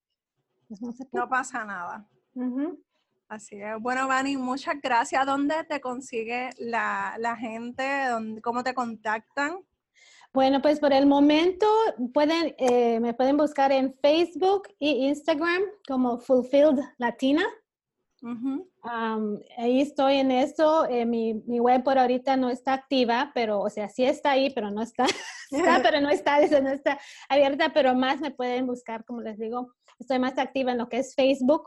pues 0.68 0.80
no 0.80 0.92
se 0.92 1.04
pudo. 1.04 1.22
No 1.22 1.28
pasa 1.28 1.64
nada. 1.64 2.08
Así 3.28 3.56
es. 3.56 3.80
Bueno, 3.80 4.08
Vani, 4.08 4.36
muchas 4.36 4.76
gracias. 4.82 5.26
¿Dónde 5.26 5.64
te 5.64 5.80
consigue 5.80 6.50
la, 6.58 7.36
gente? 7.38 7.84
¿Cómo 8.42 8.62
te 8.62 8.72
contactan? 8.72 9.58
Bueno, 10.32 10.62
pues 10.62 10.80
por 10.80 10.94
el 10.94 11.04
momento 11.04 11.66
pueden, 12.14 12.54
eh, 12.56 12.98
me 13.00 13.12
pueden 13.12 13.36
buscar 13.36 13.70
en 13.70 13.94
Facebook 14.00 14.68
e 14.80 15.08
Instagram 15.08 15.62
como 15.86 16.18
Fulfilled 16.18 16.80
Latina. 16.96 17.42
Ahí 18.82 19.80
estoy 19.80 20.16
en 20.16 20.30
eso. 20.30 20.86
Eh, 20.88 21.06
mi, 21.06 21.34
web 21.60 21.82
por 21.84 21.98
ahorita 21.98 22.36
no 22.36 22.50
está 22.50 22.74
activa, 22.74 23.30
pero, 23.34 23.60
o 23.60 23.70
sea, 23.70 23.88
sí 23.88 24.04
está 24.04 24.32
ahí, 24.32 24.50
pero 24.50 24.70
no 24.70 24.82
está, 24.82 25.06
está 25.50 25.80
pero 25.82 26.00
no 26.00 26.10
está, 26.10 26.38
no 26.60 26.70
está 26.70 26.98
abierta, 27.28 27.72
pero 27.72 27.94
más 27.94 28.20
me 28.20 28.30
pueden 28.30 28.66
buscar, 28.66 29.04
como 29.04 29.20
les 29.20 29.38
digo, 29.38 29.72
estoy 29.98 30.18
más 30.18 30.38
activa 30.38 30.72
en 30.72 30.78
lo 30.78 30.88
que 30.88 30.98
es 30.98 31.14
Facebook 31.14 31.66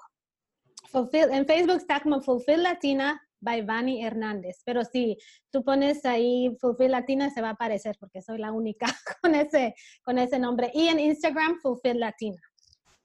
en 1.14 1.46
Facebook 1.46 1.78
está 1.78 2.00
como 2.00 2.22
Fulfill 2.22 2.64
Latina 2.64 3.22
by 3.42 3.62
Vani 3.64 4.04
Hernández. 4.04 4.62
Pero 4.66 4.84
si 4.84 5.18
tú 5.52 5.64
pones 5.64 6.06
ahí 6.06 6.56
Fulfill 6.60 6.92
Latina, 6.92 7.30
se 7.30 7.42
va 7.42 7.50
a 7.50 7.52
aparecer 7.52 7.98
porque 8.00 8.22
soy 8.22 8.38
la 8.38 8.52
única 8.52 8.86
con 9.22 9.36
ese, 9.36 9.76
con 10.04 10.18
ese 10.18 10.40
nombre. 10.40 10.72
Y 10.74 10.88
en 10.88 11.00
Instagram, 11.00 11.60
Fulfill 11.62 12.00
Latina. 12.00 12.42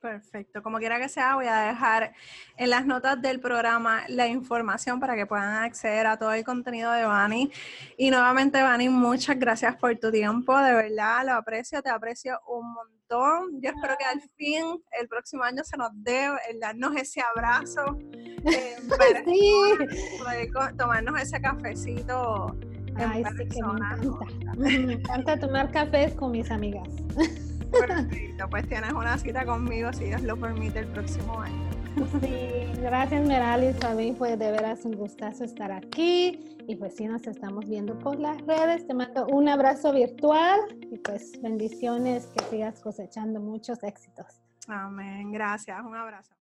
Perfecto. 0.00 0.62
Como 0.62 0.78
quiera 0.78 0.98
que 0.98 1.10
sea, 1.10 1.34
voy 1.34 1.46
a 1.46 1.60
dejar 1.60 2.14
en 2.56 2.70
las 2.70 2.86
notas 2.86 3.20
del 3.20 3.38
programa 3.38 4.02
la 4.08 4.26
información 4.26 4.98
para 4.98 5.14
que 5.14 5.26
puedan 5.26 5.62
acceder 5.62 6.06
a 6.06 6.18
todo 6.18 6.32
el 6.32 6.42
contenido 6.42 6.90
de 6.92 7.04
Vani. 7.04 7.52
Y 7.98 8.10
nuevamente, 8.10 8.62
Vani, 8.62 8.88
muchas 8.88 9.38
gracias 9.38 9.76
por 9.76 9.94
tu 9.96 10.10
tiempo. 10.10 10.56
De 10.58 10.72
verdad, 10.72 11.26
lo 11.26 11.34
aprecio, 11.34 11.82
te 11.82 11.90
aprecio 11.90 12.40
un 12.48 12.72
montón. 12.72 13.60
Yo 13.60 13.70
espero 13.70 13.94
que 13.98 14.04
al 14.04 14.22
fin, 14.36 14.82
el 14.98 15.06
próximo 15.06 15.42
año, 15.44 15.62
se 15.64 15.76
nos 15.76 15.90
dé 15.92 16.30
el 16.48 16.58
darnos 16.60 16.96
ese 16.96 17.20
abrazo. 17.20 17.98
Eh, 18.42 18.76
sí. 19.26 19.52
Poder 20.18 20.50
tomarnos 20.78 21.20
ese 21.20 21.38
cafecito. 21.42 22.56
Ay, 22.96 23.22
sí 23.36 23.48
que 23.48 23.62
me 23.62 23.70
encanta. 23.70 24.56
Me 24.56 24.92
encanta 24.94 25.38
tomar 25.38 25.70
cafés 25.70 26.14
con 26.14 26.30
mis 26.30 26.50
amigas. 26.50 26.88
Perfecto, 27.70 28.48
pues 28.50 28.68
tienes 28.68 28.92
una 28.92 29.18
cita 29.18 29.44
conmigo 29.44 29.92
si 29.92 30.04
Dios 30.04 30.22
lo 30.22 30.36
permite 30.36 30.80
el 30.80 30.86
próximo 30.88 31.40
año. 31.40 31.70
Sí, 32.20 32.80
gracias 32.80 33.26
Meralis, 33.26 33.82
a 33.84 33.94
mí 33.94 34.14
fue 34.16 34.36
de 34.36 34.52
veras 34.52 34.84
un 34.84 34.92
gustazo 34.92 35.44
estar 35.44 35.72
aquí 35.72 36.58
y 36.66 36.76
pues 36.76 36.96
sí 36.96 37.06
nos 37.06 37.26
estamos 37.26 37.68
viendo 37.68 37.98
por 37.98 38.18
las 38.18 38.40
redes, 38.46 38.86
te 38.86 38.94
mando 38.94 39.26
un 39.26 39.48
abrazo 39.48 39.92
virtual 39.92 40.60
y 40.90 40.98
pues 40.98 41.40
bendiciones, 41.42 42.26
que 42.26 42.44
sigas 42.44 42.80
cosechando 42.80 43.40
muchos 43.40 43.82
éxitos. 43.82 44.40
Amén, 44.68 45.32
gracias, 45.32 45.78
un 45.84 45.96
abrazo. 45.96 46.39